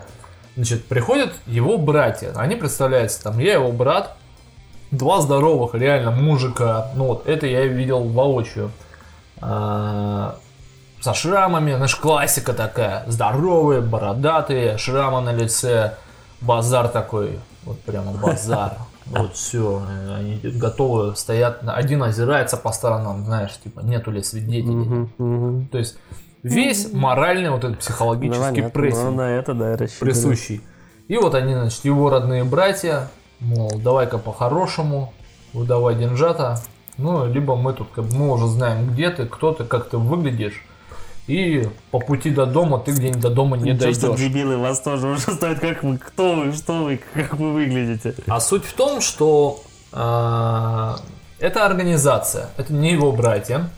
Значит, 0.56 0.86
приходят 0.86 1.32
его 1.46 1.76
братья, 1.76 2.32
они 2.36 2.56
представляются, 2.56 3.22
там, 3.22 3.38
я 3.38 3.54
его 3.54 3.72
брат, 3.72 4.16
два 4.90 5.20
здоровых 5.20 5.74
реально 5.74 6.12
мужика, 6.12 6.90
ну 6.94 7.06
вот, 7.06 7.26
это 7.28 7.46
я 7.46 7.66
видел 7.66 8.04
воочию. 8.04 8.70
А, 9.40 10.36
со 11.00 11.14
шрамами, 11.14 11.74
знаешь, 11.74 11.94
классика 11.96 12.52
такая, 12.52 13.04
здоровые, 13.06 13.80
бородатые, 13.80 14.78
шрамы 14.78 15.20
на 15.20 15.32
лице, 15.32 15.94
базар 16.40 16.88
такой, 16.88 17.38
вот 17.66 17.80
прямо 17.80 18.12
базар. 18.12 18.78
Вот 19.06 19.34
все, 19.34 19.82
они 20.16 20.40
готовы, 20.42 21.14
стоят, 21.14 21.62
один 21.66 22.02
озирается 22.02 22.56
по 22.56 22.72
сторонам, 22.72 23.24
знаешь, 23.24 23.56
типа, 23.62 23.80
нету 23.80 24.10
ли 24.10 24.22
свидетелей. 24.22 25.66
То 25.70 25.78
есть 25.78 25.98
весь 26.42 26.92
моральный 26.92 27.50
вот 27.50 27.58
этот 27.58 27.70
Ну, 27.72 27.76
психологический 27.76 28.40
понятно, 28.40 28.70
прессинг 28.70 29.04
ну, 29.04 29.16
на 29.16 29.30
это, 29.30 29.54
да, 29.54 29.76
присущий. 30.00 30.62
И 31.08 31.16
вот 31.18 31.34
они, 31.34 31.54
значит, 31.54 31.84
его 31.84 32.10
родные 32.10 32.42
братья, 32.44 33.08
мол, 33.38 33.70
давай-ка 33.76 34.18
по-хорошему, 34.18 35.12
выдавай 35.52 35.94
деньжата. 35.94 36.60
Ну, 36.98 37.26
либо 37.26 37.56
мы 37.56 37.74
тут, 37.74 37.88
как 37.94 38.06
мы 38.12 38.32
уже 38.32 38.48
знаем, 38.48 38.90
где 38.90 39.10
ты, 39.10 39.26
кто 39.26 39.52
ты, 39.52 39.64
как 39.64 39.88
ты 39.88 39.98
выглядишь. 39.98 40.64
И 41.26 41.68
по 41.90 41.98
пути 41.98 42.30
до 42.30 42.46
дома 42.46 42.78
ты 42.78 42.92
где-нибудь 42.92 43.20
до 43.20 43.30
дома 43.30 43.56
не 43.56 43.72
Ничего, 43.72 43.92
что 43.92 44.08
дойдешь. 44.08 44.20
дебилы 44.26 44.56
вас 44.58 44.80
тоже 44.80 45.08
уже 45.08 45.20
стоит, 45.32 45.58
как 45.58 45.82
вы, 45.82 45.98
кто 45.98 46.34
вы, 46.34 46.52
что 46.52 46.84
вы, 46.84 47.00
как 47.14 47.34
вы 47.34 47.52
выглядите. 47.52 48.14
А 48.28 48.38
суть 48.40 48.64
в 48.64 48.72
том, 48.74 49.00
что 49.00 49.60
а, 49.92 50.98
это 51.40 51.66
организация, 51.66 52.50
это 52.56 52.72
не 52.72 52.92
его 52.92 53.10
братья. 53.12 53.70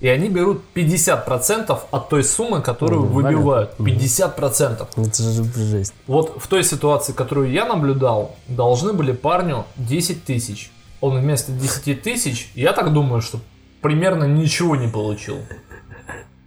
И 0.00 0.08
они 0.08 0.30
берут 0.30 0.62
50% 0.74 1.78
от 1.90 2.08
той 2.08 2.24
суммы, 2.24 2.62
которую 2.62 3.02
Ну, 3.02 3.06
выбивают. 3.08 3.76
понятно. 3.76 4.00
50%. 4.02 4.88
Это 5.06 5.22
же 5.22 5.44
жесть. 5.44 5.92
Вот 6.06 6.40
в 6.42 6.46
той 6.48 6.64
ситуации, 6.64 7.12
которую 7.12 7.50
я 7.50 7.66
наблюдал, 7.66 8.34
должны 8.48 8.94
были 8.94 9.12
парню 9.12 9.66
10 9.76 10.24
тысяч. 10.24 10.70
Он 11.02 11.18
вместо 11.20 11.52
10 11.52 12.02
тысяч, 12.02 12.50
я 12.54 12.72
так 12.72 12.94
думаю, 12.94 13.20
что 13.20 13.40
примерно 13.82 14.24
ничего 14.24 14.74
не 14.74 14.88
получил. 14.88 15.36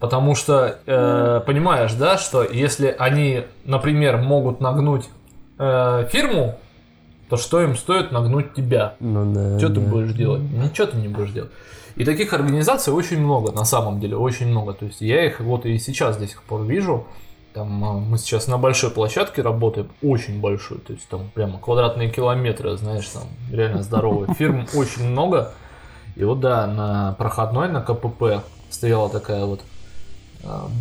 Потому 0.04 0.36
что, 0.36 0.80
э, 0.86 1.42
понимаешь, 1.46 1.94
да, 1.94 2.18
что 2.18 2.44
если 2.44 2.94
они, 3.00 3.46
например, 3.64 4.18
могут 4.18 4.60
нагнуть 4.60 5.06
э, 5.58 6.10
фирму, 6.12 6.60
то 7.30 7.38
что 7.38 7.62
им 7.62 7.78
стоит 7.78 8.12
нагнуть 8.12 8.54
тебя? 8.54 8.96
Ну 9.00 9.34
да. 9.34 9.58
Что 9.58 9.70
ты 9.70 9.80
будешь 9.80 10.12
делать? 10.12 10.42
Ничего 10.42 10.88
ты 10.88 10.98
не 10.98 11.08
будешь 11.08 11.32
делать. 11.32 11.52
И 11.96 12.04
таких 12.04 12.34
организаций 12.34 12.92
очень 12.92 13.22
много, 13.22 13.54
на 13.54 13.64
самом 13.64 14.02
деле, 14.02 14.18
очень 14.18 14.48
много. 14.48 14.74
То 14.74 14.88
есть 14.88 15.00
я 15.00 15.26
их 15.26 15.40
вот 15.40 15.66
и 15.66 15.78
сейчас 15.78 16.18
до 16.18 16.28
сих 16.28 16.44
пор 16.44 16.64
вижу. 16.64 17.08
Там 17.54 17.82
а, 17.86 17.94
мы 17.94 18.18
сейчас 18.18 18.48
на 18.48 18.58
большой 18.58 18.92
площадке 18.92 19.42
работаем, 19.42 19.88
очень 20.02 20.42
большой, 20.42 20.80
то 20.80 20.92
есть 20.92 21.08
там 21.08 21.32
прямо 21.34 21.60
квадратные 21.60 22.10
километры, 22.10 22.76
знаешь, 22.76 23.08
там 23.08 23.24
реально 23.50 23.84
здоровые. 23.84 24.34
Фирм 24.38 24.68
очень 24.76 25.08
много. 25.08 25.54
И 26.18 26.26
вот 26.26 26.42
да, 26.42 26.68
на 26.68 27.16
проходной, 27.18 27.70
на 27.70 27.80
КПП 27.80 28.44
стояла 28.70 29.10
такая 29.10 29.46
вот 29.46 29.62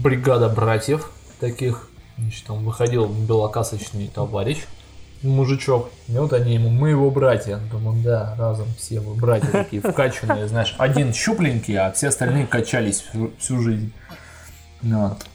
бригада 0.03 0.49
братьев 0.49 1.11
таких. 1.41 1.89
Значит, 2.19 2.47
там 2.47 2.65
выходил 2.65 3.07
белокасочный 3.07 4.09
товарищ, 4.09 4.59
мужичок. 5.23 5.91
И 6.09 6.13
вот 6.13 6.33
они 6.33 6.55
ему, 6.55 6.69
мы 6.69 6.91
его 6.91 7.11
братья. 7.11 7.59
Думаю, 7.71 8.03
да, 8.03 8.35
разом 8.39 8.67
все 8.79 9.01
вы 9.01 9.15
братья 9.15 9.49
такие 9.51 9.83
вкачанные, 9.83 10.47
знаешь. 10.49 10.75
Один 10.79 11.13
щупленький, 11.13 11.77
а 11.77 11.91
все 11.93 12.09
остальные 12.09 12.47
качались 12.47 13.01
всю, 13.01 13.33
всю 13.39 13.61
жизнь. 13.61 13.93
Ну, 14.83 15.09
вот. 15.09 15.27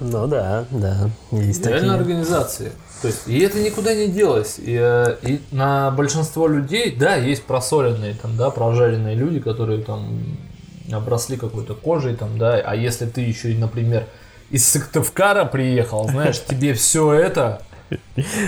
Ну 0.00 0.26
да, 0.26 0.64
да. 0.70 1.10
Есть 1.32 1.66
Реально 1.66 1.98
такие. 1.98 2.00
организации. 2.00 2.72
То 3.02 3.08
есть, 3.08 3.28
и 3.28 3.38
это 3.40 3.60
никуда 3.60 3.94
не 3.94 4.08
делось. 4.08 4.58
И, 4.58 4.74
э, 4.74 5.16
и 5.22 5.40
на 5.50 5.90
большинство 5.90 6.48
людей, 6.48 6.96
да, 6.96 7.14
есть 7.16 7.44
просоленные, 7.44 8.14
там, 8.14 8.36
да, 8.38 8.50
прожаренные 8.50 9.14
люди, 9.14 9.38
которые 9.38 9.82
там 9.82 10.38
обросли 10.92 11.36
какой-то 11.36 11.74
кожей, 11.74 12.14
там, 12.14 12.38
да, 12.38 12.54
а 12.64 12.74
если 12.74 13.06
ты 13.06 13.20
еще 13.20 13.54
например, 13.54 14.06
из 14.50 14.66
Сыктывкара 14.68 15.44
приехал, 15.44 16.08
знаешь, 16.08 16.40
тебе 16.48 16.74
все 16.74 17.12
это 17.12 17.62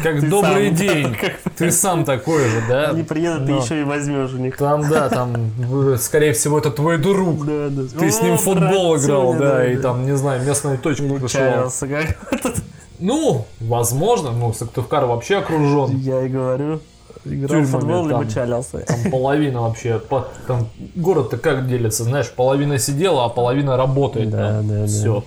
как 0.02 0.20
Ты 0.20 0.28
добрый 0.28 0.68
сам, 0.68 0.76
да, 0.76 0.94
день. 0.94 1.14
как- 1.20 1.54
Ты 1.56 1.70
сам 1.70 2.04
такой 2.04 2.48
же, 2.48 2.62
да? 2.68 2.90
Они 2.90 3.02
приедут, 3.02 3.46
ты 3.46 3.52
Но 3.52 3.62
еще 3.62 3.80
и 3.80 3.84
возьмешь 3.84 4.32
у 4.32 4.38
них. 4.38 4.56
Там, 4.56 4.88
да, 4.88 5.08
там, 5.08 5.52
скорее 5.98 6.32
всего, 6.32 6.58
это 6.58 6.70
твой 6.70 6.98
друг. 6.98 7.46
Да, 7.46 7.68
да. 7.70 7.82
Ты 7.98 8.10
с 8.10 8.20
ним 8.20 8.36
футбол 8.36 8.96
играл, 8.96 9.34
да, 9.34 9.66
и 9.70 9.76
там, 9.76 10.06
не 10.06 10.16
знаю, 10.16 10.44
местную 10.44 10.78
точку 10.78 11.18
пришел. 11.18 11.70
Ну, 12.98 13.46
возможно, 13.60 14.32
ну, 14.32 14.52
Сыктывкар 14.52 15.06
вообще 15.06 15.36
окружен. 15.36 15.96
Я 15.98 16.22
и 16.22 16.28
говорю. 16.28 16.80
Играл 17.24 17.62
в 17.62 17.70
Тюрьмами 17.70 18.08
либо 18.08 18.20
там. 18.20 18.28
чалялся. 18.28 18.78
Там 18.78 19.10
половина 19.10 19.62
вообще, 19.62 19.98
по- 19.98 20.28
там 20.46 20.68
город-то 20.94 21.38
как 21.38 21.68
делится, 21.68 22.04
знаешь, 22.04 22.30
половина 22.30 22.78
сидела, 22.78 23.24
а 23.24 23.28
половина 23.28 23.76
работает. 23.76 24.30
Да, 24.30 24.62
да, 24.62 24.80
да. 24.80 24.86
Все. 24.86 25.24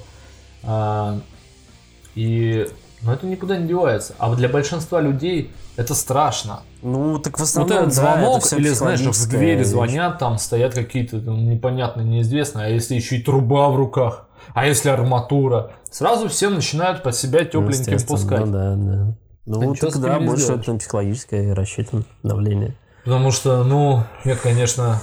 и, 2.15 2.67
но 3.01 3.13
это 3.13 3.25
никуда 3.25 3.57
не 3.57 3.67
девается. 3.67 4.13
А 4.17 4.33
для 4.35 4.49
большинства 4.49 5.01
людей 5.01 5.51
это 5.77 5.95
страшно. 5.95 6.61
Ну, 6.81 7.19
так 7.19 7.37
в 7.37 7.39
Вот 7.39 7.45
основном, 7.45 7.77
этот 7.77 7.89
да, 7.89 7.93
звонок, 7.95 8.45
это 8.45 8.55
или 8.57 8.69
знаешь, 8.69 8.99
в 9.01 9.29
двери 9.29 9.63
звонят, 9.63 10.19
там 10.19 10.37
стоят 10.37 10.73
какие-то 10.73 11.21
там, 11.21 11.49
непонятные, 11.49 12.05
неизвестные, 12.05 12.67
а 12.67 12.69
если 12.69 12.95
еще 12.95 13.17
и 13.17 13.21
труба 13.23 13.69
в 13.69 13.75
руках, 13.75 14.27
а 14.53 14.65
если 14.65 14.89
арматура, 14.89 15.71
сразу 15.89 16.27
все 16.27 16.49
начинают 16.49 17.03
под 17.03 17.15
себя 17.15 17.45
тепленьким 17.45 17.99
пускать. 18.05 18.45
Ну, 18.45 18.51
да, 18.51 18.75
да. 18.75 19.13
Ну, 19.45 19.73
этим 19.73 19.87
не 19.87 20.27
больше 20.27 20.43
сделаешь. 20.43 20.67
это 20.67 20.77
психологическое 20.77 21.53
рассчитан 21.53 22.05
давление. 22.23 22.75
Потому 23.03 23.31
что, 23.31 23.63
ну, 23.63 24.03
нет, 24.23 24.39
конечно, 24.39 24.99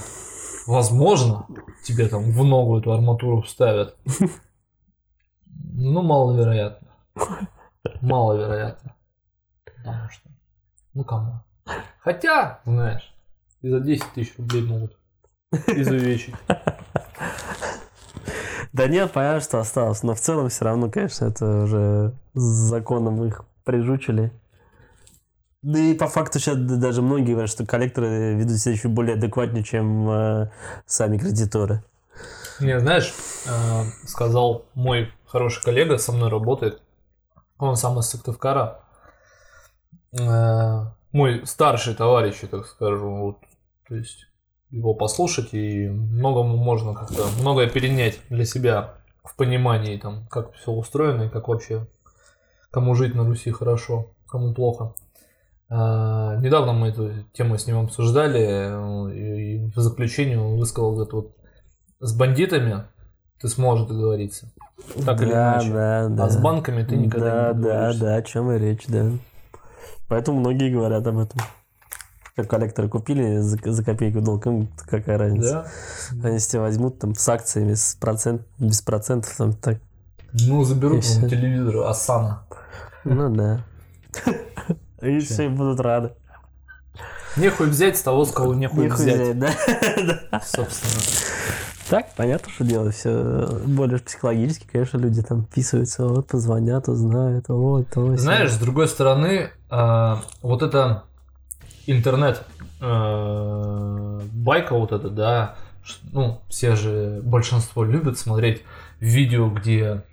возможно, 0.65 1.45
тебе 1.83 2.07
там 2.07 2.31
в 2.31 2.43
ногу 2.43 2.79
эту 2.79 2.93
арматуру 2.93 3.41
вставят. 3.41 3.95
Ну, 5.81 6.01
маловероятно. 6.01 6.87
Маловероятно. 8.01 8.95
Потому 9.65 10.09
что, 10.09 10.29
ну, 10.93 11.03
кому? 11.03 11.41
Хотя, 11.99 12.59
знаешь, 12.65 13.13
и 13.61 13.69
за 13.69 13.79
10 13.79 14.13
тысяч 14.13 14.37
рублей 14.37 14.63
могут 14.63 14.97
изувечить. 15.67 16.35
Да 18.71 18.87
нет, 18.87 19.11
понятно, 19.11 19.41
что 19.41 19.59
осталось. 19.59 20.03
Но 20.03 20.13
в 20.13 20.19
целом 20.19 20.49
все 20.49 20.65
равно, 20.65 20.89
конечно, 20.89 21.25
это 21.25 21.63
уже 21.63 22.13
с 22.35 22.41
законом 22.41 23.23
их 23.25 23.43
прижучили. 23.71 24.31
Да 25.61 25.79
и 25.79 25.93
по 25.93 26.07
факту 26.07 26.39
сейчас 26.39 26.57
даже 26.57 27.01
многие 27.01 27.31
говорят, 27.31 27.49
что 27.49 27.65
коллекторы 27.65 28.35
ведут 28.35 28.57
себя 28.57 28.73
еще 28.73 28.87
более 28.87 29.15
адекватнее, 29.15 29.63
чем 29.63 30.09
э, 30.09 30.51
сами 30.85 31.17
кредиторы. 31.17 31.83
Не, 32.59 32.79
знаешь, 32.79 33.13
э, 33.45 33.83
сказал 34.07 34.65
мой 34.73 35.11
хороший 35.25 35.63
коллега, 35.63 35.97
со 35.97 36.11
мной 36.11 36.29
работает, 36.29 36.81
он 37.57 37.75
сам 37.75 37.99
из 37.99 38.05
Сыктывкара, 38.05 38.79
Э, 40.17 40.85
мой 41.11 41.45
старший 41.45 41.93
товарищ, 41.93 42.37
так 42.49 42.65
скажу, 42.65 43.09
вот, 43.09 43.37
то 43.87 43.95
есть 43.95 44.27
его 44.69 44.93
послушать 44.93 45.53
и 45.53 45.87
многому 45.87 46.57
можно 46.57 46.93
как-то, 46.93 47.25
многое 47.39 47.69
перенять 47.69 48.19
для 48.29 48.45
себя 48.45 48.95
в 49.23 49.35
понимании, 49.35 49.97
там, 49.97 50.27
как 50.27 50.53
все 50.53 50.71
устроено 50.71 51.23
и 51.23 51.29
как 51.29 51.47
вообще, 51.47 51.87
кому 52.71 52.95
жить 52.95 53.15
на 53.15 53.25
Руси 53.25 53.51
хорошо, 53.51 54.11
кому 54.27 54.53
плохо. 54.53 54.93
А, 55.69 56.37
недавно 56.37 56.73
мы 56.73 56.87
эту 56.87 57.11
тему 57.33 57.57
с 57.57 57.67
ним 57.67 57.79
обсуждали, 57.79 58.39
э, 58.39 59.15
и, 59.15 59.71
в 59.71 59.79
заключении 59.79 60.35
он 60.35 60.57
высказал 60.57 60.95
вот 60.95 61.07
это 61.07 61.15
вот 61.15 61.35
с 61.99 62.15
бандитами 62.15 62.85
ты 63.39 63.47
сможешь 63.47 63.87
договориться. 63.87 64.51
Так 65.05 65.21
или 65.21 65.31
да, 65.31 65.53
иначе. 65.55 65.71
да, 65.71 66.07
да. 66.09 66.25
А 66.25 66.29
с 66.29 66.37
банками 66.37 66.83
ты 66.83 66.95
никогда 66.95 67.53
да, 67.53 67.53
не 67.53 67.63
Да, 67.63 67.69
договоришься. 67.69 68.01
да, 68.01 68.15
о 68.15 68.21
чем 68.23 68.51
и 68.51 68.57
речь, 68.57 68.85
да. 68.87 69.11
Поэтому 70.07 70.39
многие 70.39 70.71
говорят 70.71 71.05
об 71.05 71.19
этом. 71.19 71.39
Как 72.35 72.49
коллекторы 72.49 72.87
купили 72.89 73.37
за, 73.39 73.57
за 73.63 73.83
копейку 73.83 74.21
долг, 74.21 74.47
им 74.47 74.69
какая 74.87 75.17
разница. 75.17 75.67
Да? 76.13 76.29
Они 76.29 76.39
с 76.39 76.47
тебя 76.47 76.61
возьмут 76.61 76.97
там 76.99 77.13
с 77.13 77.29
акциями, 77.29 77.73
с 77.73 77.95
процент, 77.95 78.41
без 78.57 78.81
процентов, 78.81 79.35
там 79.37 79.53
так. 79.53 79.79
Ну, 80.33 80.63
заберут 80.63 81.05
вам 81.05 81.29
телевизор 81.29 81.87
Асана. 81.87 82.43
Ну 83.03 83.33
да. 83.33 83.63
И 85.01 85.19
все 85.19 85.49
будут 85.49 85.79
рады. 85.79 86.13
Нехуй 87.37 87.67
взять 87.67 87.97
с 87.97 88.01
того, 88.01 88.25
с 88.25 88.31
кого 88.31 88.53
нехуй, 88.53 88.85
Нехуй 88.85 89.05
взять. 89.05 89.21
взять, 89.21 89.39
да? 89.39 90.41
Собственно. 90.45 91.01
Так, 91.89 92.13
понятно, 92.15 92.51
что 92.51 92.63
делать 92.63 92.95
все 92.95 93.47
более 93.65 93.99
психологически, 93.99 94.67
конечно, 94.71 94.97
люди 94.97 95.23
там 95.23 95.45
писаются, 95.45 96.05
вот, 96.05 96.27
позвонят, 96.27 96.87
узнают, 96.87 97.45
вот, 97.47 97.89
то. 97.89 98.15
Знаешь, 98.15 98.51
с 98.51 98.57
другой 98.57 98.87
стороны, 98.87 99.49
э, 99.71 100.15
вот 100.41 100.61
это 100.61 101.03
интернет 101.87 102.43
э, 102.79 104.21
байка 104.33 104.75
вот 104.75 104.91
это, 104.91 105.09
да, 105.09 105.55
ну, 106.11 106.41
все 106.47 106.75
же, 106.75 107.21
большинство 107.23 107.83
любят 107.83 108.19
смотреть 108.19 108.63
видео, 108.99 109.49
где 109.49 110.03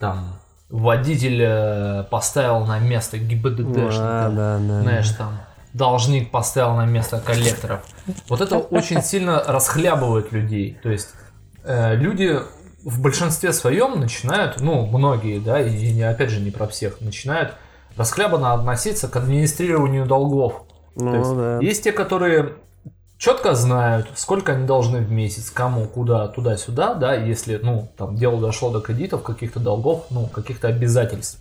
там 0.00 0.38
водитель 0.68 1.42
э, 1.42 2.04
поставил 2.10 2.64
на 2.64 2.78
место 2.78 3.18
ГИБДДшника, 3.18 3.92
Да, 3.94 4.30
да, 4.30 4.58
да. 4.58 4.82
знаешь, 4.82 5.08
там 5.10 5.38
должник 5.72 6.30
поставил 6.30 6.74
на 6.74 6.86
место 6.86 7.20
коллекторов. 7.20 7.84
Вот 8.28 8.40
это 8.40 8.58
очень 8.58 9.02
сильно 9.02 9.42
расхлябывает 9.46 10.32
людей. 10.32 10.78
То 10.82 10.90
есть 10.90 11.10
э, 11.64 11.94
люди 11.96 12.38
в 12.82 13.00
большинстве 13.00 13.52
своем 13.52 14.00
начинают, 14.00 14.60
ну, 14.60 14.86
многие, 14.86 15.38
да, 15.38 15.60
и 15.60 15.92
не, 15.92 16.02
опять 16.02 16.30
же 16.30 16.40
не 16.40 16.50
про 16.50 16.66
всех, 16.66 17.00
начинают 17.00 17.54
расхлябанно 17.96 18.52
относиться 18.52 19.08
к 19.08 19.16
администрированию 19.16 20.06
долгов. 20.06 20.62
Ну, 20.94 21.10
То 21.10 21.16
есть, 21.18 21.36
да. 21.36 21.58
есть 21.60 21.84
те, 21.84 21.92
которые 21.92 22.54
четко 23.18 23.54
знают, 23.54 24.08
сколько 24.14 24.52
они 24.52 24.66
должны 24.66 24.98
в 24.98 25.10
месяц, 25.10 25.50
кому, 25.50 25.86
куда, 25.86 26.28
туда-сюда, 26.28 26.94
да, 26.94 27.14
если, 27.14 27.58
ну, 27.62 27.88
там, 27.96 28.16
дело 28.16 28.40
дошло 28.40 28.70
до 28.70 28.80
кредитов, 28.80 29.22
каких-то 29.22 29.60
долгов, 29.60 30.06
ну, 30.10 30.26
каких-то 30.26 30.68
обязательств. 30.68 31.40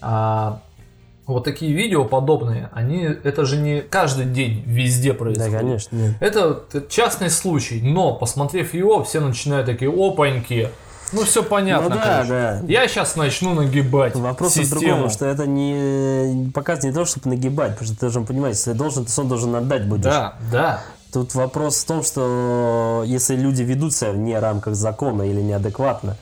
А 0.00 0.60
вот 1.26 1.44
такие 1.44 1.72
видео 1.72 2.04
подобные, 2.04 2.68
они, 2.72 3.02
это 3.04 3.44
же 3.44 3.56
не 3.56 3.80
каждый 3.82 4.24
день 4.26 4.62
везде 4.66 5.12
Да, 5.12 5.18
происходит. 5.18 5.52
конечно, 5.58 5.96
нет. 5.96 6.14
Это 6.20 6.64
частный 6.88 7.30
случай, 7.30 7.80
но, 7.82 8.14
посмотрев 8.14 8.74
его, 8.74 9.04
все 9.04 9.20
начинают 9.20 9.66
такие, 9.66 9.90
опаньки, 9.90 10.68
ну, 11.12 11.24
все 11.24 11.42
понятно, 11.42 11.90
Ну 11.90 11.94
да, 11.96 12.02
короче. 12.24 12.28
да. 12.30 12.60
Я 12.66 12.88
сейчас 12.88 13.16
начну 13.16 13.52
нагибать 13.54 14.16
Вопрос 14.16 14.52
в 14.52 14.54
систему. 14.56 14.80
другом, 14.80 15.10
что 15.10 15.26
это 15.26 15.46
не 15.46 16.50
показывает 16.52 16.84
не 16.84 16.98
то, 16.98 17.04
чтобы 17.04 17.28
нагибать, 17.28 17.72
потому 17.72 17.86
что 17.86 17.94
ты 17.96 18.00
должен 18.00 18.24
понимать, 18.26 18.54
если 18.56 18.72
ты 18.72 18.78
должен, 18.78 19.04
то 19.04 19.10
сон 19.12 19.28
должен 19.28 19.54
отдать 19.54 19.86
будешь. 19.86 20.04
Да, 20.04 20.34
да. 20.50 20.82
Тут 21.12 21.34
вопрос 21.34 21.76
в 21.82 21.86
том, 21.86 22.02
что 22.02 23.02
если 23.06 23.36
люди 23.36 23.62
ведут 23.62 23.94
себя 23.94 24.12
вне 24.12 24.38
рамках 24.38 24.74
закона 24.74 25.22
или 25.22 25.40
неадекватно, 25.40 26.16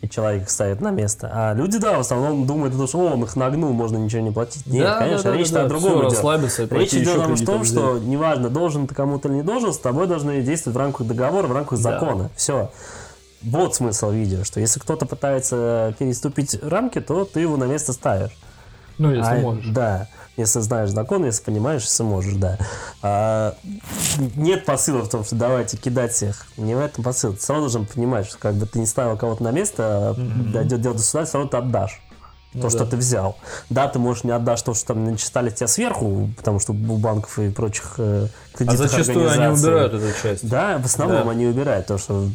и 0.00 0.08
человек 0.08 0.42
их 0.42 0.50
ставит 0.50 0.80
на 0.80 0.90
место. 0.90 1.30
А 1.32 1.54
люди, 1.54 1.78
да, 1.78 1.96
в 1.96 2.00
основном 2.00 2.44
думают, 2.44 2.74
что 2.88 2.98
о, 2.98 3.12
он 3.12 3.22
их 3.22 3.36
нагнул, 3.36 3.72
можно 3.72 3.98
ничего 3.98 4.20
не 4.22 4.32
платить. 4.32 4.66
Нет, 4.66 4.82
Да, 4.84 4.98
конечно, 4.98 5.22
да, 5.24 5.30
да, 5.30 5.36
речь 5.36 5.50
да, 5.50 5.60
о 5.60 5.62
да, 5.62 5.68
другом 5.68 5.90
всё, 5.92 6.08
идет. 6.08 6.72
Речь 6.72 6.94
идет 6.94 7.18
о 7.18 7.20
том, 7.20 7.34
кредитов 7.36 7.66
что 7.66 7.98
неважно, 7.98 8.50
должен 8.50 8.88
ты 8.88 8.96
кому-то 8.96 9.28
или 9.28 9.36
не 9.36 9.42
должен, 9.42 9.72
с 9.72 9.78
тобой 9.78 10.08
должны 10.08 10.42
действовать 10.42 10.74
в 10.76 10.78
рамках 10.80 11.06
договора, 11.06 11.46
в 11.46 11.52
рамках 11.52 11.78
Да. 11.80 11.92
закона. 11.92 12.30
Все. 12.34 12.72
Вот 13.42 13.76
смысл 13.76 14.10
видео, 14.10 14.42
что 14.42 14.58
если 14.58 14.80
кто-то 14.80 15.06
пытается 15.06 15.94
переступить 16.00 16.58
рамки, 16.62 17.00
то 17.00 17.24
ты 17.24 17.38
его 17.38 17.56
на 17.56 17.64
место 17.64 17.92
ставишь. 17.92 18.36
Ну, 18.98 19.10
если 19.12 19.36
А, 19.36 19.40
можешь. 19.40 19.66
Да, 19.68 20.08
если 20.36 20.60
знаешь 20.60 20.90
закон, 20.90 21.24
если 21.24 21.42
понимаешь, 21.42 21.82
если 21.82 22.02
можешь, 22.02 22.34
да. 22.34 22.58
А, 23.02 23.54
нет 24.36 24.64
посыла 24.64 25.02
в 25.02 25.08
том, 25.08 25.24
что 25.24 25.36
давайте 25.36 25.76
кидать 25.76 26.12
всех. 26.12 26.46
Не 26.56 26.74
в 26.74 26.80
этом 26.80 27.04
посыл. 27.04 27.32
Ты 27.34 27.38
все 27.38 27.52
равно 27.52 27.68
должен 27.68 27.86
понимать, 27.86 28.26
что 28.26 28.38
как 28.38 28.54
бы 28.54 28.66
ты 28.66 28.78
не 28.78 28.86
ставил 28.86 29.16
кого-то 29.16 29.42
на 29.42 29.50
место, 29.50 30.14
Мгм. 30.16 30.52
дойдет 30.52 30.80
дело 30.80 30.94
до 30.94 31.02
суда, 31.02 31.24
все 31.24 31.34
равно 31.38 31.50
ты 31.50 31.56
отдашь. 31.58 32.00
Ну 32.54 32.60
то, 32.62 32.68
что 32.70 32.80
да. 32.80 32.86
ты 32.90 32.96
взял. 32.98 33.36
Да, 33.70 33.88
ты 33.88 33.98
можешь 33.98 34.24
не 34.24 34.30
отдашь 34.30 34.60
то, 34.60 34.74
что 34.74 34.88
там 34.88 35.04
начитали 35.04 35.48
тебя 35.48 35.66
сверху, 35.68 36.28
потому 36.36 36.58
что 36.60 36.72
у 36.72 36.98
банков 36.98 37.38
и 37.38 37.48
прочих 37.50 37.94
э, 37.96 38.26
А 38.26 38.56
кредитных 38.58 38.90
зачастую 38.90 39.30
они 39.30 39.46
убирают 39.54 39.94
эту 39.94 40.06
часть. 40.22 40.46
Да, 40.46 40.76
в 40.78 40.84
основном 40.84 41.24
Да. 41.24 41.30
они 41.30 41.46
убирают, 41.46 41.86
то, 41.86 41.96
что 41.96 42.28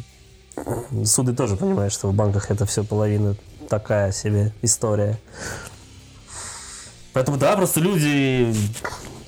суды 1.04 1.34
тоже 1.36 1.54
понимают, 1.56 1.92
что 1.92 2.08
в 2.08 2.14
банках 2.14 2.50
это 2.50 2.66
все 2.66 2.82
половина 2.82 3.36
такая 3.68 4.10
себе 4.10 4.52
история. 4.62 5.18
Поэтому 7.18 7.36
да, 7.36 7.56
просто 7.56 7.80
люди 7.80 8.54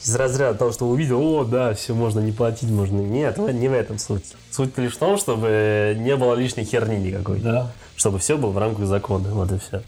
из 0.01 0.15
разряда 0.15 0.57
того, 0.57 0.71
что 0.71 0.87
увидел, 0.87 1.21
о, 1.21 1.43
да, 1.43 1.75
все 1.75 1.93
можно 1.93 2.21
не 2.21 2.31
платить, 2.31 2.71
можно. 2.71 3.01
Нет, 3.01 3.37
не 3.37 3.67
в 3.67 3.73
этом 3.73 3.99
суть. 3.99 4.37
Суть 4.53 4.79
лишь 4.79 4.95
в 4.95 4.99
том, 4.99 5.19
чтобы 5.19 5.97
не 5.99 6.15
было 6.15 6.37
лишней 6.37 6.65
херни 6.65 6.99
никакой. 6.99 7.41
Да. 7.41 7.73
Чтобы 7.97 8.21
все 8.21 8.37
было 8.37 8.51
в 8.51 8.59
рамках 8.59 8.87
закона. 8.87 9.31
Вот 9.31 9.51
и 9.51 9.59
все. 9.59 9.83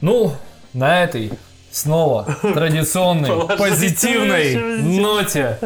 Ну, 0.00 0.32
на 0.72 1.04
этой 1.04 1.30
снова 1.70 2.26
традиционной 2.42 3.56
позитивной 3.56 4.80
ноте. 4.82 5.60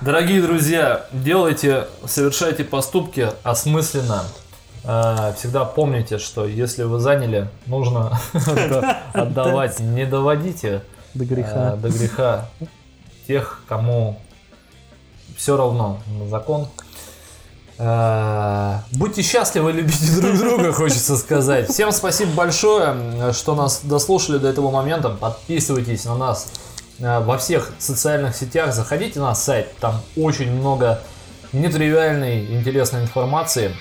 Дорогие 0.00 0.42
друзья, 0.42 1.06
делайте, 1.12 1.86
совершайте 2.04 2.64
поступки 2.64 3.28
осмысленно. 3.44 4.24
А, 4.90 5.34
Всегда 5.34 5.66
помните, 5.66 6.16
что 6.16 6.46
если 6.46 6.82
вы 6.84 6.98
заняли, 6.98 7.50
нужно 7.66 8.18
отда- 8.32 9.02
отдавать. 9.12 9.80
Не 9.80 10.06
доводите 10.06 10.82
До 11.12 11.24
а, 11.44 11.76
до 11.76 11.90
греха 11.90 12.48
тех, 13.26 13.60
кому 13.68 14.18
все 15.36 15.58
равно 15.58 16.00
на 16.18 16.26
закон. 16.28 16.68
А, 17.78 18.82
Будьте 18.92 19.20
счастливы, 19.20 19.72
любите 19.72 20.10
друг 20.22 20.38
друга, 20.38 20.72
хочется 20.72 21.18
сказать. 21.18 21.68
Всем 21.68 21.92
спасибо 21.92 22.32
большое, 22.32 23.34
что 23.34 23.54
нас 23.54 23.82
дослушали 23.84 24.38
до 24.38 24.48
этого 24.48 24.70
момента. 24.70 25.10
Подписывайтесь 25.10 26.06
на 26.06 26.16
нас 26.16 26.50
во 26.98 27.36
всех 27.36 27.72
социальных 27.78 28.34
сетях. 28.34 28.72
Заходите 28.72 29.20
на 29.20 29.34
сайт, 29.34 29.76
там 29.80 30.00
очень 30.16 30.50
много 30.50 31.02
нетривиальной, 31.52 32.46
интересной 32.56 33.02
информации. 33.02 33.74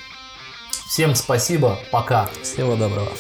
Всем 0.88 1.16
спасибо, 1.16 1.80
пока. 1.92 2.30
Всего 2.42 2.76
доброго. 2.76 3.12